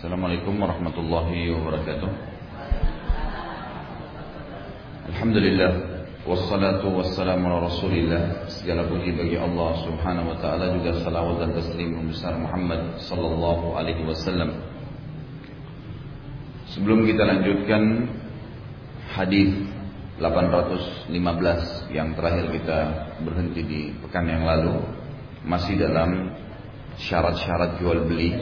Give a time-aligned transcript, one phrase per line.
[0.00, 2.08] Assalamualaikum warahmatullahi wabarakatuh.
[5.12, 5.72] Alhamdulillah
[6.24, 8.48] Wassalatu wassalamu ala rasulillah.
[8.48, 14.00] Segala puji bagi Allah subhanahu wa ta'ala Juga salawat dan taslim besar Muhammad sallallahu alaihi
[14.08, 14.64] wasallam.
[16.72, 18.08] Sebelum kita lanjutkan
[19.12, 19.52] Hadis
[20.16, 21.12] 815
[21.92, 22.78] yang terakhir kita
[23.20, 24.80] berhenti di pekan yang lalu
[25.44, 26.32] Masih dalam
[26.96, 28.40] syarat-syarat jual beli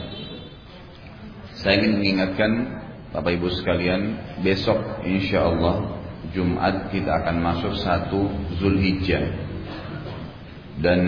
[1.59, 2.51] saya ingin mengingatkan
[3.09, 4.15] Bapak Ibu sekalian,
[4.45, 5.97] besok insya Allah
[6.29, 8.29] Jumat kita akan masuk satu
[8.61, 9.49] Zulhijjah
[10.79, 10.99] dan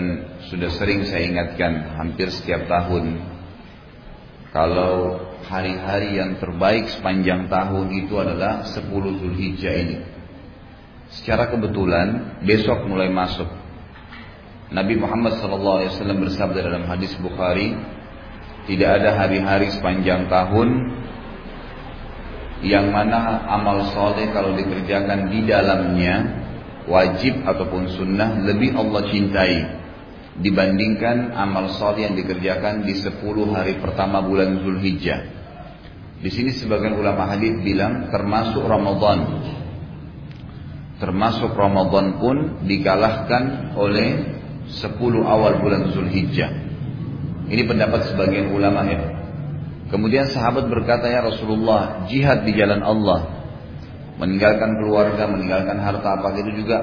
[0.52, 3.22] sudah sering saya ingatkan hampir setiap tahun
[4.52, 9.98] kalau hari-hari yang terbaik sepanjang tahun itu adalah 10 Zulhijjah ini.
[11.08, 13.48] Secara kebetulan besok mulai masuk.
[14.72, 17.76] Nabi Muhammad SAW bersabda dalam hadis Bukhari,
[18.70, 20.68] tidak ada hari-hari sepanjang tahun
[22.62, 26.14] yang mana amal soleh kalau dikerjakan di dalamnya
[26.86, 29.54] wajib ataupun sunnah lebih Allah cintai
[30.38, 33.18] dibandingkan amal soleh yang dikerjakan di 10
[33.50, 35.20] hari pertama bulan Zulhijjah.
[36.22, 39.42] Di sini sebagian ulama hadis bilang termasuk Ramadan.
[41.02, 44.38] Termasuk Ramadan pun dikalahkan oleh
[44.70, 44.86] 10
[45.26, 46.71] awal bulan Zulhijjah.
[47.48, 49.00] Ini pendapat sebagian ulama ya.
[49.90, 53.44] Kemudian sahabat berkata ya Rasulullah, jihad di jalan Allah,
[54.16, 56.78] meninggalkan keluarga, meninggalkan harta apa itu juga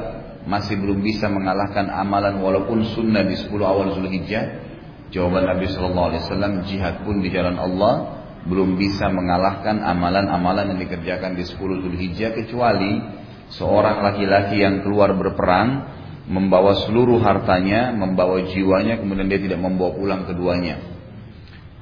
[0.45, 4.69] masih belum bisa mengalahkan amalan walaupun sunnah di 10 awal Zulhijjah.
[5.09, 10.79] Jawaban Nabi Shallallahu Alaihi Wasallam, jihad pun di jalan Allah belum bisa mengalahkan amalan-amalan yang
[10.85, 13.01] dikerjakan di 10 Zulhijjah kecuali
[13.49, 15.97] seorang laki-laki yang keluar berperang
[16.29, 20.77] membawa seluruh hartanya, membawa jiwanya, kemudian dia tidak membawa pulang keduanya.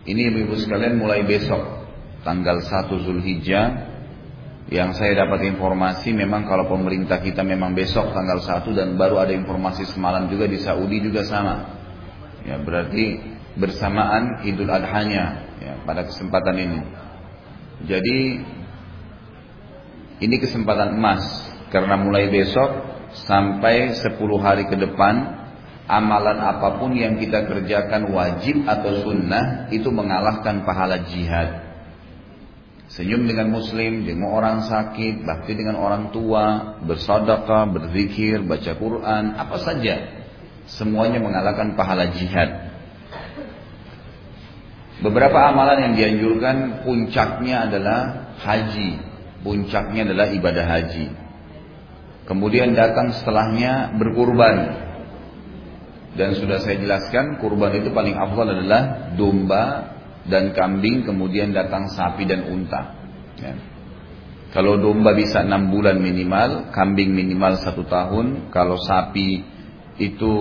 [0.08, 1.60] Ini ibu-ibu sekalian mulai besok,
[2.24, 3.66] tanggal 1 Zulhijjah,
[4.72, 9.36] yang saya dapat informasi memang kalau pemerintah kita memang besok tanggal 1 dan baru ada
[9.36, 11.76] informasi semalam juga di Saudi juga sama.
[12.48, 13.20] Ya, berarti
[13.60, 16.80] bersamaan Idul Adhanya ya, pada kesempatan ini.
[17.84, 18.18] Jadi
[20.24, 21.24] ini kesempatan emas
[21.68, 25.38] karena mulai besok sampai 10 hari ke depan
[25.88, 31.64] amalan apa pun yang kita kerjakan wajib atau sunnah itu mengalahkan pahala jihad.
[32.88, 39.58] Senyum dengan muslim, dengan orang sakit, bakti dengan orang tua, bersedekah, berzikir, baca Quran, apa
[39.60, 39.96] saja.
[40.72, 42.68] Semuanya mengalahkan pahala jihad.
[45.04, 48.00] Beberapa amalan yang dianjurkan puncaknya adalah
[48.40, 49.04] haji.
[49.44, 51.27] Puncaknya adalah ibadah haji.
[52.28, 54.86] Kemudian datang setelahnya berkurban.
[56.18, 59.96] Dan sudah saya jelaskan kurban itu paling afdal adalah domba
[60.28, 62.82] dan kambing kemudian datang sapi dan unta.
[63.40, 63.54] Ya.
[64.52, 69.44] Kalau domba bisa enam bulan minimal, kambing minimal satu tahun, kalau sapi
[70.00, 70.34] itu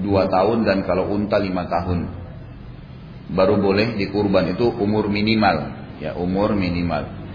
[0.00, 2.00] dua tahun dan kalau unta lima tahun.
[3.32, 7.25] Baru boleh dikurban itu umur minimal, ya umur minimal.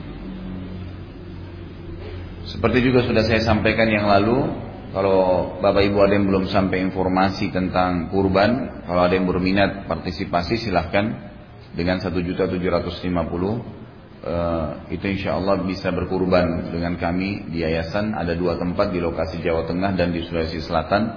[2.51, 4.43] Seperti juga sudah saya sampaikan yang lalu,
[4.91, 10.59] kalau Bapak Ibu ada yang belum sampai informasi tentang kurban, kalau ada yang berminat partisipasi
[10.59, 11.31] silahkan.
[11.71, 13.79] Dengan 1.750
[14.21, 18.13] Uh, itu insya Allah bisa berkurban dengan kami di yayasan.
[18.13, 21.09] Ada dua tempat di lokasi Jawa Tengah dan di Sulawesi Selatan.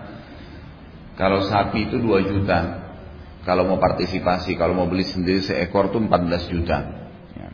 [1.13, 2.81] Kalau sapi itu 2 juta.
[3.45, 6.79] Kalau mau partisipasi kalau mau beli sendiri seekor itu 14 juta.
[7.37, 7.49] Ya.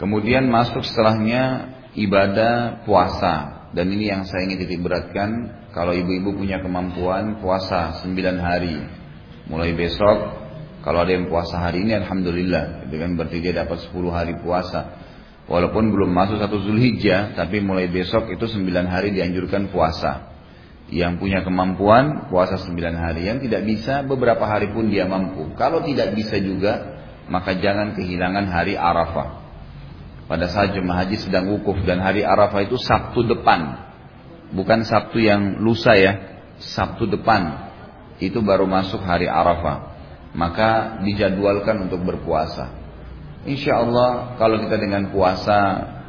[0.00, 3.66] kemudian masuk setelahnya ibadah puasa.
[3.70, 8.82] Dan ini yang saya ingin titik beratkan kalau ibu-ibu punya kemampuan puasa 9 hari.
[9.46, 10.18] Mulai besok
[10.82, 12.90] kalau ada yang puasa hari ini alhamdulillah.
[12.90, 14.98] Itu kan berarti dia dapat 10 hari puasa.
[15.46, 20.34] Walaupun belum masuk satu Zulhijjah tapi mulai besok itu 9 hari dianjurkan puasa.
[20.90, 23.30] Yang punya kemampuan puasa 9 hari.
[23.30, 25.54] Yang tidak bisa beberapa hari pun dia mampu.
[25.54, 26.98] Kalau tidak bisa juga
[27.30, 29.39] maka jangan kehilangan hari Arafah
[30.30, 33.90] pada saat jemaah haji sedang wukuf dan hari Arafah itu Sabtu depan.
[34.54, 36.38] Bukan Sabtu yang lusa ya.
[36.62, 37.66] Sabtu depan.
[38.22, 39.90] Itu baru masuk hari Arafah.
[40.38, 42.70] Maka dijadwalkan untuk berpuasa.
[43.42, 45.58] Insya Allah kalau kita dengan puasa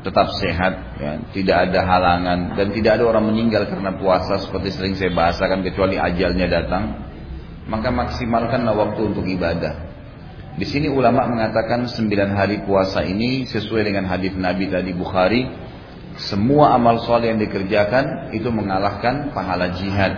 [0.05, 4.93] tetap sehat, ya, tidak ada halangan dan tidak ada orang meninggal karena puasa seperti sering
[4.97, 6.83] saya bahasakan kecuali ajalnya datang,
[7.65, 9.90] maka maksimalkanlah waktu untuk ibadah.
[10.51, 15.47] Di sini ulama mengatakan sembilan hari puasa ini sesuai dengan hadis Nabi tadi Bukhari,
[16.19, 20.11] semua amal soleh yang dikerjakan itu mengalahkan pahala jihad.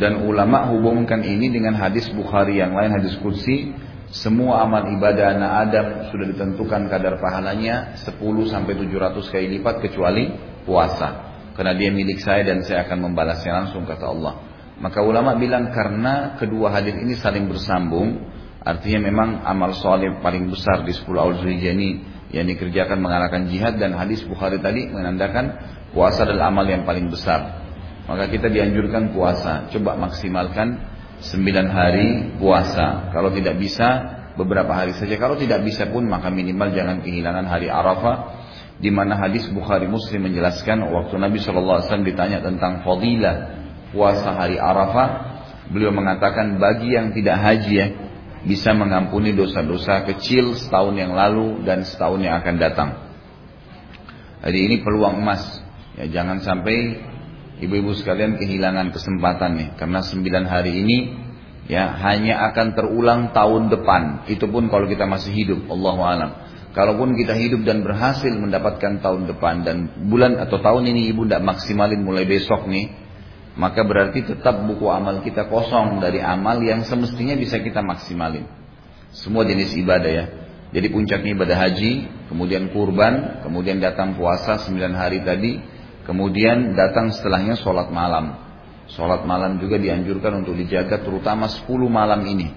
[0.00, 3.76] Dan ulama hubungkan ini dengan hadis Bukhari yang lain hadis kursi,
[4.12, 10.28] Semua amal ibadah anak Adam sudah ditentukan kadar pahalanya 10 sampai 700 kali lipat kecuali
[10.68, 11.32] puasa.
[11.56, 14.36] Karena dia milik saya dan saya akan membalasnya langsung kata Allah.
[14.84, 18.31] Maka ulama bilang karena kedua hadis ini saling bersambung,
[18.62, 21.90] artinya memang amal soleh paling besar di 10 awal Zulhijjah ini
[22.32, 25.52] yang dikerjakan mengalahkan jihad dan hadis Bukhari tadi menandakan
[25.92, 27.62] puasa adalah amal yang paling besar.
[28.08, 30.80] Maka kita dianjurkan puasa, coba maksimalkan
[31.22, 32.08] sembilan hari
[32.40, 33.12] puasa.
[33.14, 33.88] Kalau tidak bisa
[34.34, 35.14] beberapa hari saja.
[35.20, 38.42] Kalau tidak bisa pun maka minimal jangan kehilangan hari Arafah.
[38.82, 43.62] Di mana hadis Bukhari Muslim menjelaskan waktu Nabi SAW ditanya tentang fadilah
[43.94, 45.08] puasa hari Arafah,
[45.70, 47.86] beliau mengatakan bagi yang tidak haji ya
[48.42, 52.90] bisa mengampuni dosa-dosa kecil setahun yang lalu dan setahun yang akan datang.
[54.42, 55.62] Jadi ini peluang emas.
[55.94, 56.98] Ya, jangan sampai
[57.62, 60.98] ibu-ibu sekalian kehilangan kesempatan nih karena sembilan hari ini
[61.70, 66.30] ya hanya akan terulang tahun depan itu pun kalau kita masih hidup Allah alam
[66.74, 69.76] kalaupun kita hidup dan berhasil mendapatkan tahun depan dan
[70.10, 72.90] bulan atau tahun ini ibu tidak maksimalin mulai besok nih
[73.58, 78.48] maka berarti tetap buku amal kita kosong dari amal yang semestinya bisa kita maksimalin
[79.12, 80.24] semua jenis ibadah ya
[80.72, 81.92] jadi puncaknya ibadah haji
[82.32, 85.52] kemudian kurban kemudian datang puasa sembilan hari tadi
[86.02, 88.34] Kemudian datang setelahnya sholat malam.
[88.90, 92.50] Sholat malam juga dianjurkan untuk dijaga terutama 10 malam ini.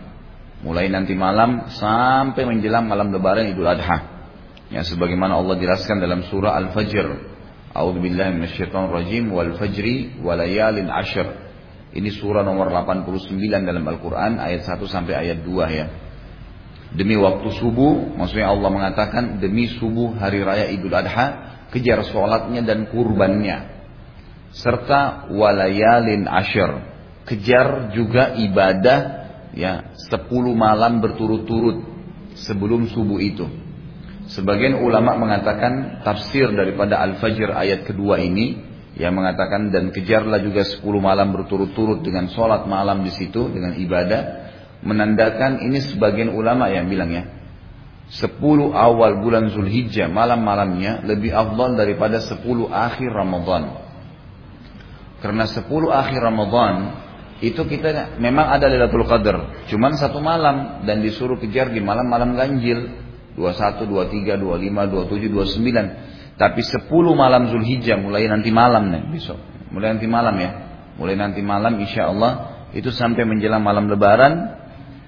[0.66, 4.18] Mulai nanti malam sampai menjelang malam lebaran idul adha.
[4.74, 7.35] Ya, sebagaimana Allah jelaskan dalam surah Al-Fajr.
[7.76, 11.28] A'udzu billahi minasyaitonir rajim wal fajri walayalin ashr.
[11.92, 13.12] Ini surah nomor 89
[13.52, 15.88] dalam Al-Qur'an ayat 1 sampai ayat 2 ya.
[16.96, 22.88] Demi waktu subuh, maksudnya Allah mengatakan demi subuh hari raya Idul Adha kejar sholatnya dan
[22.88, 23.76] kurbannya
[24.56, 26.72] serta walayalin ashir
[27.28, 29.00] kejar juga ibadah
[29.52, 31.84] ya sepuluh malam berturut-turut
[32.40, 33.44] sebelum subuh itu
[34.32, 38.58] sebagian ulama mengatakan tafsir daripada al-fajr ayat kedua ini
[38.96, 44.22] yang mengatakan dan kejarlah juga sepuluh malam berturut-turut dengan sholat malam di situ dengan ibadah
[44.82, 47.24] menandakan ini sebagian ulama yang bilang ya
[48.06, 53.82] Sepuluh awal bulan Zulhijjah malam-malamnya lebih afdal daripada sepuluh akhir Ramadan.
[55.26, 57.02] Karena sepuluh akhir Ramadan
[57.42, 63.05] itu kita memang ada Lailatul Qadar, cuman satu malam dan disuruh kejar di malam-malam ganjil
[63.36, 66.40] 21, 23, 25, 27, 29.
[66.40, 69.40] Tapi sepuluh malam Zulhijjah mulai nanti malam nih besok.
[69.72, 70.52] Mulai nanti malam ya.
[70.96, 74.52] Mulai nanti malam insya Allah itu sampai menjelang malam lebaran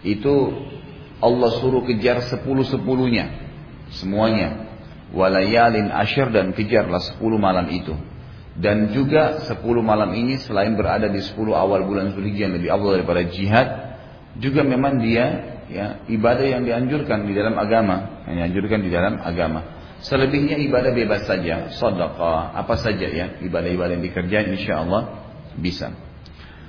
[0.07, 0.55] itu
[1.19, 3.27] Allah suruh kejar sepuluh sepuluhnya
[3.91, 4.67] semuanya
[5.11, 7.91] walayalin asyir dan kejarlah sepuluh malam itu
[8.57, 13.27] dan juga sepuluh malam ini selain berada di sepuluh awal bulan Zulhijjah lebih awal daripada
[13.27, 13.67] jihad
[14.39, 19.63] juga memang dia ya ibadah yang dianjurkan di dalam agama yang dianjurkan di dalam agama
[20.03, 25.27] selebihnya ibadah bebas saja sedekah apa saja ya ibadah-ibadah yang dikerjain insya Allah
[25.57, 25.91] bisa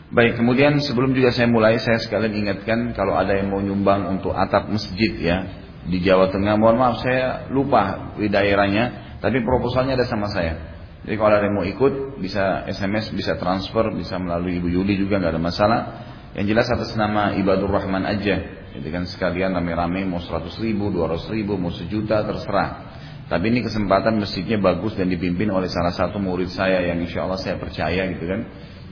[0.08, 4.32] Baik, kemudian sebelum juga saya mulai, saya sekalian ingatkan kalau ada yang mau nyumbang untuk
[4.32, 5.44] atap masjid ya
[5.84, 6.56] di Jawa Tengah.
[6.56, 10.56] Mohon maaf saya lupa di daerahnya, tapi proposalnya ada sama saya.
[11.04, 15.20] Jadi kalau ada yang mau ikut, bisa SMS, bisa transfer, bisa melalui Ibu Yuli juga
[15.20, 15.80] nggak ada masalah.
[16.32, 18.57] Yang jelas atas nama Ibadur Rahman aja.
[18.78, 22.70] Jadi kan sekalian rame-rame mau 100 ribu, 200 ribu, mau sejuta terserah.
[23.28, 27.36] Tapi ini kesempatan masjidnya bagus dan dipimpin oleh salah satu murid saya yang insya Allah
[27.36, 28.40] saya percaya gitu kan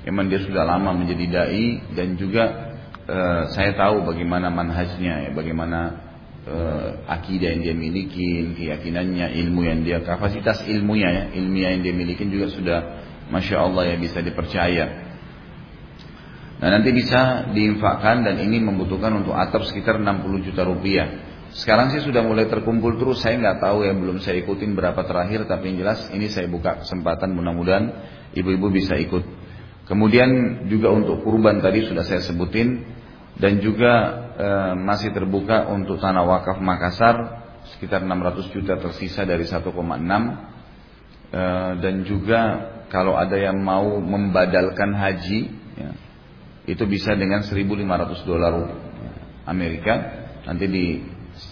[0.07, 2.71] Memang dia sudah lama menjadi dai dan juga
[3.11, 5.99] uh, saya tahu bagaimana manhajnya, ya, bagaimana
[6.47, 11.95] uh, akidah yang dia miliki, keyakinannya, ilmu yang dia, kapasitas ilmunya, ya, ilmiah yang dia
[11.99, 12.79] miliki juga sudah,
[13.35, 15.06] masya Allah ya bisa dipercaya.
[16.57, 21.09] Nah nanti bisa diinfakkan dan ini membutuhkan untuk atap sekitar 60 juta rupiah.
[21.53, 25.49] Sekarang sih sudah mulai terkumpul terus, saya nggak tahu ya belum saya ikutin berapa terakhir,
[25.49, 27.33] tapi yang jelas ini saya buka kesempatan.
[27.33, 27.85] Mudah-mudahan
[28.37, 29.25] ibu-ibu bisa ikut.
[29.87, 32.99] Kemudian juga untuk kurban tadi sudah saya sebutin.
[33.37, 33.93] Dan juga
[34.33, 34.49] e,
[34.81, 37.45] masih terbuka untuk tanah wakaf Makassar.
[37.77, 41.43] Sekitar 600 juta tersisa dari 1,6 e,
[41.85, 42.41] dan juga
[42.89, 45.66] kalau ada yang mau membadalkan haji
[46.67, 48.55] itu bisa dengan 1.500 dolar
[49.47, 49.95] Amerika
[50.47, 50.87] nanti di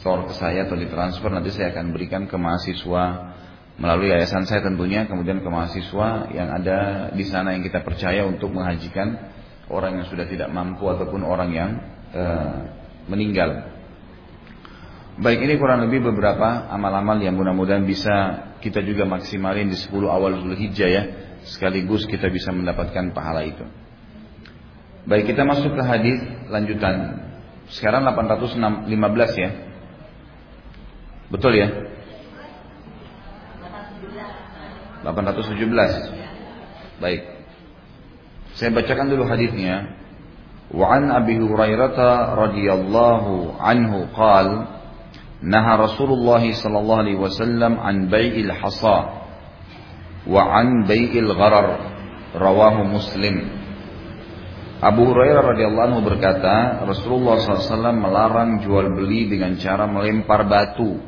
[0.03, 3.35] store ke saya atau ditransfer nanti saya akan berikan ke mahasiswa
[3.79, 8.55] melalui yayasan saya tentunya kemudian ke mahasiswa yang ada di sana yang kita percaya untuk
[8.55, 9.35] menghajikan
[9.71, 11.71] orang yang sudah tidak mampu ataupun orang yang
[12.15, 12.25] e,
[13.11, 13.75] meninggal.
[15.15, 18.15] Baik ini kurang lebih beberapa amal-amal yang mudah-mudahan bisa
[18.59, 21.03] kita juga maksimalin di 10 awal Zulhijjah ya.
[21.45, 23.63] Sekaligus kita bisa mendapatkan pahala itu.
[25.05, 26.17] Baik kita masuk ke hadis
[26.49, 27.21] lanjutan.
[27.69, 28.89] Sekarang 815
[29.37, 29.51] ya.
[31.29, 31.69] Betul ya?
[35.05, 37.05] 817.
[37.05, 37.21] Baik.
[38.57, 39.93] Saya bacakan dulu hadisnya.
[40.73, 44.73] Wa an Abi Hurairah radhiyallahu anhu qal
[45.45, 49.29] Naha Rasulullah sallallahu alaihi wasallam an bai'il hasa
[50.25, 51.93] wa an bai'il gharar
[52.33, 53.64] rawahu Muslim.
[54.85, 61.01] Abu Hurairah radhiyallahu anhu berkata, Rasulullah SAW melarang jual beli dengan cara melempar batu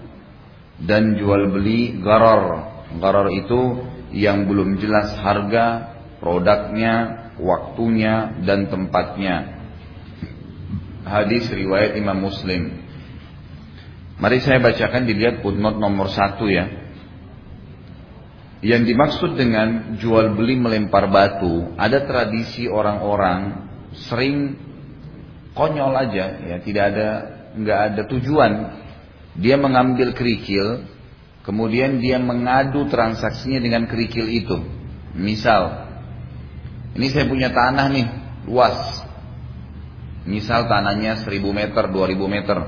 [0.80, 2.72] dan jual beli garar.
[2.96, 3.84] Garar itu
[4.16, 5.92] yang belum jelas harga,
[6.24, 6.94] produknya,
[7.36, 9.60] waktunya, dan tempatnya.
[11.04, 12.80] Hadis riwayat Imam Muslim.
[14.16, 16.64] Mari saya bacakan dilihat footnote nomor satu ya.
[18.64, 23.65] Yang dimaksud dengan jual beli melempar batu, ada tradisi orang-orang
[24.04, 24.60] sering
[25.56, 27.08] konyol aja, ya tidak ada
[27.56, 28.52] nggak ada tujuan.
[29.36, 30.84] Dia mengambil kerikil,
[31.44, 34.56] kemudian dia mengadu transaksinya dengan kerikil itu.
[35.16, 35.88] Misal,
[36.96, 38.06] ini saya punya tanah nih,
[38.48, 38.76] luas.
[40.26, 42.58] Misal tanahnya 1000 meter, 2000 meter.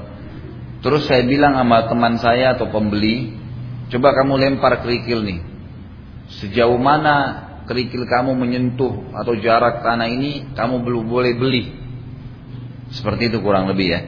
[0.79, 3.35] Terus saya bilang sama teman saya atau pembeli,
[3.91, 5.41] coba kamu lempar kerikil nih.
[6.39, 11.65] Sejauh mana kerikil kamu menyentuh atau jarak tanah ini, kamu belum boleh beli.
[12.89, 14.01] Seperti itu kurang lebih ya.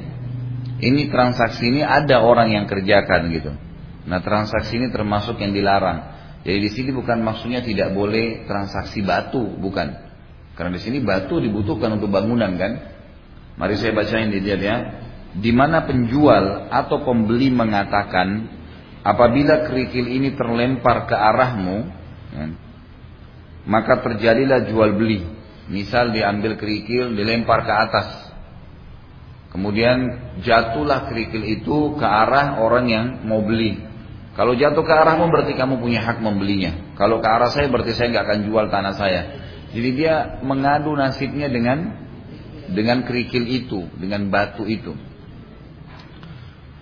[0.80, 3.52] Ini transaksi ini ada orang yang kerjakan gitu.
[4.08, 6.16] Nah transaksi ini termasuk yang dilarang.
[6.40, 9.92] Jadi di sini bukan maksudnya tidak boleh transaksi batu, bukan.
[10.56, 12.72] Karena di sini batu dibutuhkan untuk bangunan kan.
[13.60, 14.76] Mari saya bacain di dia ya
[15.36, 18.50] di mana penjual atau pembeli mengatakan
[19.06, 21.78] apabila kerikil ini terlempar ke arahmu
[22.34, 22.44] ya,
[23.70, 25.22] maka terjadilah jual beli.
[25.70, 28.08] Misal diambil kerikil dilempar ke atas.
[29.54, 29.98] Kemudian
[30.42, 33.78] jatuhlah kerikil itu ke arah orang yang mau beli.
[34.34, 36.94] Kalau jatuh ke arahmu berarti kamu punya hak membelinya.
[36.98, 39.22] Kalau ke arah saya berarti saya nggak akan jual tanah saya.
[39.70, 41.94] Jadi dia mengadu nasibnya dengan
[42.70, 44.94] dengan kerikil itu dengan batu itu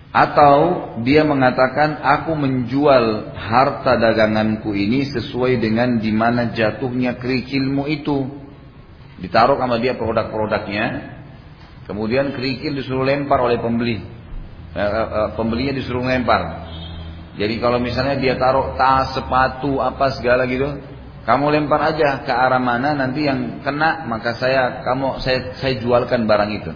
[0.09, 0.57] atau
[1.05, 8.25] dia mengatakan aku menjual harta daganganku ini sesuai dengan di mana jatuhnya kerikilmu itu.
[9.21, 11.17] Ditaruh sama dia produk-produknya.
[11.85, 14.01] Kemudian kerikil disuruh lempar oleh pembeli.
[14.73, 16.69] E, e, e, pembelinya disuruh lempar.
[17.37, 20.73] Jadi kalau misalnya dia taruh tas, sepatu, apa segala gitu,
[21.29, 26.25] kamu lempar aja ke arah mana nanti yang kena maka saya kamu saya saya jualkan
[26.25, 26.71] barang itu.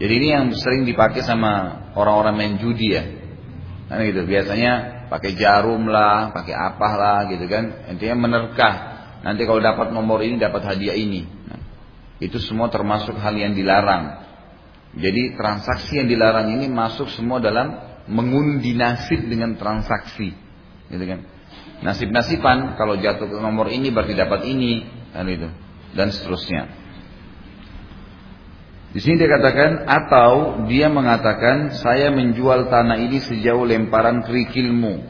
[0.00, 3.04] Jadi ini yang sering dipakai sama orang-orang main judi ya.
[3.92, 7.84] Nah gitu, biasanya pakai jarum lah, pakai apa lah gitu kan.
[7.92, 8.74] Intinya menerkah.
[9.20, 11.28] Nanti kalau dapat nomor ini dapat hadiah ini.
[11.28, 11.60] Nah,
[12.16, 14.24] itu semua termasuk hal yang dilarang.
[14.96, 17.76] Jadi transaksi yang dilarang ini masuk semua dalam
[18.08, 20.32] mengundi nasib dengan transaksi.
[20.88, 21.20] Gitu kan.
[21.84, 25.48] Nasib-nasiban kalau jatuh ke nomor ini berarti dapat ini dan itu
[25.92, 26.62] dan seterusnya.
[28.90, 35.06] Di sini dia katakan atau dia mengatakan saya menjual tanah ini sejauh lemparan kerikilmu.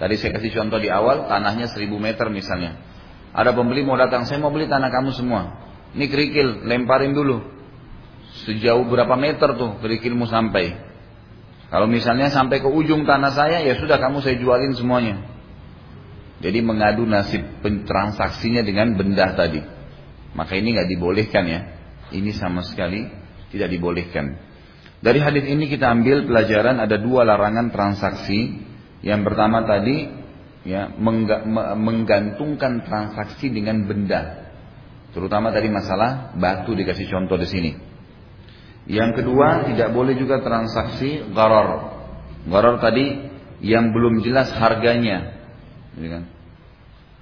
[0.00, 2.80] Tadi saya kasih contoh di awal tanahnya 1000 meter misalnya.
[3.36, 5.60] Ada pembeli mau datang, saya mau beli tanah kamu semua.
[5.92, 7.42] Ini kerikil, lemparin dulu.
[8.48, 10.74] Sejauh berapa meter tuh kerikilmu sampai.
[11.68, 15.20] Kalau misalnya sampai ke ujung tanah saya, ya sudah kamu saya jualin semuanya.
[16.40, 19.62] Jadi mengadu nasib transaksinya dengan benda tadi.
[20.34, 21.60] Maka ini nggak dibolehkan ya.
[22.12, 23.06] Ini sama sekali
[23.54, 24.36] tidak dibolehkan.
[25.04, 28.60] Dari hadis ini kita ambil pelajaran ada dua larangan transaksi.
[29.04, 30.08] Yang pertama tadi
[30.64, 30.88] ya
[31.76, 34.48] menggantungkan transaksi dengan benda.
[35.12, 37.72] Terutama tadi masalah batu dikasih contoh di sini.
[38.88, 41.94] Yang kedua tidak boleh juga transaksi garor.
[42.48, 43.28] Garor tadi
[43.64, 45.36] yang belum jelas harganya.
[45.96, 46.24] Kan?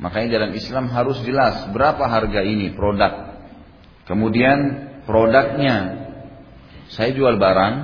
[0.02, 3.31] Makanya dalam Islam harus jelas berapa harga ini produk.
[4.06, 4.58] Kemudian
[5.06, 5.76] produknya
[6.92, 7.74] saya jual barang,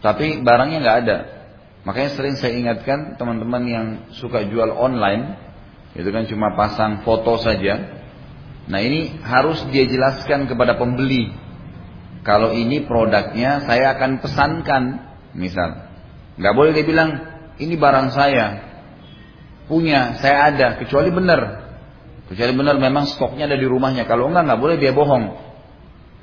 [0.00, 1.18] tapi barangnya nggak ada.
[1.86, 3.86] Makanya sering saya ingatkan teman-teman yang
[4.18, 5.38] suka jual online,
[5.94, 8.02] itu kan cuma pasang foto saja.
[8.66, 11.30] Nah ini harus dia jelaskan kepada pembeli.
[12.26, 14.82] Kalau ini produknya saya akan pesankan,
[15.38, 15.86] misal.
[16.34, 17.10] Nggak boleh dia bilang
[17.62, 18.46] ini barang saya,
[19.70, 21.65] punya, saya ada, kecuali benar.
[22.26, 24.04] Kecuali benar memang stoknya ada di rumahnya.
[24.10, 25.46] Kalau enggak, enggak boleh dia bohong.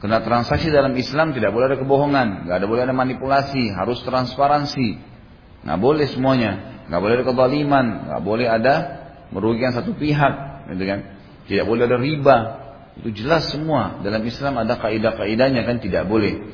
[0.04, 5.00] Karena transaksi dalam Islam tidak boleh ada kebohongan, nggak ada boleh ada manipulasi, harus transparansi,
[5.64, 8.74] nggak boleh semuanya, nggak boleh ada kezaliman, nggak boleh ada
[9.32, 11.00] merugikan satu pihak, gitu kan?
[11.48, 12.38] Tidak boleh ada riba,
[13.00, 16.52] itu jelas semua dalam Islam ada kaidah-kaidahnya kan tidak boleh.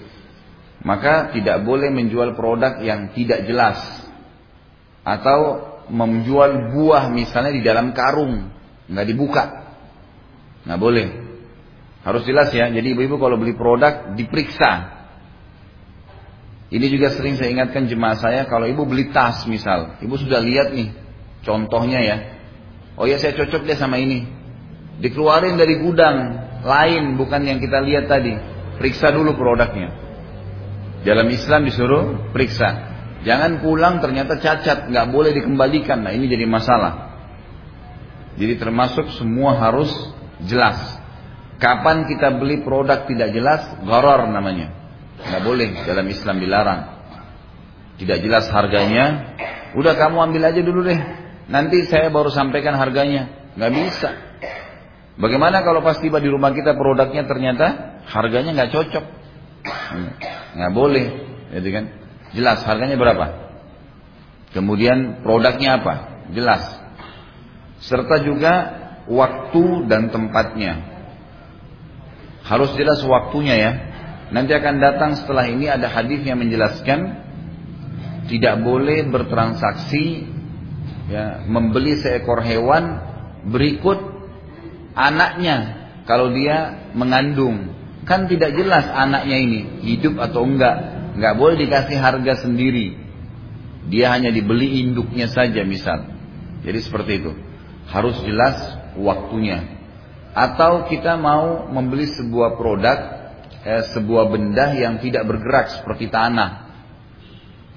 [0.79, 3.81] Maka tidak boleh menjual produk yang tidak jelas.
[5.03, 8.47] Atau menjual buah misalnya di dalam karung.
[8.89, 9.43] Nggak dibuka.
[10.67, 11.08] nggak boleh.
[12.03, 12.67] Harus jelas ya.
[12.67, 15.00] Jadi ibu-ibu kalau beli produk diperiksa.
[16.69, 20.69] Ini juga sering saya ingatkan jemaah saya kalau ibu beli tas misal, ibu sudah lihat
[20.69, 20.93] nih
[21.41, 22.17] contohnya ya.
[22.93, 24.29] Oh ya saya cocok deh sama ini.
[25.01, 26.17] Dikeluarin dari gudang
[26.62, 28.38] lain bukan yang kita lihat tadi.
[28.77, 29.89] Periksa dulu produknya.
[31.01, 32.91] Dalam Islam disuruh periksa.
[33.25, 36.05] Jangan pulang ternyata cacat, nggak boleh dikembalikan.
[36.05, 37.08] Nah ini jadi masalah.
[38.39, 39.91] Jadi termasuk semua harus
[40.48, 40.79] jelas.
[41.60, 44.72] Kapan kita beli produk tidak jelas, gharar namanya.
[45.19, 46.81] Nggak boleh dalam Islam dilarang.
[48.00, 49.36] Tidak jelas harganya.
[49.75, 51.00] Udah kamu ambil aja dulu deh.
[51.51, 53.51] Nanti saya baru sampaikan harganya.
[53.60, 54.10] Nggak bisa.
[55.19, 59.05] Bagaimana kalau pas tiba di rumah kita produknya ternyata harganya nggak cocok?
[60.55, 61.05] Nggak boleh,
[61.60, 61.86] jadi kan?
[62.31, 63.25] Jelas harganya berapa?
[64.55, 65.93] Kemudian produknya apa?
[66.31, 66.78] Jelas.
[67.79, 68.53] Serta juga
[69.07, 70.83] waktu dan tempatnya.
[72.43, 73.71] Harus jelas waktunya ya.
[74.29, 77.25] Nanti akan datang setelah ini ada hadis yang menjelaskan
[78.29, 80.29] tidak boleh bertransaksi
[81.09, 83.01] ya, membeli seekor hewan
[83.50, 83.98] berikut
[84.93, 87.74] anaknya kalau dia mengandung.
[88.05, 90.77] Kan tidak jelas anaknya ini hidup atau enggak.
[91.17, 92.98] Enggak boleh dikasih harga sendiri.
[93.89, 96.09] Dia hanya dibeli induknya saja misal.
[96.65, 97.31] Jadi seperti itu.
[97.89, 98.58] Harus jelas
[98.98, 99.65] waktunya.
[100.34, 102.98] Atau kita mau membeli sebuah produk
[103.65, 106.69] eh, sebuah benda yang tidak bergerak seperti tanah.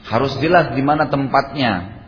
[0.07, 2.03] Harus jelas di mana tempatnya.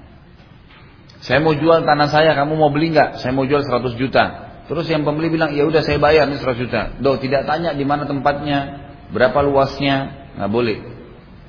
[1.24, 3.24] Saya mau jual tanah saya, kamu mau beli nggak?
[3.24, 4.24] Saya mau jual 100 juta.
[4.68, 6.80] Terus yang pembeli bilang, ya udah saya bayar nih 100 juta.
[7.00, 10.78] Do tidak tanya di mana tempatnya, berapa luasnya, nggak boleh.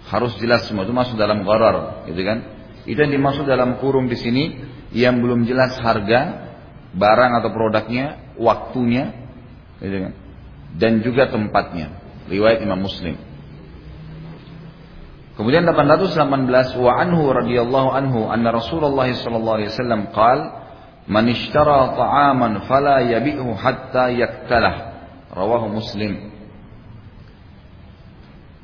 [0.07, 2.45] Harus jelas semua itu masuk dalam gharar, gitu kan?
[2.85, 4.43] Itu yang dimaksud dalam kurung di sini
[4.93, 6.44] yang belum jelas harga
[6.95, 9.11] barang atau produknya, waktunya,
[9.83, 10.13] gitu kan?
[10.75, 11.91] Dan juga tempatnya
[12.31, 13.19] riwayat Imam Muslim.
[15.35, 20.39] Kemudian 818 wa anhu radhiyallahu anhu anna Rasulullah sallallahu alaihi wasallam qaal
[21.11, 24.75] man ishtara ta'aman fala yabi'hu hatta yaktalah
[25.35, 26.31] rawahu Muslim.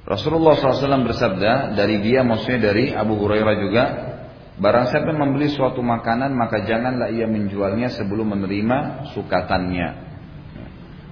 [0.01, 3.83] Rasulullah SAW bersabda dari dia maksudnya dari Abu Hurairah juga
[4.59, 9.89] Barang siapa membeli suatu makanan maka janganlah ia menjualnya sebelum menerima sukatannya.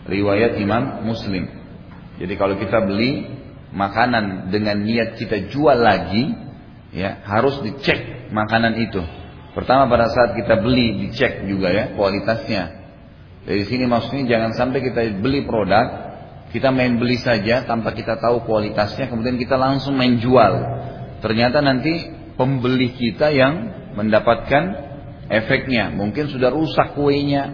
[0.10, 1.48] Riwayat Imam Muslim.
[2.20, 3.30] Jadi kalau kita beli
[3.72, 6.36] makanan dengan niat kita jual lagi,
[6.92, 9.00] ya harus dicek makanan itu.
[9.56, 12.80] Pertama pada saat kita beli dicek juga ya kualitasnya.
[13.48, 15.88] Dari sini maksudnya jangan sampai kita beli produk,
[16.52, 20.54] kita main beli saja tanpa kita tahu kualitasnya, kemudian kita langsung main jual.
[21.24, 23.68] Ternyata nanti pembeli kita yang
[24.00, 24.64] mendapatkan
[25.28, 25.92] efeknya.
[25.92, 27.52] Mungkin sudah rusak kuenya,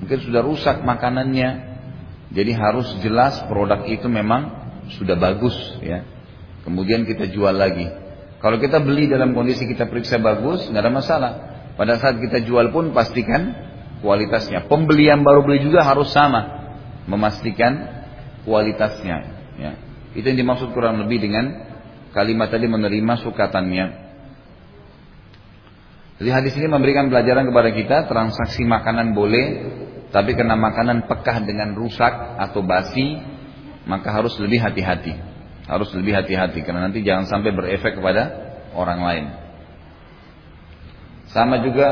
[0.00, 1.76] mungkin sudah rusak makanannya,
[2.32, 6.08] jadi harus jelas produk itu memang sudah bagus ya.
[6.64, 7.86] Kemudian kita jual lagi.
[8.40, 11.32] Kalau kita beli dalam kondisi kita periksa bagus, nggak ada masalah.
[11.76, 13.52] Pada saat kita jual pun pastikan
[14.00, 14.64] kualitasnya.
[14.66, 16.72] Pembelian baru beli juga harus sama,
[17.04, 17.84] memastikan
[18.48, 19.16] kualitasnya.
[19.60, 19.72] Ya.
[20.16, 21.52] Itu yang dimaksud kurang lebih dengan
[22.16, 24.05] kalimat tadi menerima sukatannya.
[26.16, 29.46] Jadi hadis ini memberikan pelajaran kepada kita transaksi makanan boleh
[30.16, 33.20] tapi karena makanan pekah dengan rusak atau basi,
[33.84, 35.12] maka harus lebih hati-hati.
[35.66, 38.22] Harus lebih hati-hati karena nanti jangan sampai berefek kepada
[38.72, 39.26] orang lain.
[41.36, 41.88] Sama juga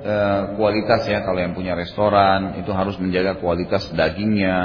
[0.00, 0.14] e,
[0.56, 4.56] kualitas ya kalau yang punya restoran itu harus menjaga kualitas dagingnya,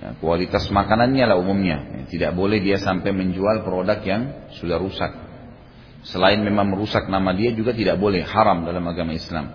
[0.00, 1.78] ya, kualitas makanannya lah umumnya.
[2.00, 5.12] Ya, tidak boleh dia sampai menjual produk yang sudah rusak.
[6.02, 9.54] Selain memang merusak nama dia juga tidak boleh haram dalam agama Islam.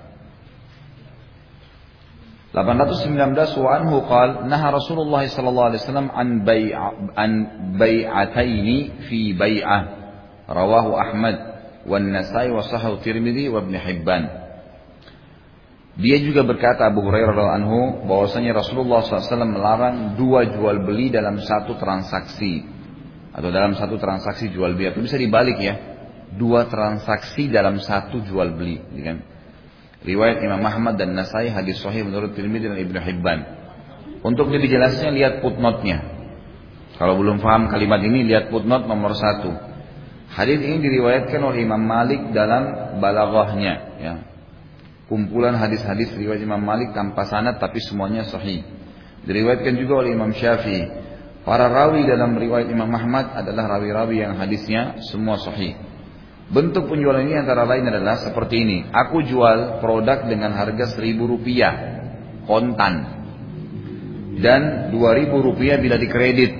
[2.55, 7.31] 819 wa anhu qal naha Rasulullah sallallahu alaihi wasallam an bai'a an
[7.75, 9.81] bai'ataini fi bai'ah
[10.47, 11.35] rawahu Ahmad
[11.83, 14.23] wan Nasai wa Sahih Tirmidzi wa Ibn Hibban.
[15.97, 21.73] Dia juga berkata Abu Hurairah anhu bahwasanya Rasulullah SAW melarang dua jual beli dalam satu
[21.75, 22.63] transaksi.
[23.33, 24.93] Atau dalam satu transaksi jual beli.
[24.93, 25.96] Atau bisa dibalik ya
[26.35, 29.23] dua transaksi dalam satu jual beli kan
[30.07, 33.39] Riwayat Imam Ahmad dan Nasai hadis sahih menurut Tirmidzi dan Ibnu Hibban.
[34.21, 35.97] Untuk lebih jelasnya lihat footnote-nya.
[36.97, 39.51] Kalau belum paham kalimat ini lihat footnote nomor satu.
[40.31, 43.73] Hadis ini diriwayatkan oleh Imam Malik dalam balaghahnya.
[43.97, 44.13] Ya.
[45.11, 48.61] Kumpulan hadis-hadis riwayat Imam Malik tanpa sanad tapi semuanya sahih.
[49.25, 50.87] Diriwayatkan juga oleh Imam Syafi'i.
[51.41, 55.79] Para rawi dalam riwayat Imam Ahmad adalah rawi-rawi yang hadisnya semua sahih.
[56.47, 58.77] Bentuk penjualan ini antara lain adalah seperti ini.
[58.87, 61.99] Aku jual produk dengan harga seribu rupiah
[62.47, 63.19] kontan
[64.39, 66.55] dan dua ribu rupiah bila dikredit.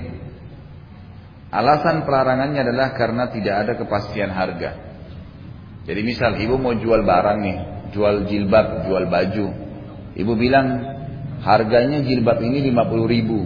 [1.48, 4.76] Alasan pelarangannya adalah karena tidak ada kepastian harga.
[5.88, 7.58] Jadi misal ibu mau jual barang nih,
[7.96, 9.48] jual jilbab, jual baju.
[10.20, 10.68] Ibu bilang
[11.48, 13.40] harganya jilbab ini 50 ribu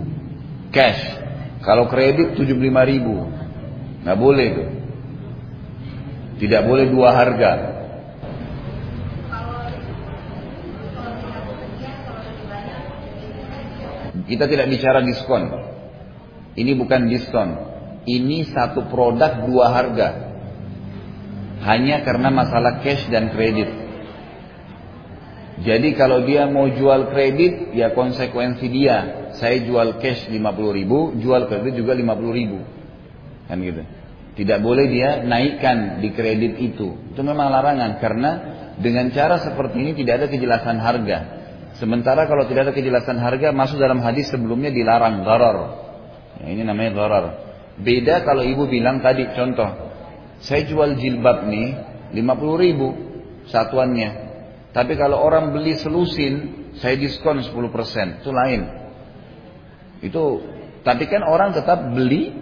[0.74, 1.22] cash
[1.62, 2.58] kalau kredit 75
[2.90, 3.30] ribu.
[4.02, 4.81] Nggak boleh tuh.
[6.42, 7.52] Tidak boleh dua harga.
[14.26, 15.44] Kita tidak bicara diskon.
[16.58, 17.50] Ini bukan diskon.
[18.10, 20.10] Ini satu produk dua harga.
[21.62, 23.70] Hanya karena masalah cash dan kredit.
[25.62, 30.42] Jadi kalau dia mau jual kredit, ya konsekuensi dia saya jual cash 50
[30.74, 32.66] ribu, jual kredit juga 50 ribu.
[33.46, 34.01] Kan gitu.
[34.32, 36.96] Tidak boleh dia naikkan di kredit itu.
[37.12, 38.32] Itu memang larangan karena
[38.80, 41.20] dengan cara seperti ini tidak ada kejelasan harga.
[41.76, 45.58] Sementara kalau tidak ada kejelasan harga masuk dalam hadis sebelumnya dilarang gharar.
[46.44, 47.26] Ya, ini namanya gharar.
[47.82, 49.68] Beda kalau ibu bilang tadi contoh,
[50.44, 51.68] saya jual jilbab nih
[52.16, 52.88] 50 ribu
[53.52, 54.32] satuannya.
[54.72, 58.24] Tapi kalau orang beli selusin, saya diskon 10%.
[58.24, 58.62] Itu lain.
[60.00, 60.24] Itu
[60.82, 62.34] tapi kan orang tetap beli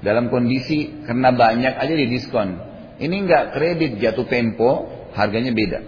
[0.00, 2.56] dalam kondisi karena banyak aja di diskon.
[3.00, 5.80] Ini enggak kredit jatuh tempo, harganya beda.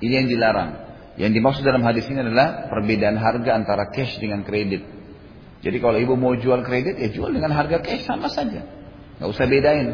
[0.00, 0.70] Ini yang dilarang.
[1.14, 4.82] Yang dimaksud dalam hadis ini adalah perbedaan harga antara cash dengan kredit.
[5.64, 8.66] Jadi kalau ibu mau jual kredit, ya jual dengan harga cash sama saja.
[9.20, 9.88] Nggak usah bedain.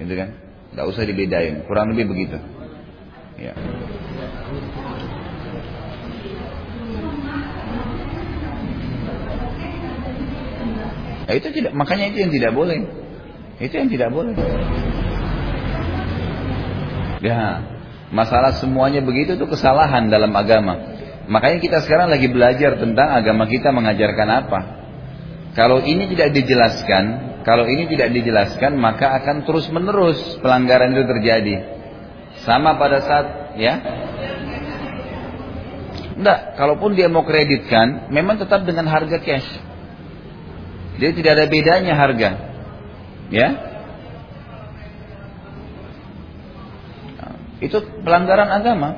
[0.00, 0.28] Gitu kan?
[0.72, 1.54] Nggak usah dibedain.
[1.68, 2.38] Kurang lebih begitu.
[3.36, 3.52] Ya.
[11.26, 12.86] Nah, itu tidak, makanya itu yang tidak boleh.
[13.58, 14.34] Itu yang tidak boleh.
[17.18, 17.66] Ya,
[18.14, 20.78] masalah semuanya begitu itu kesalahan dalam agama.
[21.26, 24.60] Makanya kita sekarang lagi belajar tentang agama kita mengajarkan apa.
[25.58, 27.04] Kalau ini tidak dijelaskan,
[27.42, 31.54] kalau ini tidak dijelaskan, maka akan terus menerus pelanggaran itu terjadi.
[32.44, 33.26] Sama pada saat,
[33.58, 33.74] ya,
[36.16, 39.65] Enggak, kalaupun dia mau kreditkan, memang tetap dengan harga cash.
[40.96, 42.30] Dia tidak ada bedanya harga.
[43.28, 43.48] Ya.
[47.60, 48.90] Itu pelanggaran agama.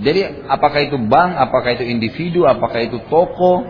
[0.00, 3.62] Jadi apakah itu bank, apakah itu individu, apakah itu toko.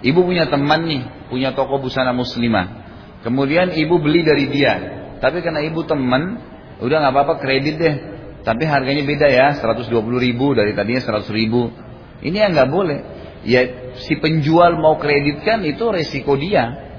[0.00, 2.88] Ibu punya teman nih, punya toko busana muslimah.
[3.20, 4.74] Kemudian ibu beli dari dia.
[5.20, 6.40] Tapi karena ibu teman,
[6.80, 7.96] udah nggak apa-apa kredit deh.
[8.40, 11.68] Tapi harganya beda ya, 120 ribu dari tadinya 100 ribu.
[12.24, 12.98] Ini yang nggak boleh
[13.44, 16.90] ya si penjual mau kreditkan itu resiko dia.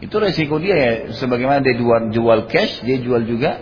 [0.00, 0.92] Itu resiko dia ya.
[1.12, 3.60] Sebagaimana dia jual, jual cash, dia jual juga.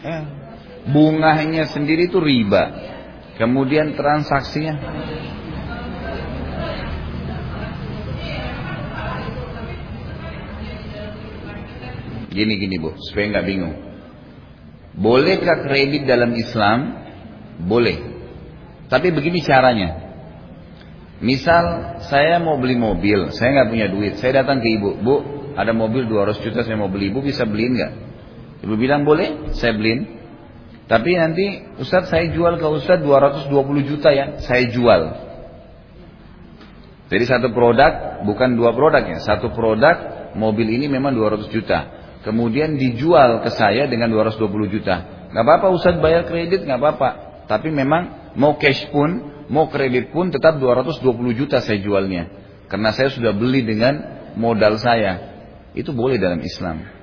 [0.00, 0.24] Eh,
[0.88, 2.89] bunganya sendiri itu riba.
[3.40, 4.76] Kemudian transaksinya
[12.30, 13.74] Gini gini bu, supaya nggak bingung.
[14.94, 16.94] Bolehkah kredit dalam Islam?
[17.66, 17.98] Boleh.
[18.86, 19.98] Tapi begini caranya.
[21.18, 25.14] Misal saya mau beli mobil, saya nggak punya duit, saya datang ke ibu, bu,
[25.58, 27.92] ada mobil 200 juta saya mau beli, ibu bisa beliin nggak?
[28.62, 30.19] Ibu bilang boleh, saya beliin.
[30.90, 31.46] Tapi nanti
[31.78, 33.46] Ustadz saya jual ke Ustadz 220
[33.86, 35.02] juta ya, saya jual.
[37.10, 41.78] Jadi satu produk, bukan dua produk ya, satu produk mobil ini memang 200 juta.
[42.26, 44.96] Kemudian dijual ke saya dengan 220 juta.
[45.30, 47.08] Gak apa-apa Ustadz bayar kredit, gak apa-apa.
[47.46, 51.06] Tapi memang mau cash pun, mau kredit pun tetap 220
[51.38, 52.30] juta saya jualnya.
[52.66, 55.38] Karena saya sudah beli dengan modal saya.
[55.70, 56.99] Itu boleh dalam Islam.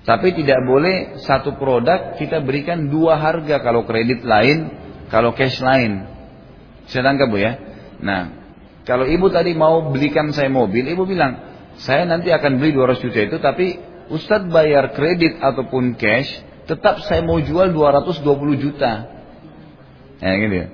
[0.00, 4.72] Tapi tidak boleh satu produk kita berikan dua harga kalau kredit lain,
[5.12, 6.08] kalau cash lain.
[6.88, 7.52] Saya tangkap bu ya.
[8.00, 8.22] Nah,
[8.88, 11.36] kalau ibu tadi mau belikan saya mobil, ibu bilang,
[11.84, 13.66] saya nanti akan beli 200 juta itu, tapi
[14.10, 16.28] Ustadz bayar kredit ataupun cash,
[16.66, 18.24] tetap saya mau jual 220
[18.58, 18.92] juta.
[20.18, 20.66] Ya gitu ya.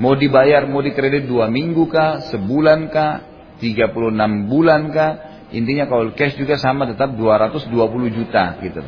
[0.00, 3.22] Mau dibayar, mau dikredit dua minggu kah, sebulan kah,
[3.60, 5.12] 36 bulan kah,
[5.52, 7.68] Intinya kalau cash juga sama tetap 220
[8.08, 8.80] juta gitu.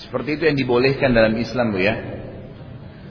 [0.00, 1.94] Seperti itu yang dibolehkan dalam Islam bu ya.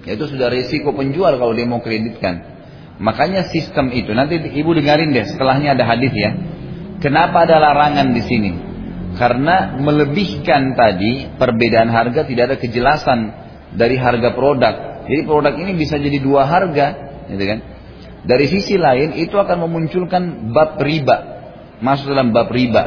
[0.08, 2.58] Itu sudah risiko penjual kalau dia mau kreditkan.
[2.98, 6.34] Makanya sistem itu nanti ibu dengarin deh setelahnya ada hadis ya.
[6.98, 8.52] Kenapa ada larangan di sini?
[9.14, 13.20] Karena melebihkan tadi perbedaan harga tidak ada kejelasan
[13.78, 15.06] dari harga produk.
[15.06, 16.88] Jadi produk ini bisa jadi dua harga,
[17.30, 17.60] gitu kan?
[18.28, 21.37] Dari sisi lain itu akan memunculkan bab riba,
[21.82, 22.84] masuk dalam bab riba.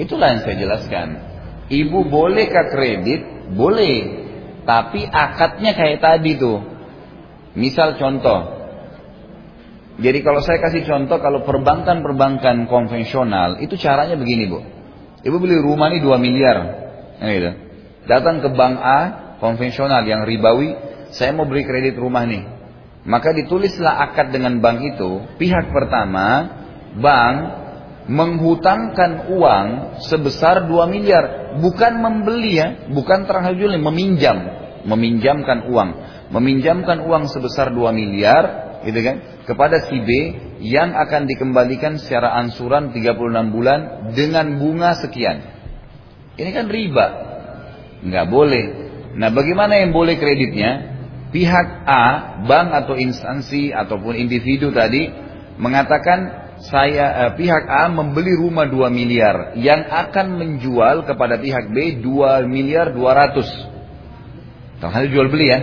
[0.00, 1.08] Itulah yang saya jelaskan.
[1.68, 3.52] Ibu bolehkah kredit?
[3.52, 4.24] Boleh.
[4.64, 6.64] Tapi akadnya kayak tadi tuh.
[7.52, 8.60] Misal contoh.
[10.00, 14.64] Jadi kalau saya kasih contoh, kalau perbankan-perbankan konvensional, itu caranya begini bu.
[15.20, 16.56] Ibu beli rumah ini 2 miliar.
[17.20, 17.69] Nah, gitu.
[18.08, 19.00] Datang ke bank A,
[19.40, 20.76] konvensional yang ribawi,
[21.10, 22.44] saya mau beli kredit rumah nih.
[23.08, 26.26] Maka ditulislah akad dengan bank itu, pihak pertama,
[27.00, 27.36] bank
[28.10, 29.66] menghutangkan uang
[30.04, 34.36] sebesar 2 miliar, bukan membeli ya, bukan terhajul meminjam,
[34.84, 35.90] meminjamkan uang,
[36.34, 38.44] meminjamkan uang sebesar 2 miliar,
[38.84, 40.10] gitu kan, kepada si B
[40.60, 45.40] yang akan dikembalikan secara ansuran 36 bulan dengan bunga sekian.
[46.36, 47.29] Ini kan riba.
[48.00, 48.64] Nggak boleh.
[49.16, 50.88] Nah, bagaimana yang boleh kreditnya?
[51.30, 52.04] Pihak A,
[52.42, 55.06] bank atau instansi ataupun individu tadi
[55.62, 62.02] mengatakan saya eh, pihak A membeli rumah 2 miliar yang akan menjual kepada pihak B
[62.02, 64.82] 2 miliar 200.
[64.84, 65.60] Hal jual beli ya.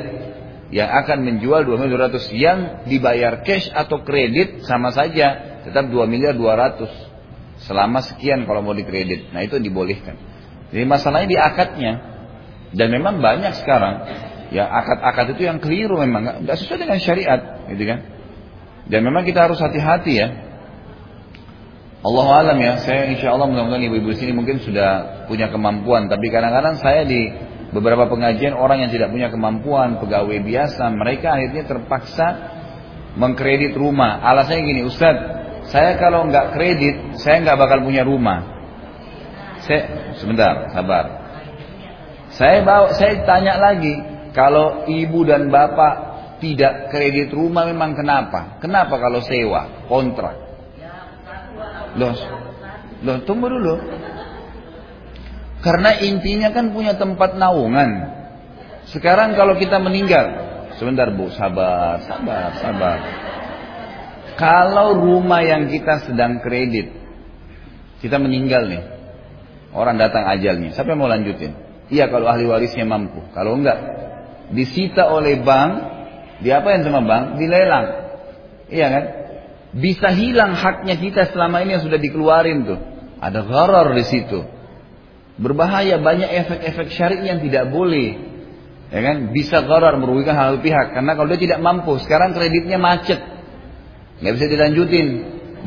[0.67, 5.93] Yang akan menjual 2 miliar 200 yang dibayar cash atau kredit sama saja tetap 2
[6.10, 7.67] miliar 200.
[7.67, 9.34] Selama sekian kalau mau dikredit.
[9.34, 10.17] Nah itu dibolehkan.
[10.73, 11.93] Jadi masalahnya di akadnya.
[12.73, 13.95] Dan memang banyak sekarang
[14.51, 17.99] ya akad-akad itu yang keliru memang nggak sesuai dengan syariat gitu kan.
[18.88, 20.27] Dan memang kita harus hati-hati ya
[22.08, 26.08] Allah alam ya, saya insya Allah mudah-mudahan ibu-ibu sini mungkin sudah punya kemampuan.
[26.08, 27.27] Tapi kadang-kadang saya di
[27.75, 32.27] beberapa pengajian orang yang tidak punya kemampuan, pegawai biasa, mereka akhirnya terpaksa
[33.19, 34.23] mengkredit rumah.
[34.23, 35.25] Alasannya gini, Ustadz,
[35.73, 38.56] saya kalau nggak kredit, saya nggak bakal punya rumah.
[39.67, 41.27] Saya sebentar, sabar.
[42.38, 43.97] Saya bawa, saya tanya lagi,
[44.38, 45.93] kalau ibu dan bapak
[46.38, 48.62] tidak kredit rumah memang kenapa?
[48.62, 50.38] Kenapa kalau sewa, kontrak?
[51.97, 52.13] Loh,
[53.02, 53.76] loh tunggu dulu.
[55.65, 58.13] Karena intinya kan punya tempat naungan.
[58.93, 60.30] Sekarang kalau kita meninggal,
[60.78, 62.97] sebentar bu, sabar, sabar, sabar.
[64.38, 66.93] Kalau rumah yang kita sedang kredit,
[67.97, 68.84] kita meninggal nih,
[69.73, 71.66] orang datang ajalnya, siapa yang mau lanjutin?
[71.88, 73.23] Iya kalau ahli warisnya mampu.
[73.32, 73.80] Kalau enggak,
[74.52, 75.71] disita oleh bank,
[76.43, 77.39] diapain sama bank?
[77.39, 77.88] Dilelang.
[78.67, 79.04] Iya kan?
[79.78, 82.80] Bisa hilang haknya kita selama ini yang sudah dikeluarin tuh.
[83.23, 84.39] Ada gharar di situ.
[85.38, 88.19] Berbahaya banyak efek-efek syari yang tidak boleh.
[88.91, 89.32] Ya kan?
[89.32, 93.19] Bisa gharar merugikan hal pihak karena kalau dia tidak mampu, sekarang kreditnya macet.
[94.17, 95.08] nggak bisa dilanjutin.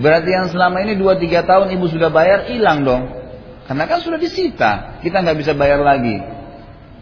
[0.01, 3.20] Berarti yang selama ini 2 3 tahun ibu sudah bayar hilang dong.
[3.71, 6.19] Karena kan sudah disita, kita nggak bisa bayar lagi.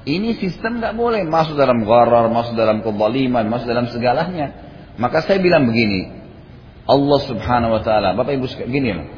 [0.04, 4.52] Ini sistem nggak boleh masuk dalam gharar, masuk dalam kezaliman, masuk dalam segalanya.
[5.00, 6.12] Maka saya bilang begini,
[6.85, 8.12] Allah subhanahu wa ta'ala.
[8.12, 9.09] Bapak ibu gini loh.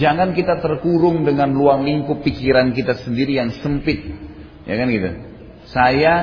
[0.00, 4.00] Jangan kita terkurung dengan luang lingkup pikiran kita sendiri yang sempit.
[4.64, 5.12] Ya kan gitu.
[5.68, 6.14] Saya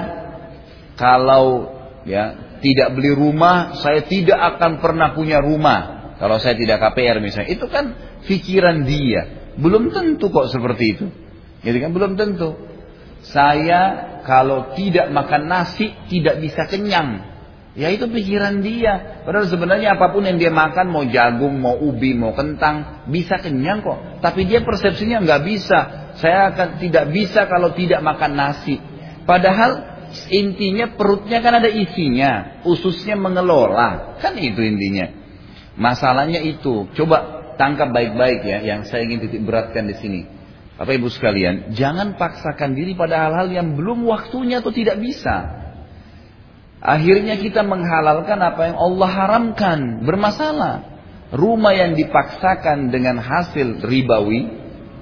[0.98, 1.78] kalau
[2.10, 6.13] ya tidak beli rumah, saya tidak akan pernah punya rumah.
[6.17, 7.54] Kalau saya tidak KPR misalnya.
[7.54, 7.94] Itu kan
[8.26, 9.41] pikiran dia.
[9.60, 11.06] Belum tentu kok seperti itu.
[11.62, 12.56] Jadi kan belum tentu.
[13.22, 13.82] Saya
[14.26, 17.32] kalau tidak makan nasi tidak bisa kenyang.
[17.72, 19.24] Ya itu pikiran dia.
[19.24, 23.80] Padahal sebenarnya apa pun yang dia makan, mau jagung, mau ubi, mau kentang, bisa kenyang
[23.80, 24.20] kok.
[24.20, 25.80] Tapi dia persepsinya nggak bisa.
[26.20, 28.76] Saya akan tidak bisa kalau tidak makan nasi.
[29.24, 29.88] Padahal
[30.28, 34.20] intinya perutnya kan ada isinya, ususnya mengelola.
[34.20, 35.08] Kan itu intinya.
[35.80, 36.92] Masalahnya itu.
[36.92, 40.22] Coba tangkap baik-baik ya, yang saya ingin titik beratkan di sini.
[40.82, 45.62] Bapak Ibu sekalian, jangan paksakan diri pada hal-hal yang belum waktunya atau tidak bisa.
[46.82, 50.02] Akhirnya kita menghalalkan apa yang Allah haramkan.
[50.02, 50.76] Bermasalah.
[51.32, 54.50] Rumah yang dipaksakan dengan hasil ribawi,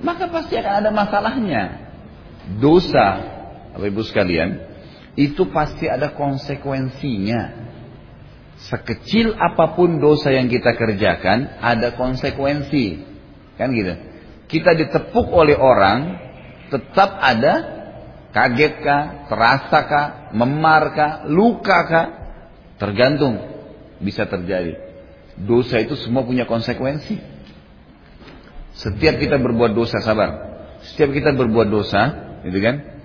[0.04, 1.64] maka pasti akan ada masalahnya.
[2.60, 3.08] Dosa,
[3.74, 4.50] Bapak Ibu sekalian,
[5.16, 7.69] itu pasti ada konsekuensinya.
[8.60, 13.00] Sekecil apa pun dosa yang kita kerjakan, ada konsekuensi.
[13.56, 13.96] Kan gitu.
[14.50, 16.20] Kita ditepuk oleh orang,
[16.68, 17.80] tetap ada
[18.30, 19.04] Kaget kah?
[19.26, 20.08] Terasa kah?
[20.38, 21.12] Memar kah?
[21.26, 22.08] Luka kah?
[22.78, 23.42] Tergantung.
[24.00, 24.78] Bisa terjadi.
[25.40, 27.18] Dosa itu semua punya konsekuensi.
[28.78, 30.30] Setiap kita berbuat dosa, sabar.
[30.94, 32.02] Setiap kita berbuat dosa,
[32.46, 33.02] gitu kan?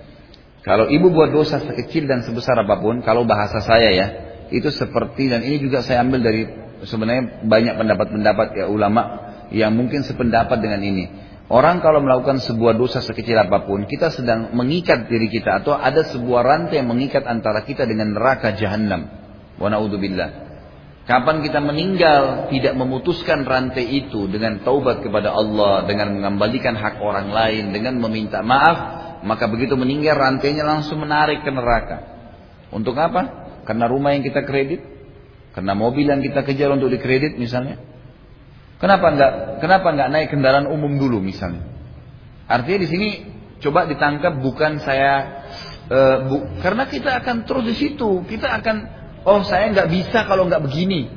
[0.63, 4.07] Kalau ibu buat dosa sekecil dan sebesar apa pun, kalau bahasa saya ya,
[4.53, 6.45] itu seperti dan ini juga saya ambil dari
[6.85, 11.05] sebenarnya banyak pendapat-pendapat ya ulama yang mungkin sependapat dengan ini.
[11.45, 16.01] Orang kalau melakukan sebuah dosa sekecil apa pun, kita sedang mengikat diri kita atau ada
[16.01, 19.05] sebuah rantai yang mengikat antara kita dengan neraka jahanam.
[19.61, 20.45] Wa naudzubillah.
[21.05, 27.29] Kapan kita meninggal tidak memutuskan rantai itu dengan taubat kepada Allah, dengan mengembalikan hak orang
[27.29, 28.77] lain, dengan meminta maaf,
[29.21, 31.97] maka begitu meninggal rantainya langsung menarik ke neraka.
[32.73, 33.44] Untuk apa?
[33.65, 34.81] Karena rumah yang kita kredit,
[35.57, 37.81] karena mobil yang kita kejar untuk dikredit misalnya.
[38.75, 39.31] Kenapa enggak
[39.63, 41.63] kenapa enggak naik kendaraan umum dulu misalnya?
[42.45, 43.09] Artinya di sini
[43.63, 45.41] coba ditangkap bukan saya
[45.87, 48.21] e, bu, karena kita akan terus di situ.
[48.27, 48.75] Kita akan
[49.25, 51.07] oh saya nggak bisa kalau nggak begini.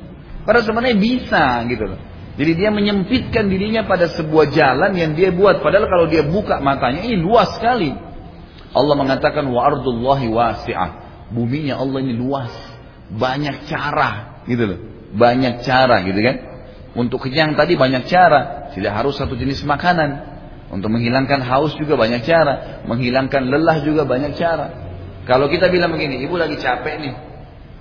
[0.46, 2.00] Padahal sebenarnya bisa gitu loh.
[2.38, 5.58] Jadi dia menyempitkan dirinya pada sebuah jalan yang dia buat.
[5.58, 7.90] Padahal kalau dia buka matanya, ini luas sekali.
[8.70, 11.07] Allah mengatakan wa ardullahi wasi'ah.
[11.28, 12.52] Buminya Allah ini luas.
[13.08, 14.78] Banyak cara, gitu loh.
[15.16, 16.36] Banyak cara, gitu kan.
[16.96, 18.72] Untuk kenyang tadi banyak cara.
[18.72, 20.36] Tidak harus satu jenis makanan.
[20.68, 22.84] Untuk menghilangkan haus juga banyak cara.
[22.84, 24.66] Menghilangkan lelah juga banyak cara.
[25.24, 27.14] Kalau kita bilang begini, ibu lagi capek nih.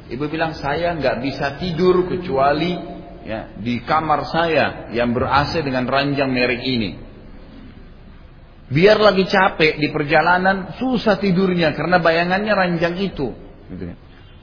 [0.07, 2.75] Ibu bilang saya nggak bisa tidur kecuali
[3.27, 7.06] ya, di kamar saya yang ber AC dengan ranjang merek ini.
[8.67, 13.31] Biar lagi capek di perjalanan susah tidurnya karena bayangannya ranjang itu.
[13.71, 13.95] Gitu ya.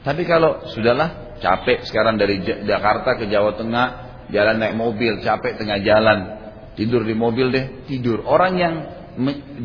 [0.05, 3.87] Tapi kalau sudahlah capek sekarang dari Jakarta ke Jawa Tengah
[4.33, 6.19] jalan naik mobil capek tengah jalan
[6.73, 8.75] tidur di mobil deh tidur orang yang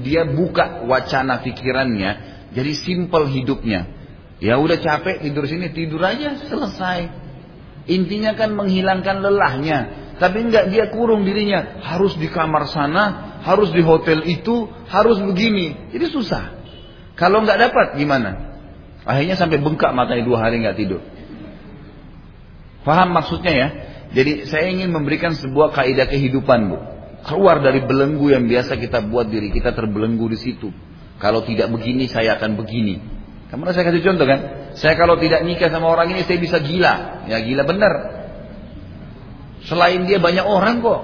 [0.03, 2.11] dia buka wacana pikirannya
[2.51, 3.87] jadi simpel hidupnya
[4.43, 7.29] ya udah capek tidur sini tidur aja selesai
[7.89, 10.08] Intinya kan menghilangkan lelahnya.
[10.19, 11.79] Tapi enggak dia kurung dirinya.
[11.79, 15.95] Harus di kamar sana, harus di hotel itu, harus begini.
[15.95, 16.59] Jadi susah.
[17.15, 18.59] Kalau enggak dapat gimana?
[19.07, 21.01] Akhirnya sampai bengkak matanya dua hari enggak tidur.
[22.83, 23.67] Paham maksudnya ya?
[24.11, 26.77] Jadi saya ingin memberikan sebuah kaidah kehidupan bu.
[27.23, 30.71] Keluar dari belenggu yang biasa kita buat diri kita terbelenggu di situ.
[31.19, 32.99] Kalau tidak begini saya akan begini.
[33.51, 34.39] Kamu saya kasih contoh kan?
[34.75, 37.27] Saya kalau tidak nikah sama orang ini saya bisa gila.
[37.27, 38.18] Ya gila benar.
[39.67, 41.01] Selain dia banyak orang kok.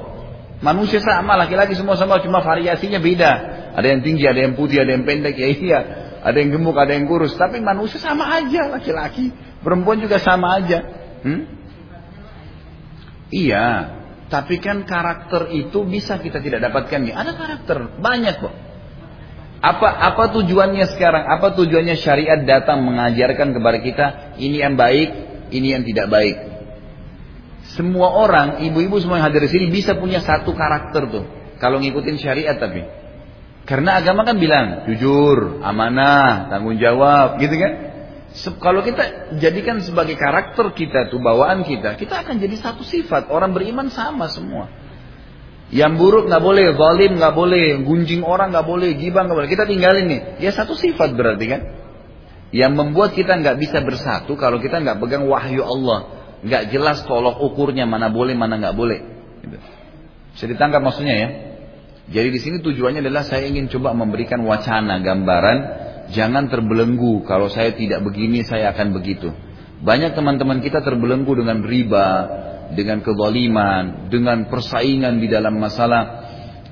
[0.64, 3.32] Manusia sama, laki-laki semua sama, cuma variasinya beda.
[3.76, 5.80] Ada yang tinggi, ada yang putih, ada yang pendek, ya iya.
[6.26, 7.36] Ada yang gemuk, ada yang kurus.
[7.36, 9.30] Tapi manusia sama aja, laki-laki.
[9.62, 10.80] Perempuan juga sama aja.
[11.22, 11.44] Hmm?
[13.30, 13.68] Iya,
[14.32, 17.04] tapi kan karakter itu bisa kita tidak dapatkan.
[17.14, 18.56] Ada karakter, banyak kok.
[19.66, 21.26] Apa apa tujuannya sekarang?
[21.26, 24.06] Apa tujuannya syariat datang mengajarkan kepada kita
[24.38, 25.10] ini yang baik,
[25.50, 26.55] ini yang tidak baik.
[27.74, 31.26] Semua orang, ibu-ibu semua yang hadir di sini bisa punya satu karakter tuh.
[31.58, 32.86] Kalau ngikutin syariat tapi.
[33.66, 37.74] Karena agama kan bilang jujur, amanah, tanggung jawab, gitu kan?
[38.62, 43.32] Kalau kita jadikan sebagai karakter kita tuh bawaan kita, kita akan jadi satu sifat.
[43.34, 44.70] Orang beriman sama semua.
[45.74, 49.50] Yang buruk nggak boleh, zalim nggak boleh, gunjing orang nggak boleh, gibah nggak boleh.
[49.50, 50.22] Kita tinggalin nih.
[50.44, 51.62] Ya satu sifat berarti kan.
[52.54, 57.42] Yang membuat kita nggak bisa bersatu kalau kita nggak pegang wahyu Allah, nggak jelas tolok
[57.42, 59.00] ukurnya mana boleh mana nggak boleh.
[59.42, 59.58] Gitu.
[60.38, 61.30] Bisa ditangkap maksudnya ya.
[62.06, 65.58] Jadi di sini tujuannya adalah saya ingin coba memberikan wacana, gambaran,
[66.14, 67.26] jangan terbelenggu.
[67.26, 69.34] Kalau saya tidak begini, saya akan begitu.
[69.82, 72.08] Banyak teman-teman kita terbelenggu dengan riba,
[72.78, 76.04] dengan kezaliman, dengan persaingan di dalam masalah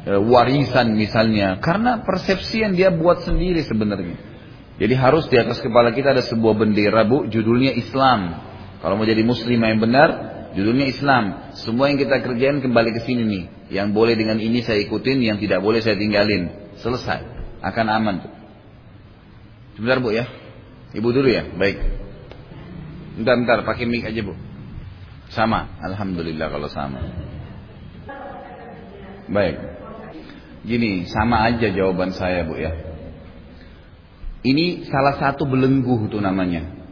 [0.06, 4.18] e, warisan misalnya, karena persepsi yang dia buat sendiri sebenarnya.
[4.78, 8.53] Jadi harus di atas kepala kita ada sebuah bendera bu, judulnya Islam.
[8.84, 10.10] Kalau mau jadi muslim yang benar,
[10.60, 11.56] judulnya Islam.
[11.56, 13.44] Semua yang kita kerjain kembali ke sini nih.
[13.72, 16.52] Yang boleh dengan ini saya ikutin, yang tidak boleh saya tinggalin.
[16.84, 17.24] Selesai,
[17.64, 18.34] akan aman tuh.
[19.80, 20.28] Sebentar bu ya,
[20.92, 21.80] ibu dulu ya, baik.
[23.16, 24.36] Bentar, bentar, pakai mic aja bu.
[25.32, 27.00] Sama, Alhamdulillah kalau sama.
[29.32, 29.64] Baik.
[30.68, 32.76] Gini, sama aja jawaban saya bu ya.
[34.44, 36.83] Ini salah satu belenggu itu namanya.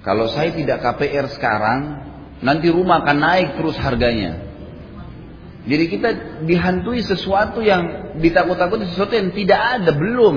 [0.00, 1.80] Kalau saya tidak KPR sekarang,
[2.40, 4.48] nanti rumah akan naik terus harganya.
[5.68, 6.08] Jadi kita
[6.48, 10.36] dihantui sesuatu yang ditakut-takuti sesuatu yang tidak ada, belum.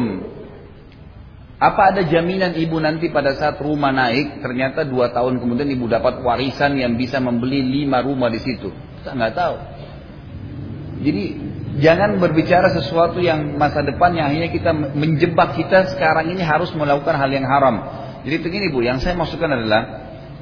[1.63, 6.19] Apa ada jaminan ibu nanti pada saat rumah naik, ternyata dua tahun kemudian ibu dapat
[6.19, 8.67] warisan yang bisa membeli lima rumah di situ?
[8.99, 9.55] Kita nggak tahu.
[11.07, 11.23] Jadi
[11.79, 17.15] jangan berbicara sesuatu yang masa depan yang akhirnya kita menjebak kita sekarang ini harus melakukan
[17.15, 17.79] hal yang haram.
[18.23, 19.81] Jadi begini bu, yang saya maksudkan adalah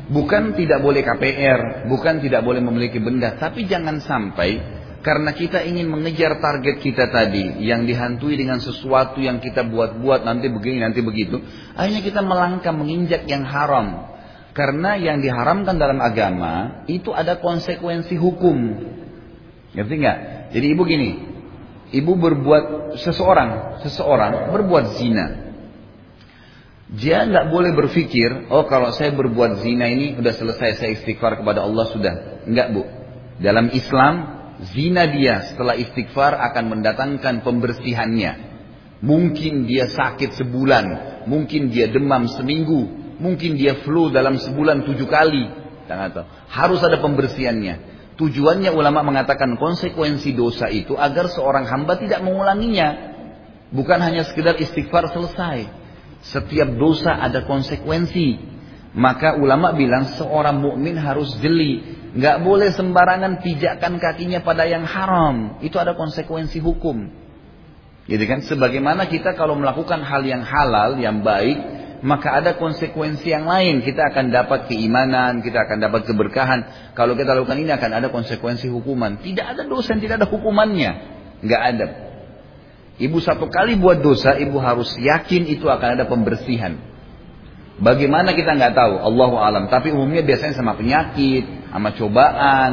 [0.09, 5.89] bukan tidak boleh KPR, bukan tidak boleh memiliki benda, tapi jangan sampai Karena kita ingin
[5.89, 11.41] mengejar target kita tadi yang dihantui dengan sesuatu yang kita buat-buat nanti begini nanti begitu,
[11.73, 14.13] akhirnya kita melangkah menginjak yang haram.
[14.53, 18.57] Karena yang diharamkan dalam agama itu ada konsekuensi hukum.
[19.73, 20.17] Ngerti nggak?
[20.53, 21.11] Jadi ibu gini,
[21.97, 25.50] ibu berbuat seseorang, seseorang berbuat zina.
[26.91, 31.63] Dia nggak boleh berpikir, oh kalau saya berbuat zina ini udah selesai saya istighfar kepada
[31.63, 32.13] Allah sudah.
[32.43, 32.83] Enggak bu.
[33.39, 34.13] Dalam Islam,
[34.75, 38.51] zina dia setelah istighfar akan mendatangkan pembersihannya.
[39.01, 40.85] Mungkin dia sakit sebulan,
[41.31, 45.45] mungkin dia demam seminggu, Mungkin dia flu dalam sebulan tujuh kali.
[45.85, 46.25] tahu.
[46.49, 47.93] Harus ada pembersihannya.
[48.17, 53.13] Tujuannya ulama mengatakan konsekuensi dosa itu agar seorang hamba tidak mengulanginya.
[53.69, 55.69] Bukan hanya sekedar istighfar selesai.
[56.21, 58.53] Setiap dosa ada konsekuensi.
[58.91, 61.81] Maka ulama bilang seorang mukmin harus jeli.
[62.11, 65.57] Nggak boleh sembarangan pijakkan kakinya pada yang haram.
[65.63, 67.07] Itu ada konsekuensi hukum.
[68.05, 68.43] Gitu kan?
[68.43, 71.57] Sebagaimana kita kalau melakukan hal yang halal, yang baik,
[72.03, 73.85] maka ada konsekuensi yang lain.
[73.85, 76.59] Kita akan dapat keimanan, kita akan dapat keberkahan.
[76.97, 79.23] Kalau kita lakukan ini akan ada konsekuensi hukuman.
[79.23, 80.91] Tidak ada dosa tidak ada hukumannya.
[81.45, 82.10] Nggak ada.
[82.99, 86.79] Ibu satu kali buat dosa, ibu harus yakin itu akan ada pembersihan.
[87.81, 89.71] Bagaimana kita nggak tahu, Allahu alam.
[89.71, 92.71] Tapi umumnya biasanya sama penyakit, sama cobaan,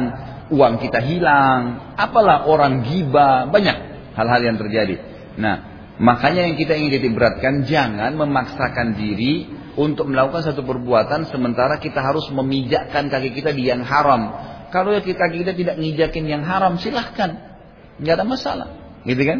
[0.53, 3.77] uang kita hilang, apalah orang giba, banyak
[4.13, 4.95] hal-hal yang terjadi.
[5.39, 11.75] Nah, Makanya yang kita ingin titik beratkan jangan memaksakan diri untuk melakukan satu perbuatan sementara
[11.75, 14.31] kita harus memijakkan kaki kita di yang haram.
[14.71, 17.59] Kalau kaki kita tidak ngijakin yang haram silahkan,
[17.99, 18.69] nggak ada masalah,
[19.03, 19.39] gitu kan?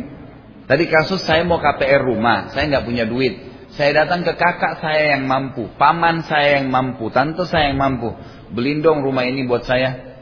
[0.69, 3.41] Tadi kasus saya mau KPR rumah, saya nggak punya duit.
[3.73, 8.13] Saya datang ke kakak saya yang mampu, paman saya yang mampu, tante saya yang mampu.
[8.53, 10.13] Beliin dong rumah ini buat saya.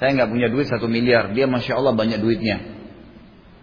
[0.00, 2.64] Saya nggak punya duit satu miliar, dia masya Allah banyak duitnya.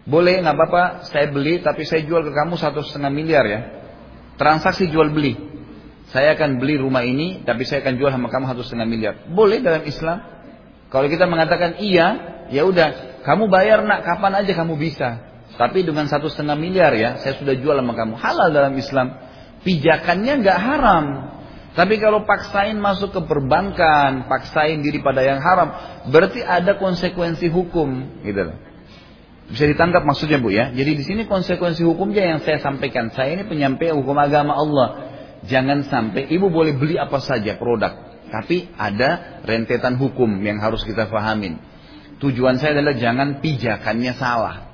[0.06, 3.62] Boleh nggak apa-apa saya beli tapi saya jual ke kamu satu setengah miliar ya.
[4.38, 5.34] Transaksi jual beli.
[6.14, 9.14] Saya akan beli rumah ini tapi saya akan jual sama kamu satu setengah miliar.
[9.26, 10.22] Boleh dalam Islam.
[10.94, 12.08] Kalau kita mengatakan iya,
[12.54, 15.31] ya udah kamu bayar nak kapan aja kamu bisa.
[15.60, 18.16] Tapi dengan satu setengah miliar ya, saya sudah jual sama kamu.
[18.16, 19.08] Halal dalam Islam.
[19.62, 21.06] Pijakannya nggak haram.
[21.72, 25.72] Tapi kalau paksain masuk ke perbankan, paksain diri pada yang haram,
[26.12, 28.58] berarti ada konsekuensi hukum, gitu loh.
[29.52, 30.72] Bisa ditangkap maksudnya Bu ya.
[30.72, 33.12] Jadi di sini konsekuensi hukumnya yang saya sampaikan.
[33.12, 35.12] Saya ini penyampai hukum agama Allah.
[35.44, 37.92] Jangan sampai ibu boleh beli apa saja produk.
[38.32, 41.60] Tapi ada rentetan hukum yang harus kita fahamin.
[42.24, 44.71] Tujuan saya adalah jangan pijakannya salah.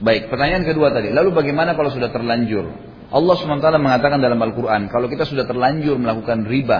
[0.00, 1.12] Baik, pertanyaan kedua tadi.
[1.12, 2.64] Lalu bagaimana kalau sudah terlanjur?
[3.10, 4.88] Allah SWT mengatakan dalam Al-Quran.
[4.88, 6.78] Kalau kita sudah terlanjur melakukan riba.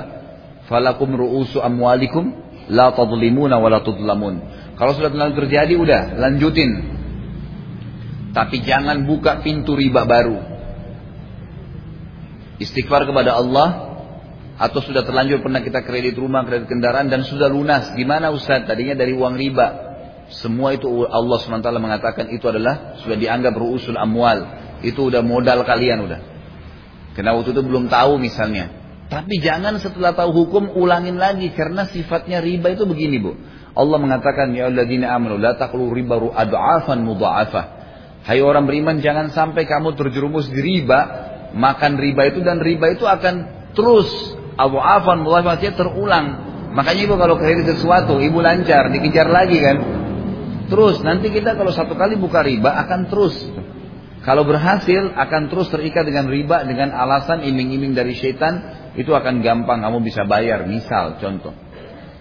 [0.66, 2.32] Falakum ru'usu amwalikum.
[2.70, 4.40] La tadlimuna wa la tudlamun.
[4.78, 7.00] Kalau sudah terlanjur terjadi, udah lanjutin
[8.30, 10.38] tapi jangan buka pintu riba baru.
[12.62, 13.68] Istighfar kepada Allah
[14.60, 17.90] atau sudah terlanjur pernah kita kredit rumah, kredit kendaraan dan sudah lunas.
[17.96, 18.68] Gimana Ustaz?
[18.68, 19.89] Tadinya dari uang riba.
[20.30, 24.46] Semua itu Allah SWT mengatakan itu adalah sudah dianggap ruusul amwal.
[24.80, 26.20] Itu udah modal kalian udah.
[27.18, 28.70] Karena waktu itu belum tahu misalnya.
[29.10, 33.34] Tapi jangan setelah tahu hukum ulangin lagi karena sifatnya riba itu begini bu.
[33.74, 37.64] Allah mengatakan ya alladzina amanu la taqulu riba ad'afan mudha'afah.
[38.22, 41.00] Hai orang beriman jangan sampai kamu terjerumus di riba,
[41.58, 43.34] makan riba itu dan riba itu akan
[43.74, 44.06] terus
[44.60, 46.26] Abu Afan mulai terulang.
[46.70, 49.76] Makanya ibu kalau kredit sesuatu, ibu lancar, dikejar lagi kan.
[50.70, 53.34] Terus nanti kita kalau satu kali buka riba akan terus.
[54.22, 59.82] Kalau berhasil akan terus terikat dengan riba dengan alasan iming-iming dari syaitan itu akan gampang
[59.82, 61.56] kamu bisa bayar misal contoh.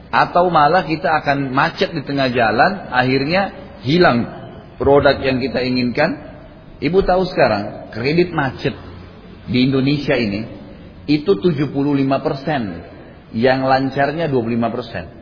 [0.09, 3.53] Atau malah kita akan macet di tengah jalan akhirnya
[3.85, 4.25] hilang
[4.81, 6.09] produk yang kita inginkan.
[6.79, 8.73] Ibu tahu sekarang kredit macet
[9.45, 10.47] di Indonesia ini
[11.05, 11.73] itu 75
[12.21, 12.61] persen,
[13.35, 15.18] yang lancarnya 25 persen.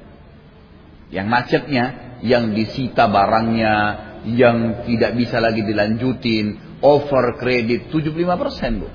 [1.08, 1.86] Yang macetnya,
[2.26, 3.76] yang disita barangnya,
[4.28, 8.90] yang tidak bisa lagi dilanjutin, over kredit 75 persen bu.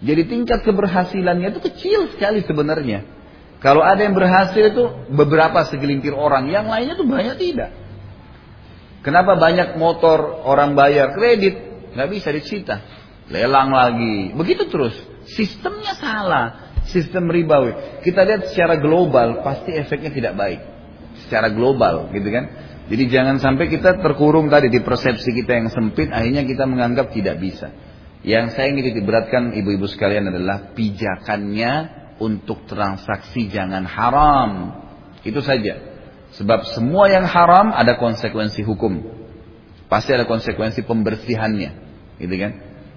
[0.00, 3.04] Jadi tingkat keberhasilannya itu kecil sekali sebenarnya.
[3.60, 7.70] Kalau ada yang berhasil itu beberapa segelintir orang, yang lainnya tuh banyak tidak.
[9.04, 11.60] Kenapa banyak motor orang bayar kredit
[11.92, 12.80] nggak bisa disita,
[13.28, 14.96] lelang lagi, begitu terus.
[15.28, 18.00] Sistemnya salah, sistem ribawi.
[18.00, 20.60] Kita lihat secara global pasti efeknya tidak baik,
[21.30, 22.50] secara global, gitu kan?
[22.90, 27.38] Jadi jangan sampai kita terkurung tadi di persepsi kita yang sempit, akhirnya kita menganggap tidak
[27.38, 27.70] bisa.
[28.26, 31.72] Yang saya ingin diberatkan ibu-ibu sekalian adalah pijakannya
[32.18, 34.50] untuk transaksi jangan haram.
[35.22, 35.78] Itu saja.
[36.34, 39.06] Sebab semua yang haram ada konsekuensi hukum.
[39.86, 41.70] Pasti ada konsekuensi pembersihannya.
[42.18, 42.52] Gitu kan?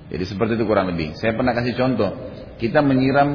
[0.10, 1.16] Jadi seperti itu kurang lebih.
[1.22, 2.12] Saya pernah kasih contoh.
[2.60, 3.30] Kita menyiram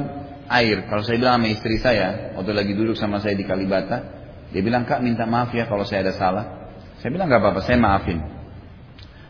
[0.51, 0.85] air.
[0.91, 4.18] Kalau saya bilang sama istri saya, waktu lagi duduk sama saya di Kalibata,
[4.49, 6.45] dia bilang, Kak minta maaf ya kalau saya ada salah.
[6.99, 8.19] Saya bilang nggak apa-apa, saya maafin.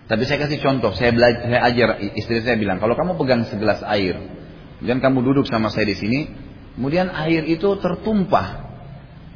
[0.09, 3.85] Tapi saya kasih contoh, saya belajar, saya ajar istri saya bilang, kalau kamu pegang segelas
[3.85, 4.17] air,
[4.81, 6.19] dan kamu duduk sama saya di sini,
[6.73, 8.69] kemudian air itu tertumpah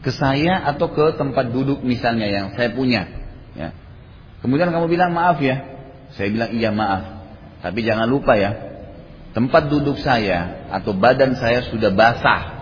[0.02, 3.06] ke saya atau ke tempat duduk misalnya yang saya punya.
[3.54, 3.76] Ya.
[4.42, 5.62] Kemudian kamu bilang maaf ya,
[6.18, 7.24] saya bilang iya maaf.
[7.62, 8.52] Tapi jangan lupa ya,
[9.32, 12.53] tempat duduk saya atau badan saya sudah basah.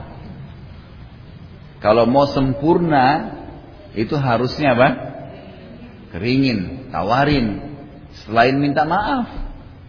[1.81, 3.33] Kalau mau sempurna,
[3.97, 4.89] itu harusnya apa?
[6.13, 7.71] Keringin, tawarin,
[8.11, 9.27] Selain minta maaf.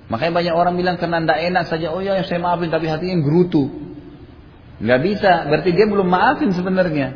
[0.07, 1.87] Makanya banyak orang bilang karena tidak enak saja.
[1.91, 3.71] Oh ya saya maafin tapi hatinya gerutu.
[4.79, 5.33] Nggak bisa.
[5.49, 7.09] Berarti dia belum maafin sebenarnya.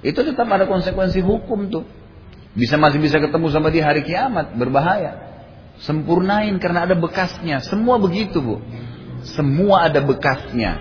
[0.00, 1.84] Itu tetap ada konsekuensi hukum tuh.
[2.54, 4.54] Bisa masih bisa ketemu sama dia hari kiamat.
[4.56, 5.28] Berbahaya.
[5.84, 7.60] Sempurnain karena ada bekasnya.
[7.62, 8.56] Semua begitu bu.
[9.34, 10.80] Semua ada bekasnya.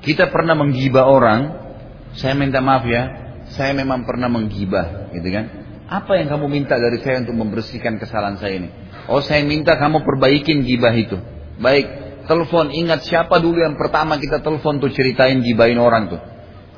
[0.00, 1.61] Kita pernah menggibah orang.
[2.16, 3.02] Saya minta maaf ya.
[3.52, 5.12] Saya memang pernah menggibah.
[5.12, 5.44] Gitu kan.
[5.92, 8.68] Apa yang kamu minta dari saya untuk membersihkan kesalahan saya ini?
[9.12, 11.20] Oh saya minta kamu perbaikin gibah itu.
[11.60, 11.84] Baik,
[12.24, 16.20] telepon ingat siapa dulu yang pertama kita telepon tuh ceritain gibahin orang tuh.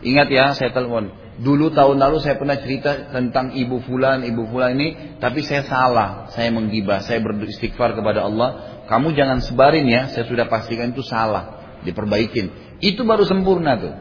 [0.02, 1.14] Ingat ya saya telepon.
[1.34, 6.30] Dulu tahun lalu saya pernah cerita tentang ibu fulan, ibu fulan ini, tapi saya salah.
[6.30, 8.82] Saya menggibah, saya beristighfar kepada Allah.
[8.86, 11.78] Kamu jangan sebarin ya, saya sudah pastikan itu salah.
[11.82, 12.78] Diperbaikin.
[12.78, 13.94] Itu baru sempurna tuh.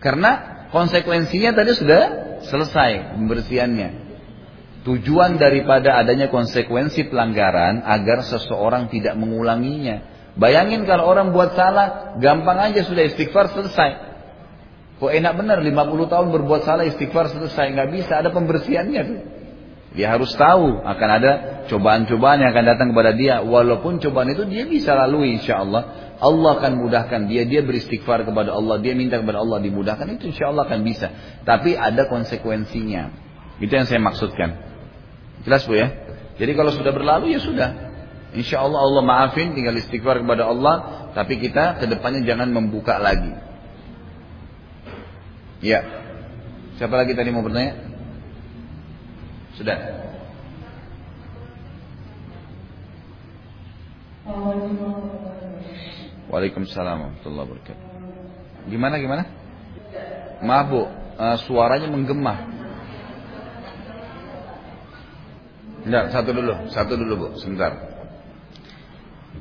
[0.00, 2.02] Karena konsekuensinya tadi sudah
[2.48, 4.02] selesai pembersihannya.
[4.82, 10.10] Tujuan daripada adanya konsekuensi pelanggaran agar seseorang tidak mengulanginya.
[10.34, 14.10] Bayangin kalau orang buat salah, gampang aja sudah istighfar selesai.
[14.98, 17.70] Kok enak benar 50 tahun berbuat salah istighfar selesai.
[17.78, 19.20] Nggak bisa, ada pembersihannya tuh.
[19.92, 21.32] Dia harus tahu akan ada
[21.68, 23.44] cobaan-cobaan yang akan datang kepada dia.
[23.44, 26.16] Walaupun cobaan itu dia bisa lalui insya Allah.
[26.16, 27.44] Allah akan mudahkan dia.
[27.44, 28.80] Dia beristighfar kepada Allah.
[28.80, 30.08] Dia minta kepada Allah dimudahkan.
[30.16, 31.12] Itu insya Allah akan bisa.
[31.44, 33.12] Tapi ada konsekuensinya.
[33.60, 34.56] Itu yang saya maksudkan.
[35.44, 35.92] Jelas bu ya?
[36.40, 37.70] Jadi kalau sudah berlalu ya sudah.
[38.32, 40.74] Insya Allah Allah maafin, tinggal istighfar kepada Allah.
[41.12, 43.36] Tapi kita ke depannya jangan membuka lagi.
[45.60, 45.84] Ya.
[46.80, 47.91] Siapa lagi tadi mau bertanya?
[49.62, 49.78] Sudah.
[56.26, 57.86] Waalaikumsalam warahmatullahi wabarakatuh.
[58.66, 59.22] Gimana gimana?
[60.42, 60.82] Maaf bu,
[61.14, 62.42] uh, suaranya menggema.
[65.86, 67.78] Enggak, satu dulu, satu dulu Bu, sebentar.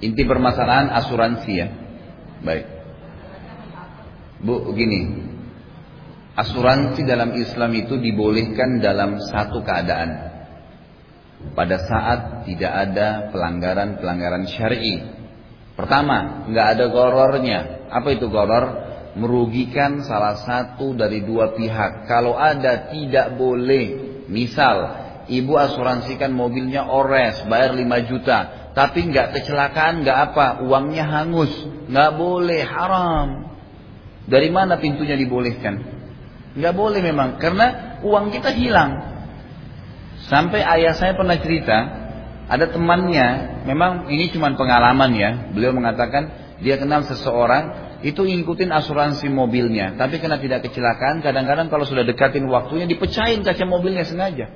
[0.06, 1.74] Inti permasalahan asuransi ya.
[2.46, 2.70] Baik.
[4.46, 5.31] Bu, begini.
[6.32, 10.32] Asuransi dalam Islam itu dibolehkan dalam satu keadaan.
[11.52, 15.04] Pada saat tidak ada pelanggaran-pelanggaran syar'i.
[15.76, 17.60] Pertama, nggak ada gorornya.
[17.92, 18.80] Apa itu goror?
[19.20, 22.08] Merugikan salah satu dari dua pihak.
[22.08, 24.24] Kalau ada tidak boleh.
[24.32, 28.40] Misal, Ibu asuransikan mobilnya ores, bayar 5 juta.
[28.72, 31.52] Tapi nggak kecelakaan, nggak apa, uangnya hangus.
[31.92, 33.28] Nggak boleh, haram.
[34.28, 36.01] Dari mana pintunya dibolehkan?
[36.52, 39.12] Nggak boleh memang, karena uang kita hilang.
[40.28, 41.78] Sampai ayah saya pernah cerita,
[42.52, 45.30] ada temannya, memang ini cuma pengalaman ya.
[45.56, 51.86] Beliau mengatakan dia kenal seseorang itu ngikutin asuransi mobilnya, tapi karena tidak kecelakaan, kadang-kadang kalau
[51.88, 54.52] sudah dekatin waktunya dipecahin kaca mobilnya sengaja.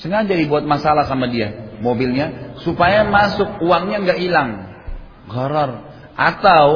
[0.00, 4.50] Sengaja dibuat masalah sama dia mobilnya supaya masuk uangnya nggak hilang.
[5.28, 5.70] Gharar.
[6.16, 6.66] Atau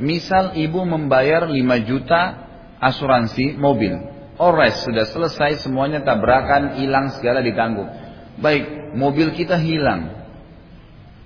[0.00, 1.54] misal ibu membayar 5
[1.86, 2.47] juta
[2.78, 3.94] asuransi mobil.
[4.38, 7.90] Ores sudah selesai semuanya tabrakan hilang segala ditanggung.
[8.38, 10.14] Baik, mobil kita hilang.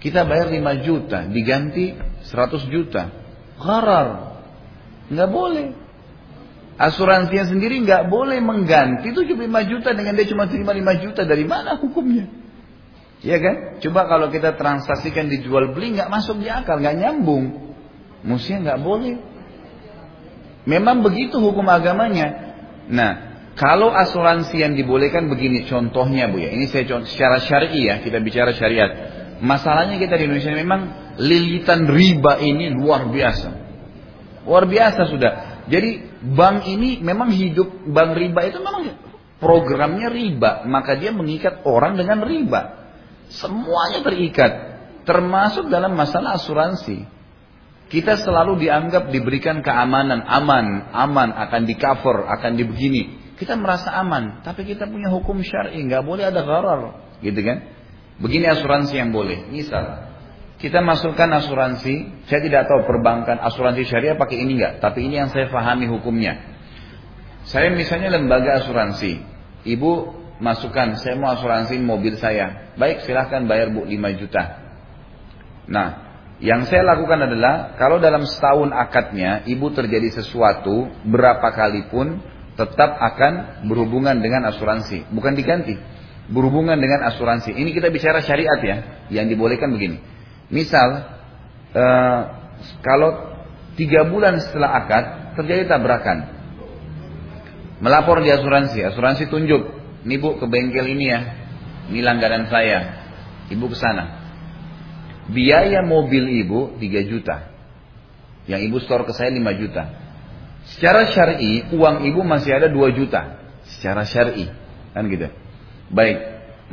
[0.01, 1.95] Kita bayar 5 juta diganti
[2.27, 3.13] 100 juta.
[3.61, 4.41] Gharar.
[5.13, 5.69] Nggak boleh.
[6.81, 11.23] Asuransinya sendiri nggak boleh mengganti 75 juta dengan dia cuma terima 5 juta.
[11.29, 12.27] Dari mana hukumnya?
[13.23, 13.79] Ya kan?
[13.79, 17.77] Coba kalau kita transaksikan dijual beli nggak masuk di akal, nggak nyambung.
[18.27, 19.15] Mestinya nggak boleh.
[20.63, 22.55] Memang begitu hukum agamanya.
[22.87, 23.13] Nah,
[23.59, 26.55] kalau asuransi yang dibolehkan begini contohnya Bu ya.
[26.55, 28.91] Ini saya contoh secara syar'i ya, kita bicara syariat.
[29.43, 30.81] Masalahnya kita di Indonesia memang
[31.19, 33.49] lilitan riba ini luar biasa.
[34.47, 35.33] Luar biasa sudah.
[35.67, 38.99] Jadi bank ini memang hidup bank riba itu memang
[39.43, 42.87] programnya riba, maka dia mengikat orang dengan riba.
[43.35, 44.53] Semuanya terikat,
[45.03, 47.03] termasuk dalam masalah asuransi.
[47.93, 53.37] Kita selalu dianggap diberikan keamanan, aman, aman, akan di cover, akan dibegini.
[53.37, 56.81] Kita merasa aman, tapi kita punya hukum syar'i, nggak boleh ada gharar,
[57.21, 57.69] gitu kan?
[58.17, 59.45] Begini asuransi yang boleh.
[59.53, 60.09] Misal,
[60.57, 65.29] kita masukkan asuransi, saya tidak tahu perbankan asuransi syariah pakai ini enggak, tapi ini yang
[65.29, 66.39] saya pahami hukumnya.
[67.45, 69.21] Saya misalnya lembaga asuransi,
[69.69, 72.73] ibu masukkan, saya mau asuransi mobil saya.
[72.81, 74.43] Baik, silahkan bayar bu 5 juta.
[75.69, 76.12] Nah,
[76.43, 82.19] yang saya lakukan adalah kalau dalam setahun akadnya ibu terjadi sesuatu berapa kali pun
[82.59, 85.79] tetap akan berhubungan dengan asuransi, bukan diganti.
[86.27, 87.55] Berhubungan dengan asuransi.
[87.55, 88.77] Ini kita bicara syariat ya,
[89.15, 90.03] yang dibolehkan begini.
[90.51, 91.07] Misal
[91.79, 92.21] eh,
[92.83, 93.39] kalau
[93.79, 95.05] tiga bulan setelah akad
[95.39, 96.27] terjadi tabrakan,
[97.79, 99.63] melapor di asuransi, asuransi tunjuk,
[100.03, 101.21] ini bu ke bengkel ini ya,
[101.87, 102.99] ini langganan saya,
[103.47, 104.22] ibu ke sana
[105.31, 107.47] Biaya mobil ibu 3 juta.
[108.51, 109.83] Yang ibu store ke saya 5 juta.
[110.67, 113.39] Secara syar'i uang ibu masih ada 2 juta.
[113.79, 114.51] Secara syar'i.
[114.91, 115.31] Kan gitu.
[115.95, 116.19] Baik.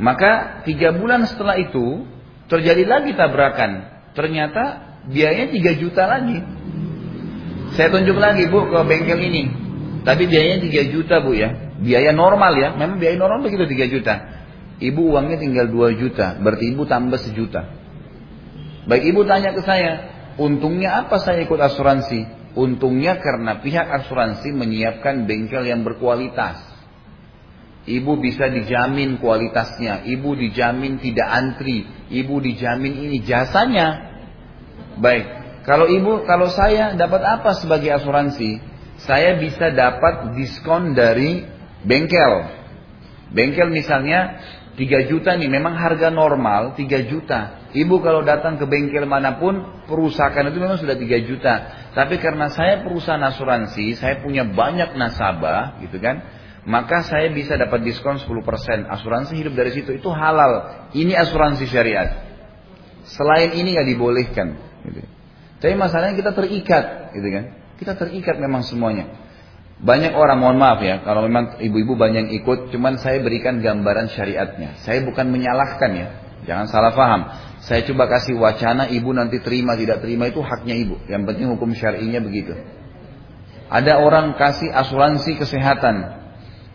[0.02, 2.02] Maka 3 bulan setelah itu
[2.50, 3.86] terjadi lagi tabrakan.
[4.18, 4.62] Ternyata
[5.06, 6.38] biayanya 3 juta lagi.
[7.78, 9.42] Saya tunjuk lagi bu ke bengkel ini.
[10.02, 11.78] Tapi biayanya 3 juta bu ya.
[11.78, 12.74] Biaya normal ya.
[12.74, 14.14] Memang biaya normal begitu 3 juta.
[14.82, 16.34] Ibu uangnya tinggal 2 juta.
[16.42, 17.79] Berarti ibu tambah sejuta.
[18.88, 19.92] Baik ibu tanya ke saya,
[20.40, 22.24] untungnya apa saya ikut asuransi?
[22.56, 26.58] Untungnya karena pihak asuransi menyiapkan bengkel yang berkualitas.
[27.86, 34.12] Ibu bisa dijamin kualitasnya, ibu dijamin tidak antri, ibu dijamin ini jasanya.
[35.00, 38.60] Baik, kalau ibu, kalau saya dapat apa sebagai asuransi?
[39.00, 41.40] Saya bisa dapat diskon dari
[41.84, 42.52] bengkel.
[43.32, 44.40] Bengkel misalnya
[44.80, 47.68] 3 juta nih, memang harga normal 3 juta.
[47.76, 51.54] Ibu kalau datang ke bengkel mana pun, perusahaan itu memang sudah 3 juta.
[51.92, 56.24] Tapi karena saya perusahaan asuransi, saya punya banyak nasabah, gitu kan.
[56.64, 58.88] Maka saya bisa dapat diskon 10%.
[58.88, 59.92] Asuransi hidup dari situ.
[59.92, 60.88] Itu halal.
[60.96, 62.24] Ini asuransi syariat.
[63.04, 64.48] Selain ini nggak dibolehkan.
[64.88, 65.04] Gitu.
[65.60, 67.44] Tapi masalahnya kita terikat, gitu kan.
[67.76, 69.19] Kita terikat memang semuanya.
[69.80, 74.12] Banyak orang, mohon maaf ya, kalau memang ibu-ibu banyak yang ikut, cuman saya berikan gambaran
[74.12, 74.76] syariatnya.
[74.84, 76.06] Saya bukan menyalahkan ya,
[76.44, 77.32] jangan salah paham.
[77.64, 81.00] Saya coba kasih wacana ibu nanti terima tidak terima itu haknya ibu.
[81.08, 82.52] Yang penting hukum syar'inya begitu.
[83.72, 85.96] Ada orang kasih asuransi kesehatan.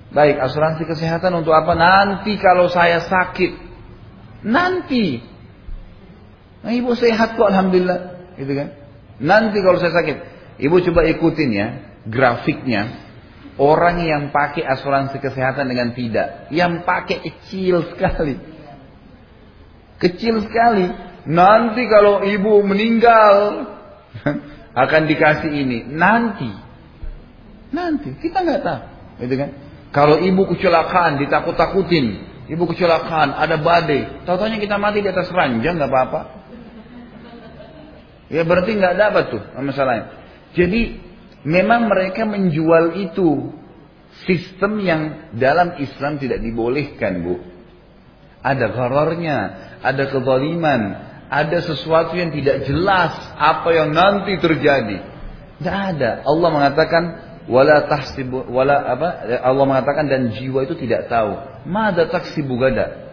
[0.10, 1.78] Baik, asuransi kesehatan untuk apa?
[1.78, 3.54] Nanti kalau saya sakit.
[4.50, 5.22] Nanti.
[6.66, 8.74] Nah, ibu sehat kok alhamdulillah, gitu kan?
[9.22, 10.18] Nanti kalau saya sakit.
[10.58, 11.68] Ibu coba ikutin ya
[12.08, 13.04] grafiknya.
[13.56, 18.36] Orang yang pakai asuransi kesehatan dengan tidak, yang pakai kecil sekali.
[19.96, 20.92] Kecil sekali.
[21.32, 23.64] Nanti kalau ibu meninggal
[24.84, 25.88] akan dikasih ini.
[25.88, 26.52] Nanti.
[27.72, 28.20] Nanti.
[28.20, 28.82] Kita nggak tahu.
[29.24, 29.50] Gitu kan?
[29.96, 32.28] Kalau ibu kecelakaan, ditakut-takutin.
[32.52, 34.28] Ibu kecelakaan, ada badai.
[34.28, 36.22] tahu kita mati di atas ranjang, nggak apa-apa.
[38.28, 40.12] Ya berarti nggak dapat tuh masalahnya.
[40.58, 41.05] Jadi
[41.46, 43.54] memang mereka menjual itu
[44.26, 45.02] sistem yang
[45.38, 47.36] dalam Islam tidak dibolehkan, Bu.
[48.46, 49.38] Ada gharornya,
[49.82, 50.82] ada kezaliman,
[51.30, 55.02] ada sesuatu yang tidak jelas apa yang nanti terjadi.
[55.58, 56.22] Tidak ada.
[56.26, 57.04] Allah mengatakan
[57.50, 59.10] wala tahsibu wala apa?
[59.42, 61.66] Allah mengatakan dan jiwa itu tidak tahu.
[61.66, 63.06] Mada taksibu gada.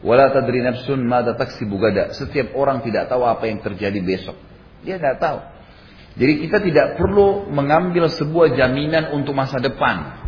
[0.00, 2.14] Wala tadri nafsun mada taksibu gada.
[2.14, 4.38] Setiap orang tidak tahu apa yang terjadi besok.
[4.86, 5.38] Dia tidak tahu.
[6.18, 10.18] Jadi kita tidak perlu mengambil sebuah jaminan untuk masa depan.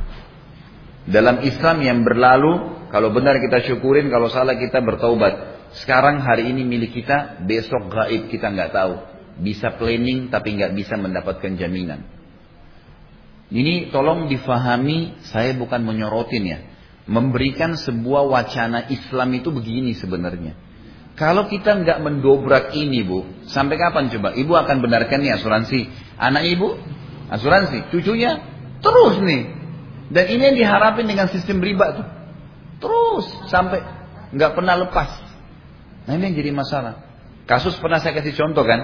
[1.11, 5.51] Dalam Islam yang berlalu, kalau benar kita syukurin, kalau salah kita bertaubat.
[5.73, 8.95] Sekarang hari ini milik kita, besok gaib kita nggak tahu.
[9.43, 12.05] Bisa planning tapi nggak bisa mendapatkan jaminan.
[13.53, 16.59] Ini tolong difahami, saya bukan menyorotin ya.
[17.05, 20.55] Memberikan sebuah wacana Islam itu begini sebenarnya.
[21.13, 24.33] Kalau kita nggak mendobrak ini bu, sampai kapan coba?
[24.33, 25.93] Ibu akan benarkan nih asuransi.
[26.17, 26.81] Anak ibu,
[27.29, 27.93] asuransi.
[27.93, 28.41] Cucunya,
[28.81, 29.43] terus nih.
[30.13, 32.07] Dan ini yang diharapin dengan sistem riba tuh.
[32.81, 33.85] Terus sampai
[34.33, 35.11] nggak pernah lepas.
[36.09, 36.95] Nah ini yang jadi masalah.
[37.45, 38.81] Kasus pernah saya kasih contoh kan.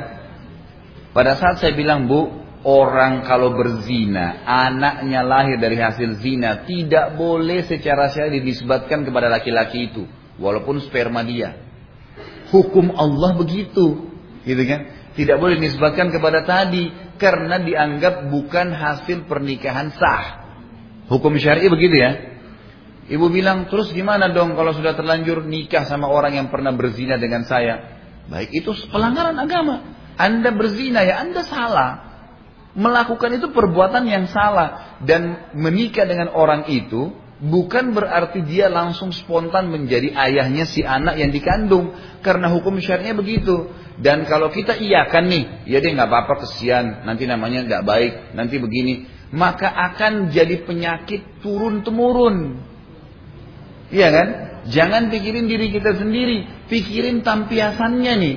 [1.16, 2.28] Pada saat saya bilang bu,
[2.64, 9.90] orang kalau berzina, anaknya lahir dari hasil zina, tidak boleh secara syar'i dinisbatkan kepada laki-laki
[9.90, 10.04] itu.
[10.38, 11.67] Walaupun sperma dia.
[12.48, 14.08] Hukum Allah begitu.
[14.44, 14.80] Gitu kan.
[15.14, 16.88] Tidak boleh dinisbatkan kepada tadi.
[17.18, 20.24] Karena dianggap bukan hasil pernikahan sah.
[21.08, 22.12] Hukum syari begitu ya.
[23.08, 27.48] Ibu bilang, terus gimana dong kalau sudah terlanjur nikah sama orang yang pernah berzina dengan
[27.48, 27.96] saya?
[28.28, 29.96] Baik, itu pelanggaran agama.
[30.20, 31.90] Anda berzina ya, Anda salah.
[32.76, 34.98] Melakukan itu perbuatan yang salah.
[34.98, 41.30] dan menikah dengan orang itu bukan berarti dia langsung spontan menjadi ayahnya si anak yang
[41.30, 41.94] dikandung.
[42.22, 43.70] Karena hukum syariatnya begitu.
[43.98, 47.06] Dan kalau kita iyakan nih ya dia nggak apa-apa kesian.
[47.06, 49.06] Nanti namanya nggak baik nanti begini.
[49.28, 52.68] Maka akan jadi penyakit turun temurun
[53.92, 54.28] iya kan?
[54.68, 56.68] Jangan pikirin diri kita sendiri.
[56.68, 58.36] Pikirin tampiasannya nih.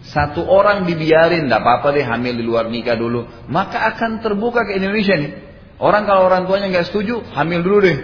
[0.00, 3.26] Satu orang dibiarin, tidak apa-apa deh hamil di luar nikah dulu.
[3.50, 5.49] Maka akan terbuka ke Indonesia nih.
[5.80, 7.98] Orang kalau orang tuanya nggak setuju, hamil dulu deh.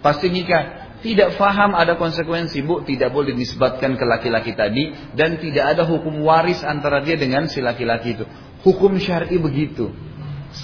[0.00, 0.96] Pasti nikah.
[0.98, 2.82] Tidak faham ada konsekuensi, bu.
[2.82, 4.90] Tidak boleh disebutkan ke laki-laki tadi.
[5.14, 8.24] Dan tidak ada hukum waris antara dia dengan si laki-laki itu.
[8.66, 9.92] Hukum syari begitu.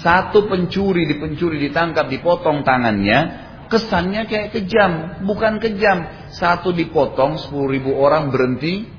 [0.01, 3.47] Satu pencuri dipencuri ditangkap, dipotong tangannya.
[3.71, 5.23] Kesannya kayak kejam.
[5.23, 6.27] Bukan kejam.
[6.33, 8.89] Satu dipotong, sepuluh ribu orang berhenti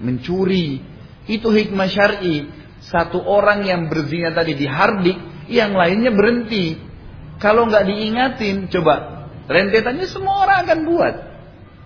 [0.00, 0.80] mencuri
[1.26, 2.48] itu hikmah syar'i.
[2.86, 6.85] Satu orang yang berzina tadi dihardik, yang lainnya berhenti.
[7.36, 11.14] Kalau nggak diingatin, coba rentetannya semua orang akan buat.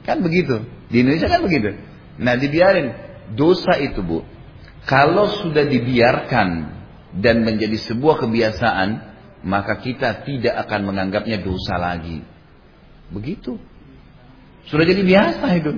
[0.06, 0.64] Kan begitu.
[0.90, 1.74] Di Indonesia kan begitu.
[2.18, 2.94] Nah dibiarin.
[3.34, 4.26] Dosa itu bu.
[4.86, 6.48] Kalau sudah dibiarkan
[7.18, 8.88] dan menjadi sebuah kebiasaan,
[9.46, 12.22] maka kita tidak akan menganggapnya dosa lagi.
[13.10, 13.58] Begitu.
[14.66, 15.72] Sudah jadi biasa itu.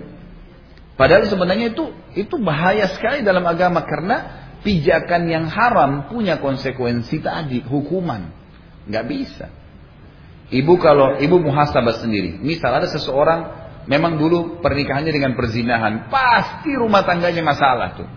[0.96, 4.16] Padahal sebenarnya itu itu bahaya sekali dalam agama karena
[4.60, 8.28] pijakan yang haram punya konsekuensi tadi hukuman.
[8.86, 9.46] Nggak bisa.
[10.53, 17.09] Ibu kalau ibu muhasabah sendiri, misal ada seseorang memang dulu pernikahannya dengan perzinahan, pasti rumah
[17.09, 18.09] tangganya masalah tuh.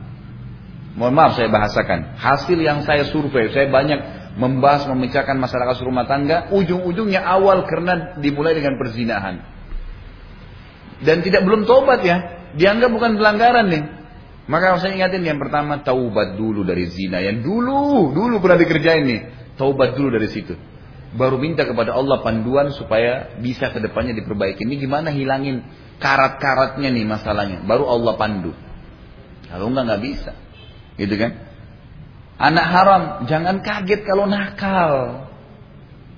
[0.99, 2.19] Mohon maaf saya bahasakan.
[2.19, 3.99] Hasil yang saya survei, saya banyak
[4.35, 9.39] membahas memecahkan masalah kasus rumah tangga, ujung-ujungnya awal karena dimulai dengan perzinahan.
[11.03, 12.17] Dan tidak belum tobat ya,
[12.55, 13.83] dianggap bukan pelanggaran nih.
[14.45, 19.21] Maka saya ingatin yang pertama taubat dulu dari zina yang dulu dulu pernah dikerjain nih.
[19.57, 20.53] Taubat dulu dari situ.
[21.13, 24.65] Baru minta kepada Allah panduan supaya bisa ke depannya diperbaiki.
[24.65, 25.61] Ini gimana hilangin
[26.01, 27.61] karat-karatnya nih masalahnya.
[27.63, 28.51] Baru Allah pandu.
[29.45, 30.31] Kalau enggak nggak bisa.
[30.97, 31.31] Gitu kan?
[32.35, 33.01] Anak haram,
[33.31, 35.23] jangan kaget kalau nakal.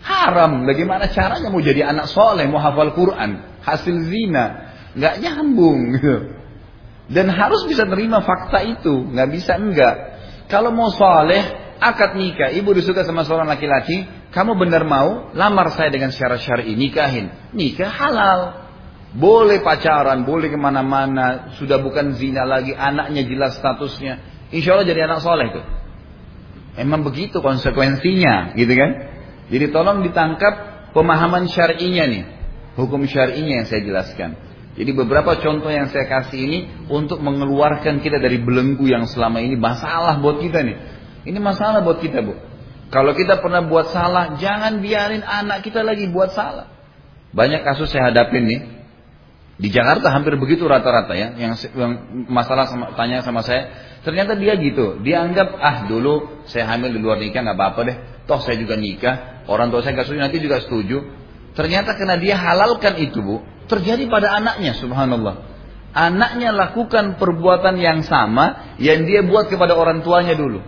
[0.01, 5.81] Haram, bagaimana caranya mau jadi anak soleh, mau hafal Quran, hasil zina, nggak nyambung.
[7.13, 9.95] Dan harus bisa terima fakta itu, nggak bisa enggak.
[10.49, 11.43] Kalau mau soleh,
[11.77, 14.05] akad nikah, ibu disuka sama seorang laki-laki,
[14.37, 18.69] kamu benar mau lamar saya dengan syarat syar'i nikahin, nikah halal.
[19.17, 24.21] Boleh pacaran, boleh ke mana-mana, sudah bukan zina lagi, anaknya jelas statusnya.
[24.53, 25.65] Insya Allah jadi anak soleh tuh.
[26.77, 28.91] Emang begitu konsekuensinya, gitu kan?
[29.49, 30.53] Jadi tolong ditangkap
[30.93, 32.23] pemahaman syar'inya nih,
[32.77, 34.37] hukum syar'inya yang saya jelaskan.
[34.77, 36.59] Jadi beberapa contoh yang saya kasih ini
[36.93, 40.77] untuk mengeluarkan kita dari belenggu yang selama ini masalah buat kita nih.
[41.25, 42.46] Ini masalah buat kita bu.
[42.87, 46.71] Kalau kita pernah buat salah, jangan biarin anak kita lagi buat salah.
[47.35, 48.61] Banyak kasus saya hadapin nih.
[49.57, 51.35] Di Jakarta hampir begitu rata-rata ya.
[51.35, 51.91] Yang, yang
[52.29, 53.73] masalah sama, tanya sama saya,
[54.05, 55.01] ternyata dia gitu.
[55.03, 57.97] Dia anggap ah dulu saya hamil di luar nikah nggak apa-apa deh.
[58.29, 59.43] Toh saya juga nikah.
[59.51, 60.97] Orang tua saya nggak setuju nanti juga setuju.
[61.57, 65.43] Ternyata karena dia halalkan itu bu, Terjadi pada anaknya, subhanallah.
[65.91, 70.63] Anaknya lakukan perbuatan yang sama yang dia buat kepada orang tuanya dulu.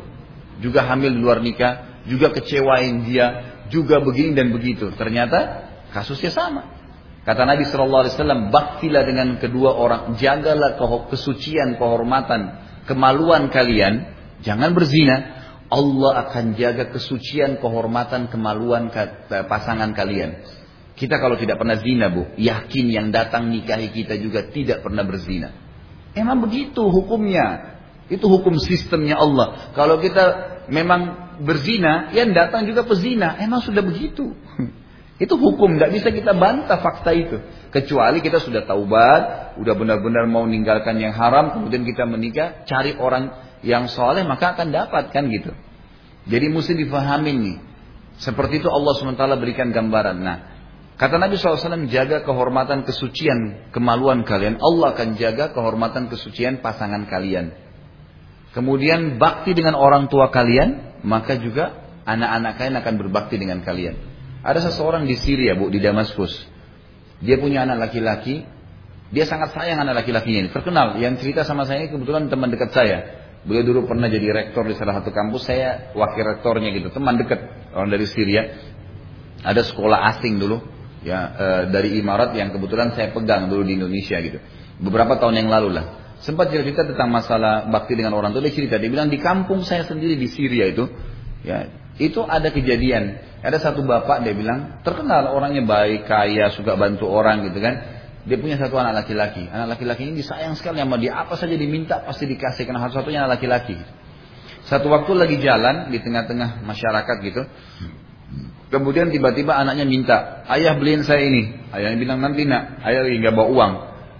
[0.59, 3.25] Juga hamil di luar nikah, juga kecewain dia,
[3.69, 4.89] juga begini dan begitu.
[4.97, 6.79] Ternyata kasusnya sama.
[7.23, 10.81] Kata Nabi Shallallahu Alaihi Wasallam, baktilah dengan kedua orang, jagalah
[11.13, 12.57] kesucian, kehormatan,
[12.89, 14.09] kemaluan kalian,
[14.41, 15.37] jangan berzina.
[15.69, 18.89] Allah akan jaga kesucian, kehormatan, kemaluan
[19.29, 20.41] pasangan kalian.
[20.97, 25.53] Kita kalau tidak pernah zina bu, yakin yang datang nikahi kita juga tidak pernah berzina.
[26.17, 27.77] Emang begitu hukumnya.
[28.09, 29.69] Itu hukum sistemnya Allah.
[29.77, 33.37] Kalau kita memang berzina, yang datang juga pezina.
[33.41, 34.33] Emang sudah begitu.
[35.23, 37.43] Itu hukum, tidak bisa kita bantah fakta itu.
[37.75, 43.35] Kecuali kita sudah taubat, udah benar-benar mau meninggalkan yang haram, kemudian kita menikah, cari orang
[43.59, 45.51] yang soleh, maka akan dapat kan gitu.
[46.23, 47.57] Jadi mesti difahami nih.
[48.15, 50.17] Seperti itu Allah SWT berikan gambaran.
[50.23, 50.37] Nah,
[50.99, 54.59] Kata Nabi SAW, jaga kehormatan kesucian kemaluan kalian.
[54.59, 57.55] Allah akan jaga kehormatan kesucian pasangan kalian.
[58.49, 63.95] Kemudian bakti dengan orang tua kalian, maka juga anak-anak kalian akan berbakti dengan kalian.
[64.41, 66.33] Ada seseorang di Syria, Bu, di Damaskus.
[67.19, 68.47] Dia punya anak laki-laki.
[69.09, 70.49] Dia sangat sayang anak laki-lakinya ini.
[70.49, 70.97] Terkenal.
[70.97, 72.97] Yang cerita sama saya ini kebetulan teman dekat saya.
[73.43, 75.43] Beliau dulu pernah jadi rektor di salah satu kampus.
[75.43, 76.87] Saya wakil rektornya gitu.
[76.93, 77.39] Teman dekat.
[77.75, 78.47] Orang dari Syria.
[79.43, 80.59] Ada sekolah asing dulu
[80.99, 84.39] ya e, dari Imarat yang kebetulan saya pegang dulu di Indonesia gitu.
[84.79, 85.85] Beberapa tahun yang lalu lah.
[86.19, 88.43] Sempat cerita tentang masalah bakti dengan orang tua.
[88.43, 90.87] Dia cerita, dia bilang di kampung saya sendiri di Syria itu,
[91.47, 93.19] ya Itu ada kejadian.
[93.43, 97.99] Ada satu bapak dia bilang, terkenal orangnya baik, kaya, suka bantu orang gitu kan.
[98.27, 99.47] Dia punya satu anak laki-laki.
[99.47, 101.15] Anak laki-laki ini disayang sekali sama dia.
[101.15, 102.67] Apa saja diminta pasti dikasih.
[102.67, 103.79] Karena satu-satunya anak laki-laki.
[104.67, 107.41] Satu waktu lagi jalan di tengah-tengah masyarakat gitu.
[108.69, 111.57] Kemudian tiba-tiba anaknya minta, ayah beliin saya ini.
[111.73, 113.73] Ayahnya bilang nanti nak, ayah lagi nggak bawa uang.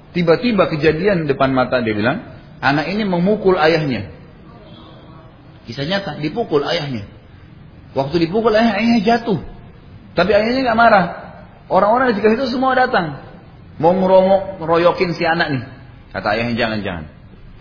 [0.10, 2.26] Tiba-tiba kejadian depan mata dia bilang,
[2.60, 4.10] anak ini memukul ayahnya.
[5.70, 7.06] Kisah nyata, dipukul ayahnya.
[7.94, 9.40] Waktu dipukul ayah, ayahnya jatuh.
[10.18, 11.06] Tapi ayahnya nggak marah.
[11.70, 13.22] Orang-orang di sekitar itu semua datang.
[13.78, 15.64] Mau ngeromok, ngeroyokin si anak nih.
[16.10, 17.06] Kata ayahnya jangan-jangan.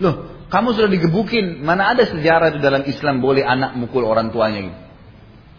[0.01, 0.15] Loh,
[0.49, 1.61] kamu sudah digebukin.
[1.61, 4.79] Mana ada sejarah itu dalam Islam boleh anak mukul orang tuanya gitu.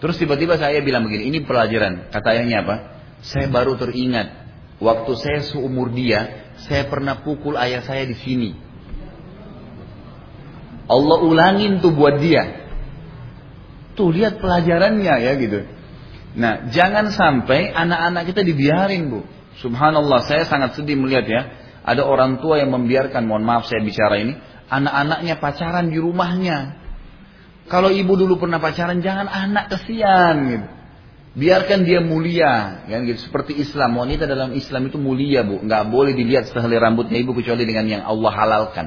[0.00, 2.10] Terus tiba-tiba saya bilang begini, ini pelajaran.
[2.10, 2.76] Kata ayahnya apa?
[3.20, 4.32] Saya baru teringat,
[4.80, 8.50] waktu saya seumur dia, saya pernah pukul ayah saya di sini.
[10.90, 12.66] Allah ulangin tuh buat dia.
[13.94, 15.60] Tuh lihat pelajarannya ya gitu.
[16.34, 19.20] Nah, jangan sampai anak-anak kita dibiarin, Bu.
[19.62, 21.42] Subhanallah, saya sangat sedih melihat ya.
[21.82, 24.34] Ada orang tua yang membiarkan, mohon maaf saya bicara ini,
[24.70, 26.78] anak-anaknya pacaran di rumahnya.
[27.66, 30.66] Kalau ibu dulu pernah pacaran, jangan anak kesian gitu.
[31.30, 33.30] Biarkan dia mulia, kan gitu.
[33.30, 37.62] Seperti Islam, wanita dalam Islam itu mulia bu, nggak boleh dilihat sehelai rambutnya ibu kecuali
[37.62, 38.86] dengan yang Allah halalkan.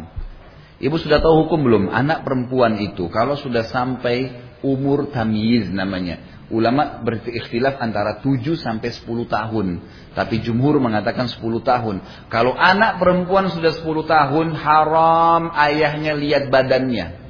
[0.84, 1.84] Ibu sudah tahu hukum belum?
[1.88, 6.20] Anak perempuan itu kalau sudah sampai umur tamyiz namanya.
[6.52, 9.68] Ulama berikhtilaf antara 7 sampai 10 tahun.
[10.12, 12.04] Tapi jumhur mengatakan 10 tahun.
[12.28, 17.24] Kalau anak perempuan sudah 10 tahun, haram ayahnya lihat badannya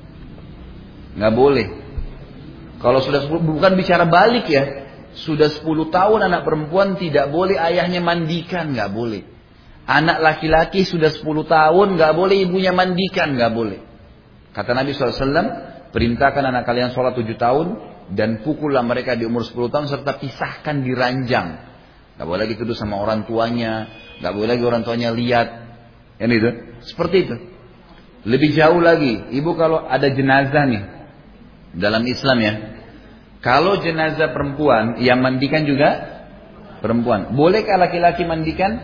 [1.14, 1.68] nggak boleh.
[2.82, 4.83] Kalau sudah bukan bicara balik ya,
[5.14, 9.22] sudah 10 tahun anak perempuan tidak boleh ayahnya mandikan, nggak boleh.
[9.84, 13.80] Anak laki-laki sudah 10 tahun nggak boleh ibunya mandikan, nggak boleh.
[14.54, 17.68] Kata Nabi SAW, perintahkan anak kalian sholat 7 tahun
[18.14, 21.74] dan pukullah mereka di umur 10 tahun serta pisahkan di ranjang.
[22.14, 23.90] Gak boleh lagi tuduh sama orang tuanya,
[24.22, 25.48] gak boleh lagi orang tuanya lihat.
[26.22, 26.50] Ini itu,
[26.86, 27.36] seperti itu.
[28.24, 30.84] Lebih jauh lagi, ibu kalau ada jenazah nih,
[31.76, 32.54] dalam Islam ya.
[33.44, 36.24] Kalau jenazah perempuan yang mandikan juga
[36.80, 37.36] perempuan.
[37.36, 38.80] Bolehkah laki-laki mandikan?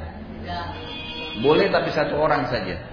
[1.39, 2.83] Boleh tapi satu orang saja.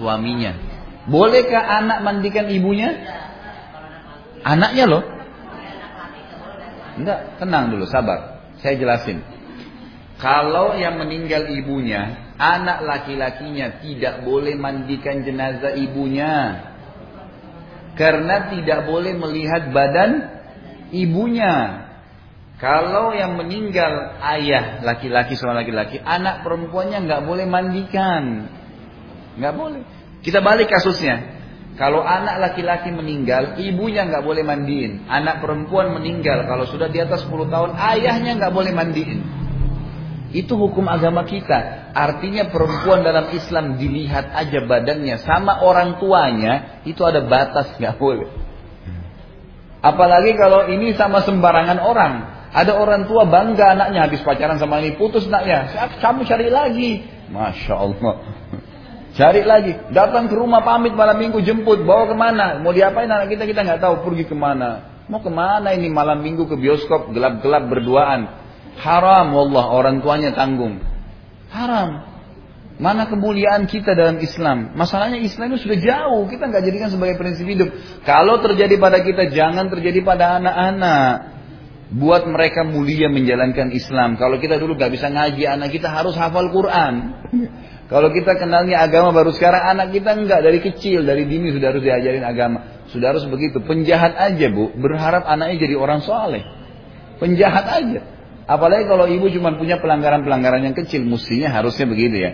[0.00, 0.56] Suaminya.
[1.04, 2.96] Bolehkah anak mandikan ibunya?
[4.40, 5.04] Anaknya loh.
[6.96, 8.40] Enggak, tenang dulu, sabar.
[8.64, 9.20] Saya jelasin.
[10.16, 16.64] Kalau yang meninggal ibunya, anak laki-lakinya tidak boleh mandikan jenazah ibunya.
[18.00, 20.33] Karena tidak boleh melihat badan
[20.94, 21.82] ibunya.
[22.54, 28.46] Kalau yang meninggal ayah laki-laki seorang laki-laki, anak perempuannya nggak boleh mandikan,
[29.36, 29.82] nggak boleh.
[30.22, 31.34] Kita balik kasusnya.
[31.74, 35.10] Kalau anak laki-laki meninggal, ibunya nggak boleh mandiin.
[35.10, 39.20] Anak perempuan meninggal, kalau sudah di atas 10 tahun, ayahnya nggak boleh mandiin.
[40.30, 41.90] Itu hukum agama kita.
[41.90, 48.43] Artinya perempuan dalam Islam dilihat aja badannya sama orang tuanya, itu ada batas nggak boleh.
[49.84, 52.12] Apalagi kalau ini sama sembarangan orang.
[52.54, 55.68] Ada orang tua bangga anaknya habis pacaran sama ini putus anaknya.
[56.00, 57.04] Kamu cari lagi.
[57.28, 58.14] Masya Allah.
[59.18, 59.70] Cari lagi.
[59.94, 61.86] Datang ke rumah pamit malam minggu jemput.
[61.86, 62.58] Bawa ke mana?
[62.58, 63.46] Mau diapain anak kita?
[63.46, 63.94] Kita nggak tahu.
[64.02, 64.90] Pergi ke mana?
[65.06, 68.26] Mau ke mana ini malam minggu ke bioskop gelap-gelap berduaan?
[68.82, 70.82] Haram Allah orang tuanya tanggung.
[71.54, 72.13] Haram.
[72.74, 74.74] Mana kemuliaan kita dalam Islam?
[74.74, 76.26] Masalahnya Islam itu sudah jauh.
[76.26, 77.70] Kita nggak jadikan sebagai prinsip hidup.
[78.02, 81.38] Kalau terjadi pada kita, jangan terjadi pada anak-anak.
[81.94, 84.18] Buat mereka mulia menjalankan Islam.
[84.18, 86.94] Kalau kita dulu nggak bisa ngaji, anak kita harus hafal Quran.
[87.92, 91.84] Kalau kita kenalnya agama baru sekarang, anak kita enggak dari kecil, dari dini sudah harus
[91.84, 92.82] diajarin agama.
[92.90, 93.62] Sudah harus begitu.
[93.62, 96.42] Penjahat aja bu, berharap anaknya jadi orang soleh.
[97.22, 98.00] Penjahat aja.
[98.50, 102.32] Apalagi kalau ibu cuma punya pelanggaran-pelanggaran yang kecil, mestinya harusnya begitu ya.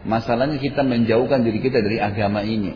[0.00, 2.72] Masalahnya kita menjauhkan diri kita dari agama ini.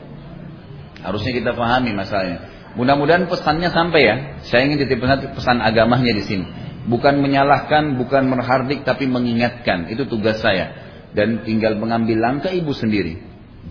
[1.01, 2.39] Harusnya kita pahami masalahnya.
[2.75, 4.17] Mudah-mudahan pesannya sampai ya.
[4.51, 6.47] Saya ingin titip pesan agamanya di sini.
[6.85, 9.89] Bukan menyalahkan, bukan merhardik, tapi mengingatkan.
[9.89, 10.75] Itu tugas saya.
[11.17, 13.23] Dan tinggal mengambil langkah ibu sendiri.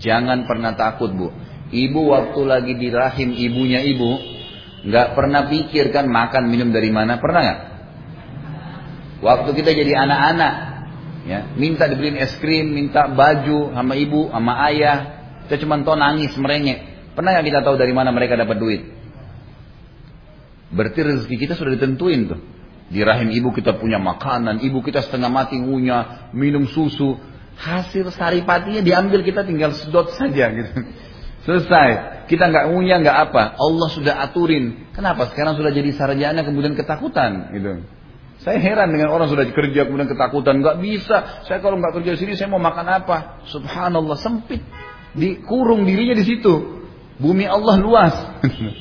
[0.02, 1.30] Jangan pernah takut bu.
[1.74, 4.18] Ibu waktu lagi di rahim ibunya ibu,
[4.90, 7.22] nggak pernah pikirkan makan minum dari mana.
[7.22, 7.60] Pernah nggak?
[9.24, 10.54] Waktu kita jadi anak-anak,
[11.24, 14.98] ya, minta dibeliin es krim, minta baju sama ibu, sama ayah,
[15.48, 17.12] kita cuma tahu nangis, merengek.
[17.14, 18.82] Pernah nggak kita tahu dari mana mereka dapat duit?
[20.74, 22.42] Berarti rezeki kita sudah ditentuin tuh.
[22.90, 27.18] Di rahim ibu kita punya makanan, ibu kita setengah mati ngunyah, minum susu.
[27.54, 30.72] Hasil saripatinya diambil kita tinggal sedot saja gitu.
[31.46, 32.26] Selesai.
[32.26, 33.44] Kita nggak punya nggak apa.
[33.62, 34.90] Allah sudah aturin.
[34.96, 35.30] Kenapa?
[35.30, 37.86] Sekarang sudah jadi sarjana kemudian ketakutan gitu.
[38.44, 40.60] Saya heran dengan orang sudah kerja kemudian ketakutan.
[40.60, 41.48] Nggak bisa.
[41.48, 43.40] Saya kalau nggak kerja sini saya mau makan apa?
[43.48, 44.60] Subhanallah sempit.
[45.16, 46.84] Dikurung dirinya di situ.
[47.24, 48.16] Bumi Allah luas.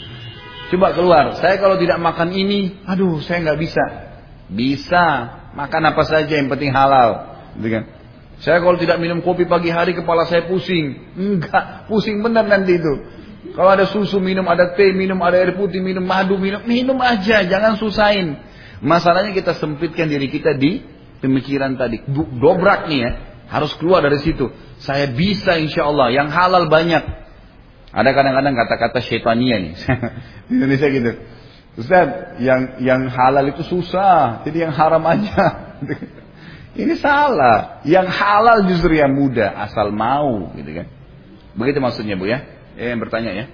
[0.75, 1.39] Coba keluar.
[1.39, 3.85] Saya kalau tidak makan ini, aduh saya nggak bisa.
[4.51, 5.05] Bisa.
[5.55, 7.39] Makan apa saja yang penting halal.
[7.61, 7.85] Gitu kan?
[8.43, 11.15] Saya kalau tidak minum kopi pagi hari kepala saya pusing.
[11.15, 12.95] Enggak, pusing benar nanti itu.
[13.55, 17.45] Kalau ada susu minum, ada teh minum, ada air putih minum, madu minum, minum aja,
[17.47, 18.35] jangan susahin.
[18.83, 20.83] Masalahnya kita sempitkan diri kita di
[21.23, 22.03] pemikiran tadi.
[22.11, 23.11] Dobrak nih ya,
[23.47, 24.51] harus keluar dari situ.
[24.83, 27.23] Saya bisa insya Allah, yang halal banyak.
[27.95, 29.75] Ada kadang-kadang kata-kata syetania nih.
[30.51, 31.11] di Indonesia gitu.
[31.79, 35.79] Ustaz, yang yang halal itu susah, jadi yang haram aja.
[36.83, 37.85] Ini salah.
[37.85, 40.87] Yang halal justru yang mudah, asal mau, gitu kan.
[41.53, 42.45] Begitu maksudnya Bu ya?
[42.81, 43.45] Ya yang bertanya ya.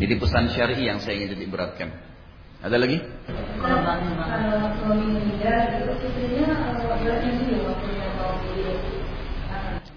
[0.00, 1.88] Jadi pesan syar'i yang saya ingin jadi beratkan.
[2.60, 3.00] Ada lagi?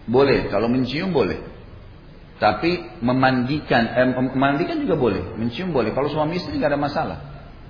[0.08, 1.40] Boleh, kalau mencium boleh.
[2.40, 5.92] Tapi memandikan, eh, memandikan juga boleh, mencium boleh.
[5.92, 7.20] Kalau suami istri nggak ada masalah.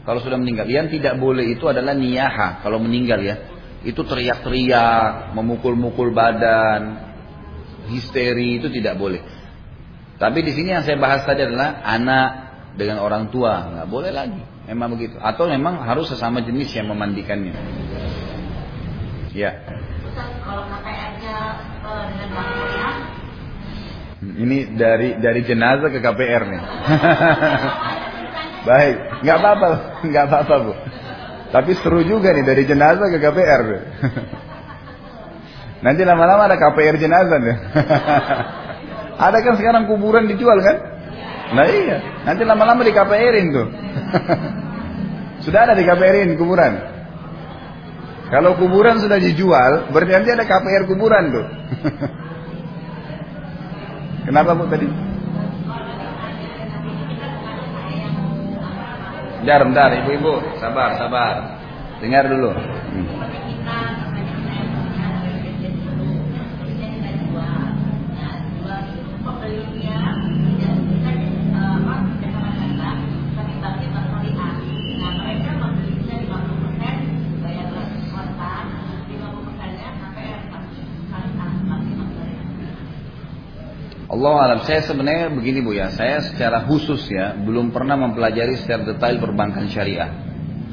[0.06, 2.62] Kalau sudah meninggal, yang tidak boleh itu adalah niyaha.
[2.62, 3.36] Kalau meninggal ya,
[3.82, 7.02] itu teriak-teriak, memukul-mukul badan,
[7.89, 9.22] histeri itu tidak boleh.
[10.22, 12.30] Tapi di sini yang saya bahas tadi adalah anak
[12.78, 14.53] dengan orang tua, nggak boleh lagi.
[14.68, 15.20] Memang begitu.
[15.20, 17.51] Atau memang harus sesama jenis yang memandikannya.
[19.36, 19.59] Ya.
[20.14, 21.38] Kalau KPR-nya
[22.16, 22.47] dengan
[24.24, 26.61] Ini dari dari jenazah ke KPR nih.
[28.68, 28.95] Baik,
[29.28, 29.70] nggak apa-apa,
[30.07, 30.74] nggak apa-apa bu.
[31.51, 33.61] Tapi seru juga nih dari jenazah ke KPR.
[35.84, 37.57] Nanti lama-lama ada KPR jenazah nih.
[39.28, 40.93] ada kan sekarang kuburan dijual kan?
[41.52, 43.68] Nah iya, nanti lama-lama di KPR-in tuh.
[45.44, 46.80] sudah ada di KPR-in kuburan.
[48.32, 51.46] Kalau kuburan sudah dijual, berarti nanti ada KPR kuburan tuh.
[54.26, 54.88] Kenapa Bu tadi?
[59.44, 61.60] Bentar, bentar, ibu-ibu, sabar, sabar.
[62.00, 62.56] Dengar dulu.
[62.56, 64.03] Hmm.
[84.14, 88.86] Allah alam saya sebenarnya begini bu ya, saya secara khusus ya belum pernah mempelajari secara
[88.86, 90.09] detail perbankan syariah.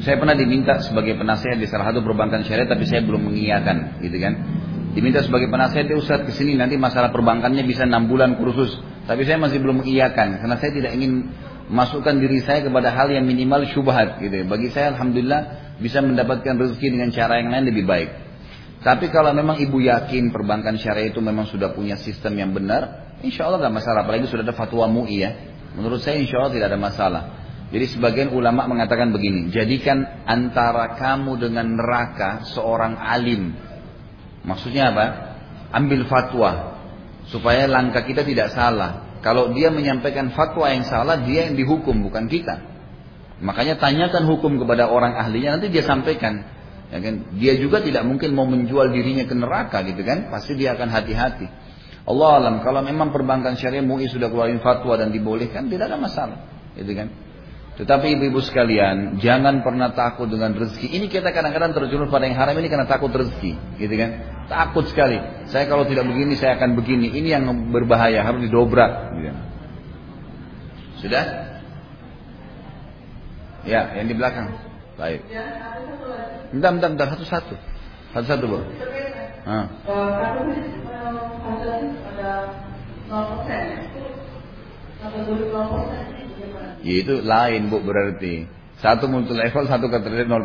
[0.04, 4.16] Saya pernah diminta sebagai penasihat di salah satu perbankan syariah, tapi saya belum mengiyakan, gitu
[4.16, 4.32] kan?
[4.96, 8.76] Diminta sebagai penasihat di Ustadz ke sini nanti masalah perbankannya bisa enam bulan kursus,
[9.08, 11.32] tapi saya masih belum mengiyakan karena saya tidak ingin
[11.70, 14.40] masukkan diri saya kepada hal yang minimal syubhat, gitu.
[14.40, 14.44] Ya.
[14.44, 15.40] Bagi saya alhamdulillah
[15.80, 18.10] bisa mendapatkan rezeki dengan cara yang lain lebih baik.
[18.80, 23.48] Tapi kalau memang ibu yakin perbankan syariah itu memang sudah punya sistem yang benar, Insya
[23.48, 25.30] Allah tidak masalah, apalagi sudah ada fatwa MUI ya.
[25.76, 27.22] Menurut saya insya Allah tidak ada masalah.
[27.70, 33.54] Jadi sebagian ulama mengatakan begini, jadikan antara kamu dengan neraka seorang alim.
[34.42, 35.06] Maksudnya apa?
[35.70, 36.82] Ambil fatwa
[37.30, 39.22] supaya langkah kita tidak salah.
[39.22, 42.58] Kalau dia menyampaikan fatwa yang salah, dia yang dihukum bukan kita.
[43.40, 46.42] Makanya tanyakan hukum kepada orang ahlinya nanti dia sampaikan.
[46.90, 47.38] Ya kan?
[47.38, 50.26] Dia juga tidak mungkin mau menjual dirinya ke neraka gitu kan?
[50.32, 51.46] Pasti dia akan hati-hati.
[52.10, 56.38] Allah alam kalau memang perbankan syariah MUI sudah keluarin fatwa dan dibolehkan tidak ada masalah,
[56.74, 57.08] gitu kan?
[57.80, 61.00] Tetapi ibu-ibu sekalian, jangan pernah takut dengan rezeki.
[61.00, 64.10] Ini kita kadang-kadang terjun pada yang haram ini karena takut rezeki, gitu kan?
[64.52, 65.16] Takut sekali.
[65.48, 67.08] Saya kalau tidak begini, saya akan begini.
[67.08, 69.16] Ini yang berbahaya, harus didobrak.
[69.16, 69.24] Gitu.
[69.32, 69.38] Kan?
[71.00, 71.24] Sudah?
[73.64, 74.52] Ya, yang di belakang.
[75.00, 75.24] Baik.
[76.52, 77.06] Bentar, bentar, bentar.
[77.16, 77.54] Satu-satu.
[78.12, 78.58] Satu-satu, Bu.
[79.50, 79.66] Ah.
[86.86, 88.46] Ya itu lain bu berarti.
[88.78, 90.38] Satu multi level, satu kategori 0%.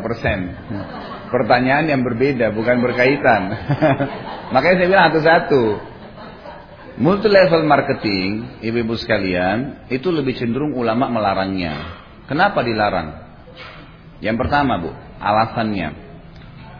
[1.34, 3.48] Pertanyaan yang berbeda, bukan berkaitan.
[4.54, 5.64] Makanya saya bilang satu-satu.
[7.00, 12.04] Multi level marketing, ibu-ibu sekalian, itu lebih cenderung ulama melarangnya.
[12.28, 13.24] Kenapa dilarang?
[14.20, 14.90] Yang pertama bu,
[15.20, 16.05] alasannya.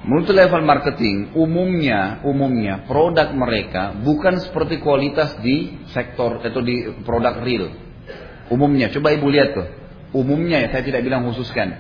[0.07, 7.42] Multi level marketing umumnya umumnya produk mereka bukan seperti kualitas di sektor atau di produk
[7.42, 7.74] real.
[8.46, 9.66] Umumnya, coba ibu lihat tuh.
[10.14, 11.74] Umumnya ya saya tidak bilang khususkan.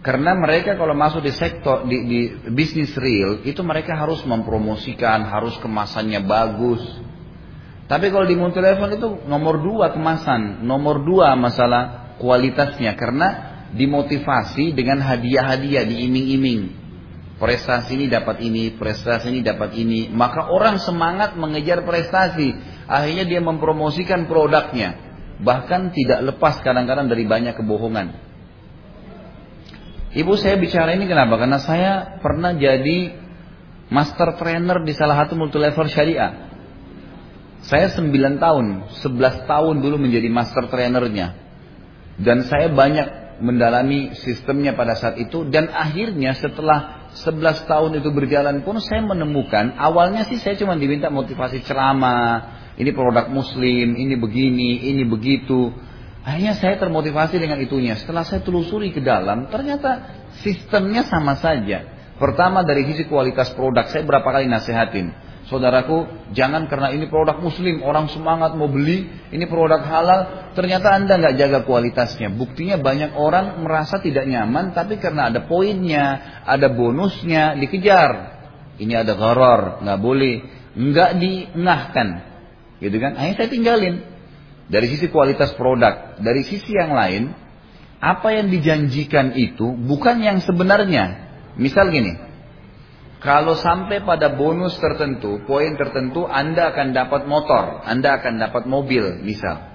[0.00, 2.20] Karena mereka kalau masuk di sektor di, di
[2.56, 6.80] bisnis real itu mereka harus mempromosikan, harus kemasannya bagus.
[7.84, 13.28] Tapi kalau di multi level itu nomor dua kemasan, nomor dua masalah kualitasnya karena
[13.76, 16.85] dimotivasi dengan hadiah-hadiah diiming-iming.
[17.36, 20.08] Prestasi ini dapat ini, prestasi ini dapat ini.
[20.08, 22.56] Maka orang semangat mengejar prestasi.
[22.88, 24.96] Akhirnya dia mempromosikan produknya.
[25.36, 28.16] Bahkan tidak lepas kadang-kadang dari banyak kebohongan.
[30.16, 31.36] Ibu saya bicara ini kenapa?
[31.36, 31.92] Karena saya
[32.24, 33.12] pernah jadi
[33.92, 36.48] master trainer di salah satu multi level syariah.
[37.68, 41.36] Saya 9 tahun, 11 tahun dulu menjadi master trainernya.
[42.16, 45.44] Dan saya banyak mendalami sistemnya pada saat itu.
[45.52, 51.08] Dan akhirnya setelah 11 tahun itu berjalan pun saya menemukan, awalnya sih saya cuma diminta
[51.08, 55.72] motivasi ceramah, ini produk muslim, ini begini, ini begitu.
[56.20, 57.96] Akhirnya saya termotivasi dengan itunya.
[57.96, 60.12] Setelah saya telusuri ke dalam, ternyata
[60.44, 61.88] sistemnya sama saja.
[62.20, 65.25] Pertama dari sisi kualitas produk, saya berapa kali nasihatin.
[65.46, 71.22] Saudaraku, jangan karena ini produk muslim, orang semangat mau beli, ini produk halal, ternyata Anda
[71.22, 72.34] nggak jaga kualitasnya.
[72.34, 78.34] Buktinya banyak orang merasa tidak nyaman, tapi karena ada poinnya, ada bonusnya, dikejar.
[78.82, 80.34] Ini ada gharar, nggak boleh,
[80.74, 82.08] nggak diengahkan.
[82.82, 83.14] Gitu kan?
[83.14, 83.94] Akhirnya saya tinggalin.
[84.66, 87.30] Dari sisi kualitas produk, dari sisi yang lain,
[88.02, 91.22] apa yang dijanjikan itu bukan yang sebenarnya.
[91.54, 92.25] Misal gini,
[93.16, 99.24] kalau sampai pada bonus tertentu, poin tertentu, Anda akan dapat motor, Anda akan dapat mobil,
[99.24, 99.72] misal.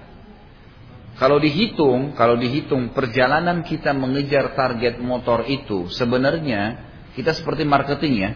[1.18, 6.86] Kalau dihitung, kalau dihitung perjalanan kita mengejar target motor itu, sebenarnya
[7.18, 8.32] kita seperti marketing ya.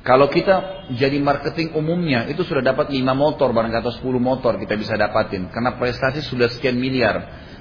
[0.00, 4.74] Kalau kita jadi marketing umumnya, itu sudah dapat 5 motor, barang kata 10 motor kita
[4.80, 5.52] bisa dapatin.
[5.52, 7.20] Karena prestasi sudah sekian miliar.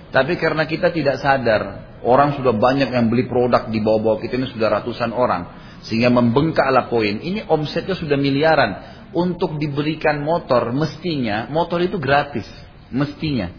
[0.10, 1.62] Tapi karena kita tidak sadar,
[2.02, 5.69] orang sudah banyak yang beli produk di bawah-bawah kita ini sudah ratusan orang.
[5.86, 7.20] Sehingga membengkaklah poin.
[7.24, 9.00] Ini omsetnya sudah miliaran.
[9.10, 12.46] Untuk diberikan motor, mestinya motor itu gratis.
[12.94, 13.50] Mestinya.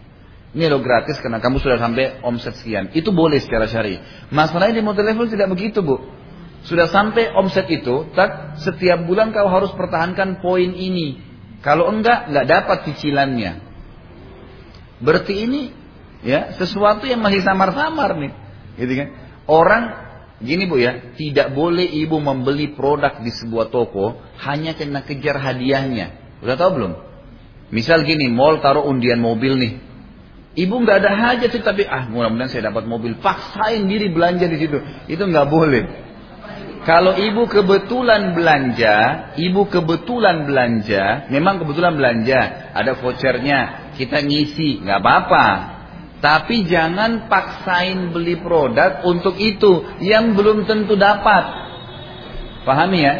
[0.50, 2.90] Ini lo gratis karena kamu sudah sampai omset sekian.
[2.90, 4.02] Itu boleh secara syari.
[4.34, 6.02] Masalahnya di motor level tidak begitu bu.
[6.66, 11.22] Sudah sampai omset itu, tak setiap bulan kau harus pertahankan poin ini.
[11.62, 13.52] Kalau enggak, enggak dapat cicilannya.
[15.00, 15.62] Berarti ini
[16.20, 18.32] ya sesuatu yang masih samar-samar nih.
[18.76, 19.08] Gitu kan?
[19.48, 19.82] Orang
[20.40, 26.40] Gini bu ya, tidak boleh ibu membeli produk di sebuah toko hanya karena kejar hadiahnya.
[26.40, 26.92] Udah tahu belum?
[27.70, 29.72] Misal gini, mall taruh undian mobil nih.
[30.50, 33.20] Ibu nggak ada hajat sih tapi ah mudah-mudahan saya dapat mobil.
[33.20, 34.80] Paksain diri belanja di situ.
[35.06, 35.84] Itu nggak boleh.
[36.88, 38.96] Kalau ibu kebetulan belanja,
[39.36, 45.46] ibu kebetulan belanja, memang kebetulan belanja, ada vouchernya, kita ngisi, nggak apa-apa.
[46.20, 51.44] Tapi jangan paksain beli produk untuk itu yang belum tentu dapat.
[52.68, 53.14] Pahami ya?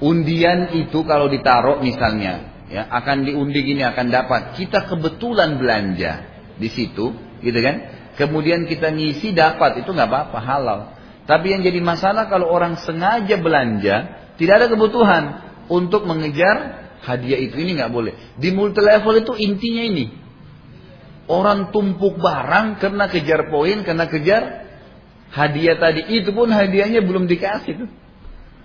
[0.00, 4.56] Undian itu kalau ditaruh misalnya, ya akan diundi gini akan dapat.
[4.56, 6.12] Kita kebetulan belanja
[6.56, 7.12] di situ,
[7.44, 7.76] gitu kan?
[8.16, 10.80] Kemudian kita ngisi dapat itu nggak apa-apa halal.
[11.28, 13.96] Tapi yang jadi masalah kalau orang sengaja belanja,
[14.40, 15.22] tidak ada kebutuhan
[15.68, 18.16] untuk mengejar hadiah itu ini nggak boleh.
[18.40, 20.04] Di multi level itu intinya ini,
[21.30, 24.42] Orang tumpuk barang karena kejar poin, karena kejar
[25.30, 26.06] hadiah tadi.
[26.18, 27.90] Itu pun hadiahnya belum dikasih tuh.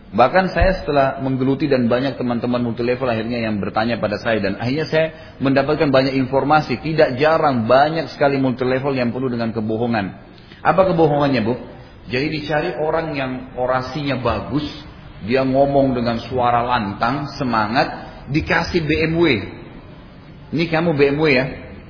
[0.08, 4.56] Bahkan saya setelah menggeluti dan banyak teman-teman multi level akhirnya yang bertanya pada saya dan
[4.56, 5.08] akhirnya saya
[5.44, 6.80] mendapatkan banyak informasi.
[6.80, 10.06] Tidak jarang banyak sekali multi level yang penuh dengan kebohongan.
[10.64, 11.54] Apa kebohongannya bu?
[12.08, 14.64] Jadi dicari orang yang orasinya bagus,
[15.28, 17.88] dia ngomong dengan suara lantang, semangat,
[18.32, 19.44] dikasih BMW.
[20.56, 21.46] Ini kamu BMW ya,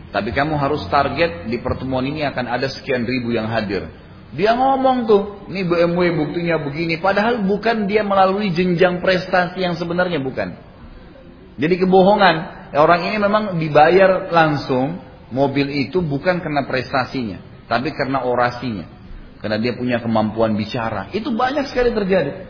[0.07, 3.91] tapi kamu harus target di pertemuan ini akan ada sekian ribu yang hadir.
[4.31, 6.99] Dia ngomong tuh, ini BMW buktinya begini.
[6.99, 10.55] Padahal bukan dia melalui jenjang prestasi yang sebenarnya bukan.
[11.59, 12.55] Jadi kebohongan.
[12.75, 14.99] Orang ini memang dibayar langsung
[15.31, 17.39] mobil itu bukan karena prestasinya.
[17.67, 18.85] Tapi karena orasinya.
[19.39, 21.07] Karena dia punya kemampuan bicara.
[21.15, 22.47] Itu banyak sekali terjadi.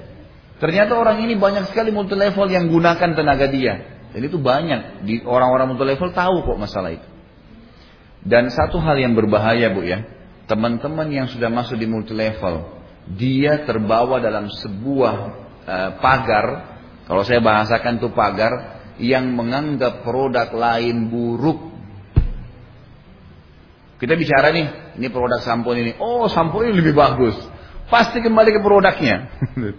[0.57, 4.01] Ternyata orang ini banyak sekali multi level yang gunakan tenaga dia.
[4.13, 5.05] Dan itu banyak.
[5.05, 7.16] Di orang-orang multi level tahu kok masalah itu.
[8.23, 10.03] Dan satu hal yang berbahaya bu ya,
[10.49, 12.77] teman-teman yang sudah masuk di multi level,
[13.13, 15.15] dia terbawa dalam sebuah
[15.63, 16.45] uh, pagar,
[17.07, 21.59] kalau saya bahasakan itu pagar, yang menganggap produk lain buruk.
[23.97, 27.33] Kita bicara nih, ini produk sampo ini, oh sampo ini lebih bagus,
[27.89, 29.15] pasti kembali ke produknya.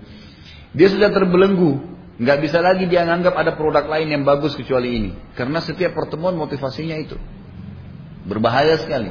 [0.77, 1.79] dia sudah terbelenggu,
[2.19, 6.35] nggak bisa lagi dia menganggap ada produk lain yang bagus kecuali ini, karena setiap pertemuan
[6.35, 7.15] motivasinya itu.
[8.29, 9.09] Berbahaya sekali.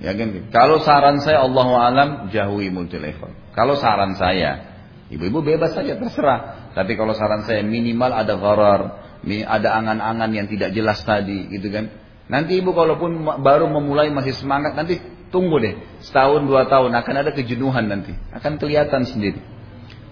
[0.00, 0.32] Ya kan?
[0.48, 3.36] Kalau saran saya Allah alam jauhi multi level.
[3.52, 4.64] Kalau saran saya,
[5.12, 6.72] ibu-ibu bebas saja terserah.
[6.72, 8.82] Tapi kalau saran saya minimal ada gharar,
[9.28, 11.92] ada angan-angan yang tidak jelas tadi, gitu kan.
[12.32, 14.96] Nanti ibu kalaupun baru memulai masih semangat, nanti
[15.28, 15.76] tunggu deh.
[16.00, 18.16] Setahun, dua tahun akan ada kejenuhan nanti.
[18.32, 19.42] Akan kelihatan sendiri.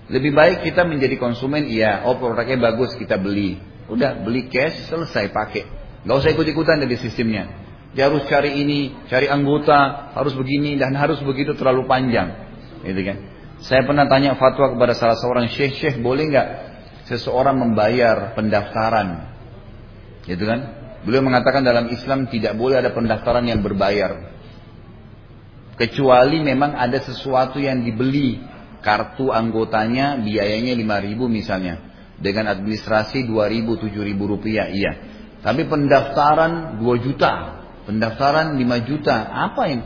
[0.09, 3.60] Lebih baik kita menjadi konsumen, iya, oh produknya bagus, kita beli.
[3.88, 5.64] Udah, beli cash, selesai, pakai.
[6.05, 7.68] Gak usah ikut-ikutan dari sistemnya.
[7.99, 12.31] Dia harus cari ini, cari anggota, harus begini, dan harus begitu terlalu panjang.
[12.87, 13.16] Gitu kan.
[13.59, 16.49] Saya pernah tanya fatwa kepada salah seorang syekh-syekh, boleh nggak
[17.11, 19.35] seseorang membayar pendaftaran?
[20.31, 20.61] Gitu kan?
[21.03, 24.31] Beliau mengatakan dalam Islam tidak boleh ada pendaftaran yang berbayar.
[25.75, 28.39] Kecuali memang ada sesuatu yang dibeli.
[28.79, 31.75] Kartu anggotanya biayanya 5000 misalnya.
[32.15, 34.70] Dengan administrasi 2000 7000 rupiah.
[34.70, 34.93] Iya.
[35.43, 37.57] Tapi pendaftaran 2 juta.
[37.89, 39.16] Pendaftaran 5 juta.
[39.32, 39.85] Apa ini?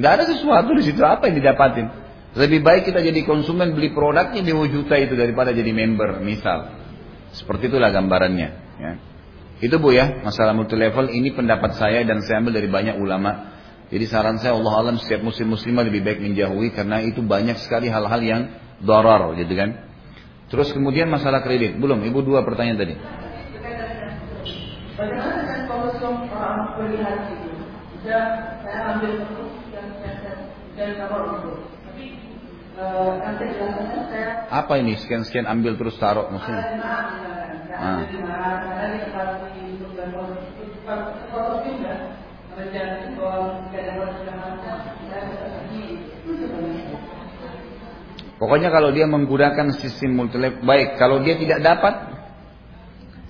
[0.00, 1.04] Nggak ada sesuatu di situ.
[1.04, 1.92] Apa yang didapatin?
[2.36, 6.72] Lebih baik kita jadi konsumen beli produknya 5 juta itu daripada jadi member misal.
[7.36, 8.48] Seperti itulah gambarannya.
[8.80, 8.92] Ya.
[9.60, 13.56] Itu bu ya, masalah multi level ini pendapat saya dan saya ambil dari banyak ulama.
[13.92, 17.92] Jadi saran saya Allah alam setiap muslim muslimah lebih baik menjauhi karena itu banyak sekali
[17.92, 18.42] hal-hal yang
[18.80, 19.84] dorar gitu kan.
[20.48, 22.04] Terus kemudian masalah kredit, belum?
[22.04, 22.94] Ibu dua pertanyaan tadi.
[24.96, 25.92] Bagaimana dengan kalau
[26.32, 27.52] orang beli haji itu?
[28.00, 28.24] Sudah
[28.64, 29.12] saya ambil
[29.68, 29.86] dan
[30.72, 31.52] dan taruh itu.
[31.84, 32.04] Tapi
[32.80, 34.30] eh, nanti jelasannya saya.
[34.48, 36.64] Apa ini sekian-sekian ambil terus taruh maksudnya?
[37.76, 38.00] Ah.
[48.36, 52.15] Pokoknya kalau dia menggunakan sistem multilab baik, kalau dia tidak dapat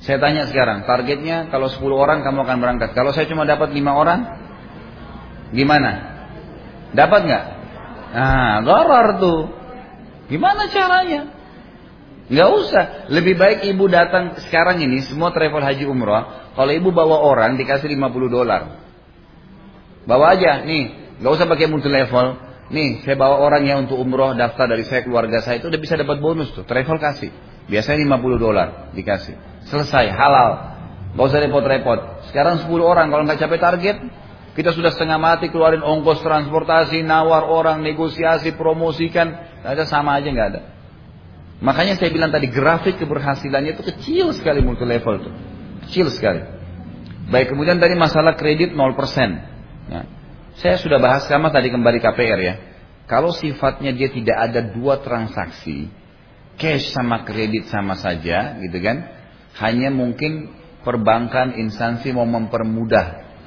[0.04, 2.90] saya tanya sekarang, targetnya kalau 10 orang kamu akan berangkat.
[2.92, 4.20] Kalau saya cuma dapat 5 orang,
[5.56, 5.92] gimana?
[6.92, 7.44] Dapat nggak?
[8.12, 9.40] Nah, gharar tuh.
[10.28, 11.32] Gimana caranya?
[12.26, 12.84] Nggak usah.
[13.08, 16.52] Lebih baik ibu datang sekarang ini semua travel haji umrah.
[16.58, 18.62] Kalau ibu bawa orang dikasih 50 dolar.
[20.06, 21.18] Bawa aja nih.
[21.22, 22.42] Nggak usah pakai multi level.
[22.66, 25.94] Nih saya bawa orang yang untuk umroh daftar dari saya keluarga saya itu udah bisa
[25.94, 26.66] dapat bonus tuh.
[26.66, 27.30] Travel kasih.
[27.70, 29.55] Biasanya 50 dolar dikasih.
[29.66, 30.50] Selesai halal.
[31.16, 32.28] Gak usah repot-repot.
[32.30, 33.96] Sekarang 10 orang kalau nggak capai target
[34.56, 39.36] kita sudah setengah mati keluarin ongkos transportasi, nawar orang, negosiasi, promosikan.
[39.60, 40.60] Ada sama aja nggak ada.
[41.60, 45.30] Makanya saya bilang tadi grafik keberhasilannya itu kecil sekali multi level itu.
[45.88, 46.40] Kecil sekali.
[47.28, 48.80] Baik, kemudian tadi masalah kredit 0%.
[49.92, 50.02] Ya.
[50.56, 52.54] Saya sudah bahas sama tadi kembali KPR ya.
[53.04, 55.92] Kalau sifatnya dia tidak ada dua transaksi,
[56.56, 59.15] cash sama kredit sama saja, gitu kan?
[59.56, 60.52] Hanya mungkin
[60.84, 63.06] perbankan instansi mau mempermudah,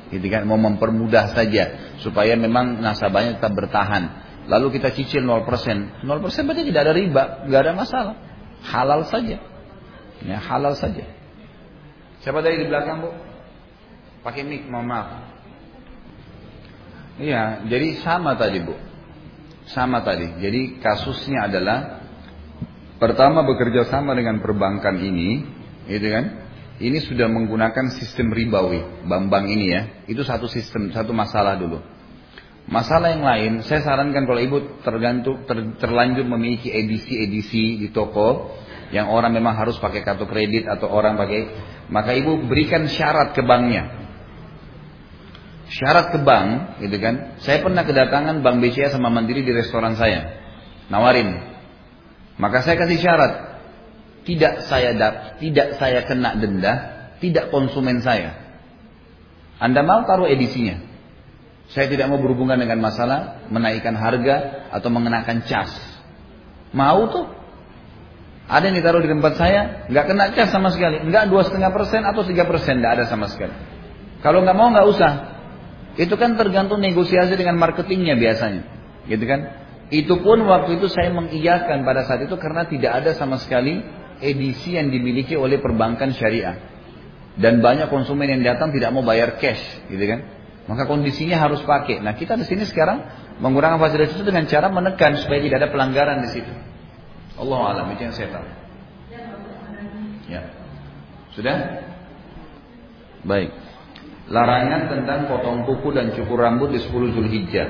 [0.10, 0.44] gitu kan?
[0.44, 4.27] Mau mempermudah saja supaya memang nasabahnya tetap bertahan.
[4.49, 5.45] Lalu kita cicil 0%.
[6.02, 6.03] 0%
[6.49, 8.15] berarti tidak ada riba, nggak ada masalah.
[8.65, 9.38] Halal saja.
[10.26, 11.06] Ya, halal saja.
[12.19, 13.10] Siapa dari di belakang, Bu?
[14.19, 15.07] Pakai mic, mohon maaf.
[17.19, 18.76] Iya, jadi sama tadi, Bu.
[19.72, 20.27] Sama tadi.
[20.41, 22.03] Jadi kasusnya adalah
[22.99, 25.59] pertama bekerja sama dengan perbankan ini,
[25.90, 26.26] gitu kan?
[26.80, 29.82] Ini sudah menggunakan sistem ribawi, bank-bank ini ya.
[30.07, 31.84] Itu satu sistem, satu masalah dulu.
[32.70, 38.53] Masalah yang lain, saya sarankan kalau ibu tergantung ter, terlanjur memiliki edisi-edisi di toko
[38.94, 41.49] yang orang memang harus pakai kartu kredit atau orang pakai,
[41.90, 43.90] maka ibu berikan syarat ke banknya.
[45.70, 47.41] Syarat ke bank, gitu kan?
[47.41, 50.34] Saya pernah kedatangan Bank BCA sama Mandiri di restoran saya,
[50.90, 51.30] nawarin.
[52.41, 53.34] Maka saya kasih syarat,
[54.30, 56.74] tidak saya dap, tidak saya kena denda,
[57.18, 58.38] tidak konsumen saya.
[59.58, 60.78] Anda mau taruh edisinya,
[61.74, 65.74] saya tidak mau berhubungan dengan masalah menaikkan harga atau mengenakan cas.
[66.78, 67.26] Mau tuh?
[68.50, 72.06] Ada yang ditaruh di tempat saya, nggak kena cas sama sekali, nggak dua setengah persen
[72.06, 73.54] atau tiga persen, nggak ada sama sekali.
[74.22, 75.12] Kalau nggak mau nggak usah.
[75.98, 78.62] Itu kan tergantung negosiasi dengan marketingnya biasanya,
[79.10, 79.42] gitu kan?
[79.90, 83.82] Itu pun waktu itu saya mengiyakan pada saat itu karena tidak ada sama sekali
[84.20, 86.56] edisi yang dimiliki oleh perbankan syariah.
[87.40, 90.20] Dan banyak konsumen yang datang tidak mau bayar cash, gitu kan?
[90.68, 92.04] Maka kondisinya harus pakai.
[92.04, 93.02] Nah kita di sini sekarang
[93.41, 96.54] menggunakan fasilitas itu dengan cara menekan supaya tidak ada pelanggaran di situ.
[97.40, 98.48] Allah alam itu yang saya tahu.
[100.30, 100.41] Ya.
[101.34, 101.56] Sudah?
[103.26, 103.50] Baik.
[104.30, 107.70] Larangan tentang potong kuku dan cukur rambut di 10 Zulhijjah.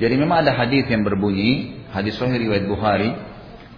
[0.00, 3.12] Jadi memang ada hadis yang berbunyi, hadis Sahih riwayat Bukhari,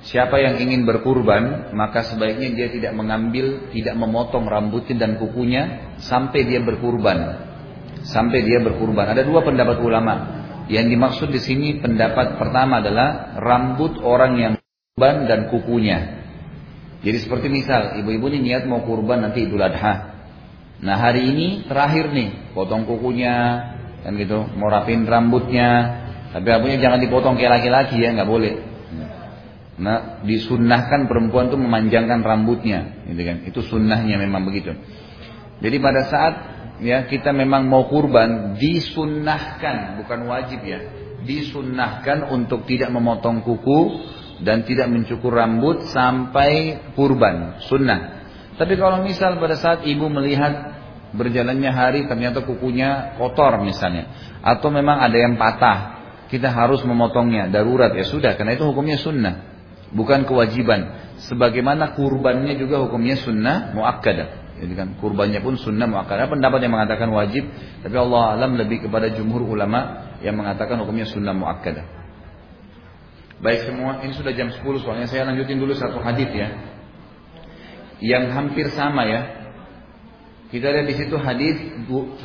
[0.06, 6.46] siapa yang ingin berkurban, maka sebaiknya dia tidak mengambil, tidak memotong rambutnya dan kukunya sampai
[6.46, 7.46] dia berkurban
[8.06, 9.10] sampai dia berkurban.
[9.10, 10.14] Ada dua pendapat ulama.
[10.70, 15.98] Yang dimaksud di sini pendapat pertama adalah rambut orang yang berkurban dan kukunya.
[17.02, 20.16] Jadi seperti misal, ibu-ibu ini niat mau kurban nanti Idul Adha.
[20.82, 23.34] Nah hari ini terakhir nih, potong kukunya,
[24.02, 26.02] kan gitu, mau rapin rambutnya.
[26.34, 28.54] Tapi rambutnya jangan dipotong kayak laki-laki ya, nggak boleh.
[29.76, 33.36] Nah, disunnahkan perempuan tuh memanjangkan rambutnya, gitu kan?
[33.44, 34.72] Itu sunnahnya memang begitu.
[35.60, 36.34] Jadi pada saat
[36.80, 40.80] ya kita memang mau kurban, disunnahkan, bukan wajib ya,
[41.28, 43.80] disunnahkan untuk tidak memotong kuku
[44.40, 48.24] dan tidak mencukur rambut sampai kurban, sunnah.
[48.56, 50.72] Tapi kalau misal pada saat ibu melihat
[51.12, 54.08] berjalannya hari ternyata kukunya kotor misalnya,
[54.40, 55.78] atau memang ada yang patah,
[56.32, 59.55] kita harus memotongnya, darurat ya sudah, karena itu hukumnya sunnah
[59.92, 61.06] bukan kewajiban.
[61.30, 64.46] Sebagaimana kurbannya juga hukumnya sunnah muakkadah.
[64.56, 66.32] Jadi kan kurbannya pun sunnah muakkadah.
[66.32, 67.44] Pendapat yang mengatakan wajib,
[67.84, 71.84] tapi Allah alam lebih kepada jumhur ulama yang mengatakan hukumnya sunnah muakkadah.
[73.36, 76.48] Baik semua, ini sudah jam 10 soalnya saya lanjutin dulu satu hadis ya.
[78.00, 79.20] Yang hampir sama ya.
[80.48, 81.56] Kita lihat di situ hadis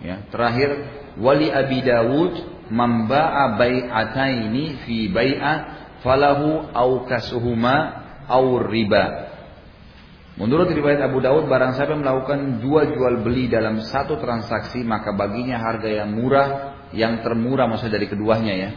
[0.00, 0.24] ya.
[0.32, 0.70] Terakhir
[1.20, 5.52] wali Abi Dawud Mamba'a bai'ataini fi bai'a
[6.04, 7.76] falahu au kasuhuma
[8.28, 9.28] au riba.
[10.38, 15.58] Menurut riwayat Abu Dawud, barang siapa melakukan dua jual beli dalam satu transaksi, maka baginya
[15.58, 18.70] harga yang murah, yang termurah maksudnya dari keduanya ya.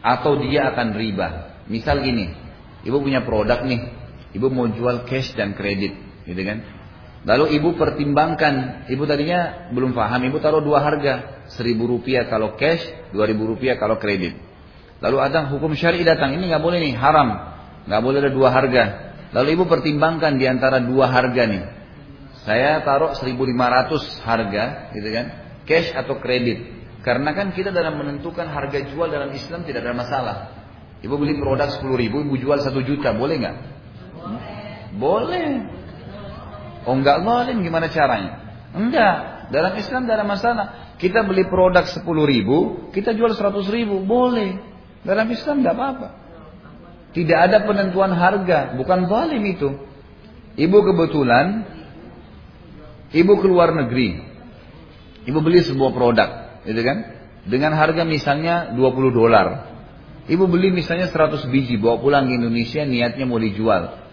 [0.00, 1.28] Atau dia akan riba.
[1.68, 2.32] Misal gini,
[2.80, 3.92] ibu punya produk nih,
[4.32, 5.92] ibu mau jual cash dan kredit,
[6.24, 6.77] gitu kan?
[7.26, 12.82] Lalu ibu pertimbangkan, ibu tadinya belum paham, ibu taruh dua harga, seribu rupiah kalau cash,
[13.10, 14.38] dua ribu rupiah kalau kredit.
[15.02, 17.28] Lalu ada hukum syari datang, ini nggak boleh nih, haram,
[17.90, 18.84] nggak boleh ada dua harga.
[19.34, 21.62] Lalu ibu pertimbangkan di antara dua harga nih,
[22.46, 24.64] saya taruh 1.500 harga,
[24.94, 25.26] gitu kan,
[25.66, 26.78] cash atau kredit.
[27.02, 30.36] Karena kan kita dalam menentukan harga jual dalam Islam tidak ada masalah.
[31.02, 33.56] Ibu beli produk 10 ribu, ibu jual 1 juta, boleh nggak?
[34.18, 34.58] Boleh.
[34.98, 35.77] Boleh.
[36.86, 38.32] Oh enggak zalim gimana caranya?
[38.76, 39.16] Enggak.
[39.48, 40.66] Dalam Islam tidak ada masalah.
[41.00, 44.60] Kita beli produk 10 ribu, kita jual 100 ribu, boleh.
[45.06, 46.08] Dalam Islam tidak apa-apa.
[47.16, 49.72] Tidak ada penentuan harga, bukan zalim itu.
[50.58, 51.64] Ibu kebetulan,
[53.14, 54.20] ibu keluar negeri,
[55.24, 56.28] ibu beli sebuah produk,
[56.68, 56.98] gitu kan?
[57.48, 59.70] Dengan harga misalnya 20 dolar.
[60.28, 64.07] Ibu beli misalnya 100 biji, bawa pulang ke Indonesia, niatnya mau dijual.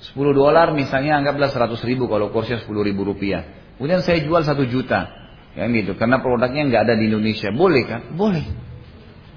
[0.00, 3.44] 10 dolar misalnya anggaplah 100 ribu kalau kursnya 10 ribu rupiah.
[3.76, 5.12] Kemudian saya jual 1 juta.
[5.52, 5.92] Ya gitu.
[5.98, 7.52] Karena produknya nggak ada di Indonesia.
[7.52, 8.16] Boleh kan?
[8.16, 8.44] Boleh.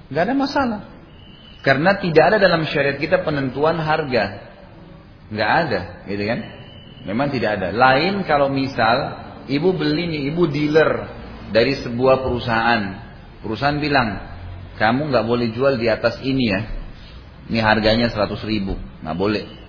[0.08, 0.80] Nggak ada masalah.
[1.64, 4.24] Karena tidak ada dalam syariat kita penentuan harga.
[5.28, 5.80] Nggak ada.
[6.08, 6.40] Gitu kan?
[7.04, 7.68] Memang tidak ada.
[7.72, 10.90] Lain kalau misal ibu beli nih, ibu dealer
[11.52, 12.82] dari sebuah perusahaan.
[13.44, 14.16] Perusahaan bilang,
[14.80, 16.60] kamu nggak boleh jual di atas ini ya.
[17.52, 18.76] Ini harganya 100 ribu.
[19.04, 19.63] Nggak boleh.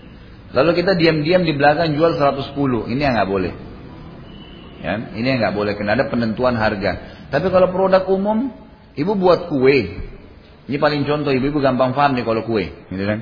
[0.55, 2.87] Lalu kita diam-diam di belakang jual 110.
[2.87, 3.53] Ini yang nggak boleh.
[4.79, 6.91] Ya, ini yang nggak boleh karena ada penentuan harga.
[7.27, 8.55] Tapi kalau produk umum,
[8.95, 9.99] ibu buat kue.
[10.65, 13.21] Ini paling contoh ibu-ibu gampang paham nih kalau kue, gitu kan?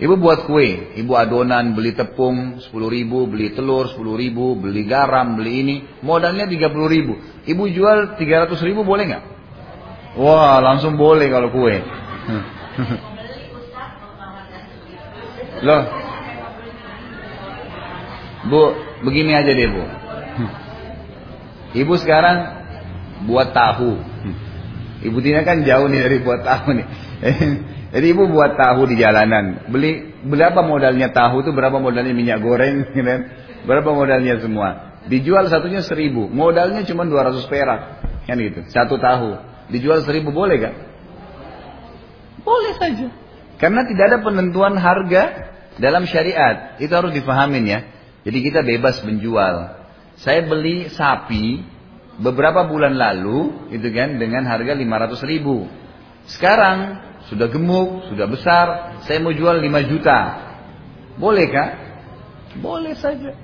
[0.00, 5.36] Ibu buat kue, ibu adonan, beli tepung 10 ribu, beli telur 10 ribu, beli garam,
[5.36, 7.18] beli ini, modalnya 30 ribu.
[7.44, 9.24] Ibu jual 300 ribu boleh nggak?
[10.20, 11.80] Wah langsung boleh kalau kue.
[15.66, 15.82] Loh,
[18.48, 18.72] Bu,
[19.04, 19.84] begini aja deh Bu.
[21.76, 22.36] Ibu sekarang
[23.28, 24.00] buat tahu.
[25.00, 26.86] Ibu Tina kan jauh nih dari buat tahu nih.
[27.90, 29.66] Jadi ibu buat tahu di jalanan.
[29.66, 33.20] Beli berapa modalnya tahu itu berapa modalnya minyak goreng, gitu kan?
[33.66, 35.00] Berapa modalnya semua?
[35.10, 37.80] Dijual satunya seribu, modalnya cuma 200 perak,
[38.28, 38.62] kan gitu.
[38.70, 39.40] Satu tahu,
[39.72, 40.76] dijual seribu boleh gak?
[42.44, 43.08] Boleh saja.
[43.58, 46.80] Karena tidak ada penentuan harga dalam syariat.
[46.80, 47.80] Itu harus dipahamin ya.
[48.30, 49.74] Jadi kita bebas menjual.
[50.22, 51.66] Saya beli sapi
[52.22, 55.66] beberapa bulan lalu, itu kan, dengan harga 500 ribu.
[56.30, 58.66] Sekarang sudah gemuk, sudah besar,
[59.02, 60.18] saya mau jual 5 juta.
[61.18, 61.68] Boleh kah?
[62.62, 63.34] Boleh saja.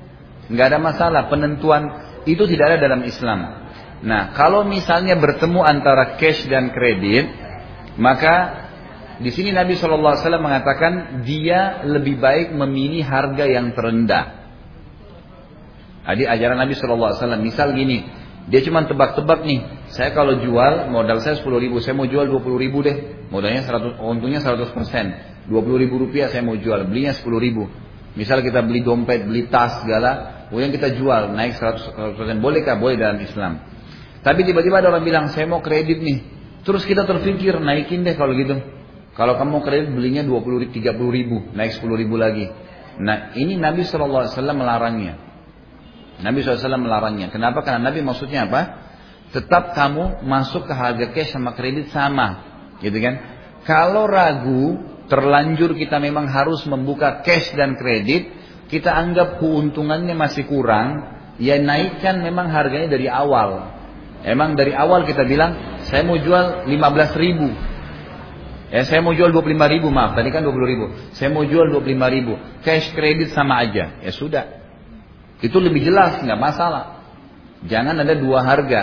[0.46, 1.22] Nggak ada masalah.
[1.26, 1.90] Penentuan
[2.22, 3.66] itu tidak ada dalam Islam.
[4.06, 7.26] Nah, kalau misalnya bertemu antara cash dan kredit,
[7.98, 8.68] maka
[9.18, 14.45] di sini Nabi SAW mengatakan dia lebih baik memilih harga yang terendah.
[16.06, 17.42] Jadi ajaran Nabi SAW.
[17.42, 18.06] Misal gini,
[18.46, 19.90] dia cuma tebak-tebak nih.
[19.90, 23.26] Saya kalau jual modal saya 10 ribu, saya mau jual 20 ribu deh.
[23.26, 25.18] Modalnya 100, untungnya 100 persen.
[25.50, 27.66] 20 ribu rupiah saya mau jual, belinya 10 ribu.
[28.14, 32.38] Misal kita beli dompet, beli tas segala, kemudian kita jual naik 100 persen.
[32.38, 32.78] Bolehkah?
[32.78, 33.66] Boleh dalam Islam.
[34.22, 36.18] Tapi tiba-tiba ada orang bilang, saya mau kredit nih.
[36.62, 38.58] Terus kita terpikir, naikin deh kalau gitu.
[39.14, 42.46] Kalau kamu kredit belinya 20 30 ribu, naik 10 ribu lagi.
[43.02, 45.25] Nah ini Nabi SAW melarangnya.
[46.20, 47.28] Nabi SAW melarangnya.
[47.28, 47.60] Kenapa?
[47.60, 48.86] Karena Nabi maksudnya apa?
[49.34, 52.40] Tetap kamu masuk ke harga cash sama kredit sama.
[52.80, 53.14] Gitu kan?
[53.66, 54.78] Kalau ragu,
[55.10, 58.30] terlanjur kita memang harus membuka cash dan kredit,
[58.70, 61.02] kita anggap keuntungannya masih kurang,
[61.42, 63.74] ya naikkan memang harganya dari awal.
[64.26, 67.48] Emang dari awal kita bilang, saya mau jual 15 ribu.
[68.66, 70.90] Ya, saya mau jual 25 ribu, maaf, tadi kan 20 ribu.
[71.14, 72.34] Saya mau jual 25 ribu.
[72.66, 74.02] Cash kredit sama aja.
[74.02, 74.65] Ya sudah.
[75.44, 77.04] Itu lebih jelas, nggak masalah.
[77.66, 78.82] Jangan ada dua harga.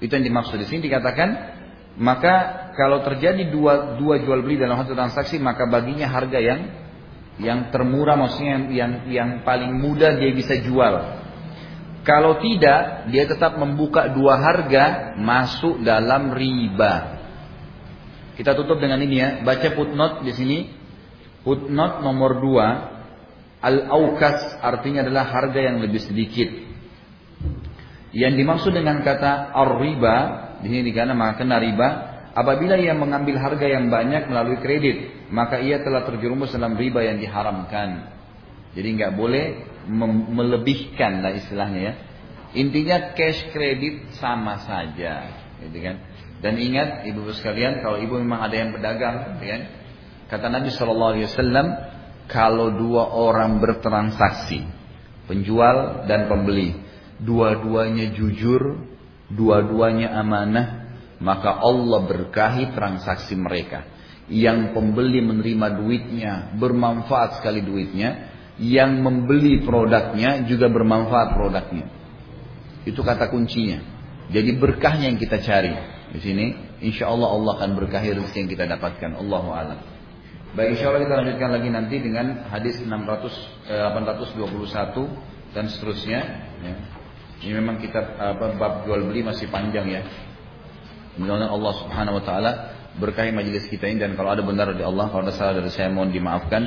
[0.00, 1.28] Itu yang dimaksud di sini dikatakan,
[1.96, 6.60] maka kalau terjadi dua, dua jual beli dalam satu transaksi, maka baginya harga yang
[7.36, 11.24] yang termurah, maksudnya yang, yang, yang paling mudah dia bisa jual.
[12.06, 17.18] Kalau tidak, dia tetap membuka dua harga masuk dalam riba.
[18.38, 19.28] Kita tutup dengan ini ya.
[19.42, 20.58] Baca footnote di sini.
[21.42, 22.66] Footnote nomor dua.
[23.66, 26.46] Al-aukas artinya adalah harga yang lebih sedikit.
[28.14, 30.16] Yang dimaksud dengan kata ar-riba
[30.62, 31.88] di sini karena maka kena riba
[32.32, 37.18] apabila ia mengambil harga yang banyak melalui kredit maka ia telah terjerumus dalam riba yang
[37.18, 38.14] diharamkan.
[38.76, 39.44] Jadi nggak boleh
[40.30, 41.92] melebihkan lah istilahnya ya.
[42.56, 45.28] Intinya cash kredit sama saja,
[45.60, 45.96] gitu kan.
[46.40, 49.62] Dan ingat ibu-ibu sekalian, kalau ibu memang ada yang berdagang, gitu kan.
[50.28, 51.66] Kata Nabi Shallallahu Alaihi Wasallam,
[52.26, 54.66] kalau dua orang bertransaksi,
[55.30, 56.74] penjual dan pembeli,
[57.22, 58.82] dua-duanya jujur,
[59.30, 60.66] dua-duanya amanah,
[61.22, 63.86] maka Allah berkahi transaksi mereka.
[64.26, 71.86] Yang pembeli menerima duitnya, bermanfaat sekali duitnya, yang membeli produknya juga bermanfaat produknya.
[72.82, 73.82] Itu kata kuncinya.
[74.34, 75.70] Jadi berkahnya yang kita cari.
[76.10, 79.10] Di sini, insya Allah Allah akan berkahi rezeki yang kita dapatkan.
[79.14, 79.95] Allahu alam.
[80.56, 82.88] Baik insya Allah kita lanjutkan lagi nanti dengan hadis 600,
[83.68, 85.04] eh, 821
[85.52, 86.20] dan seterusnya.
[86.64, 86.74] Ya.
[87.44, 90.00] Ini memang kita apa, bab jual beli masih panjang ya.
[91.20, 92.52] Mudah-mudahan Allah Subhanahu Wa Taala
[92.96, 95.92] berkahi majelis kita ini dan kalau ada benar dari Allah, kalau ada salah dari saya
[95.92, 96.64] mohon dimaafkan.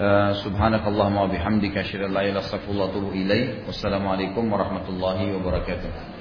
[0.00, 3.68] Uh, Subhanakallahumma wa bihamdika asyhadu an la ilaha illa anta astaghfiruka wa atubu ilaik.
[3.68, 6.19] Wassalamualaikum warahmatullahi wabarakatuh.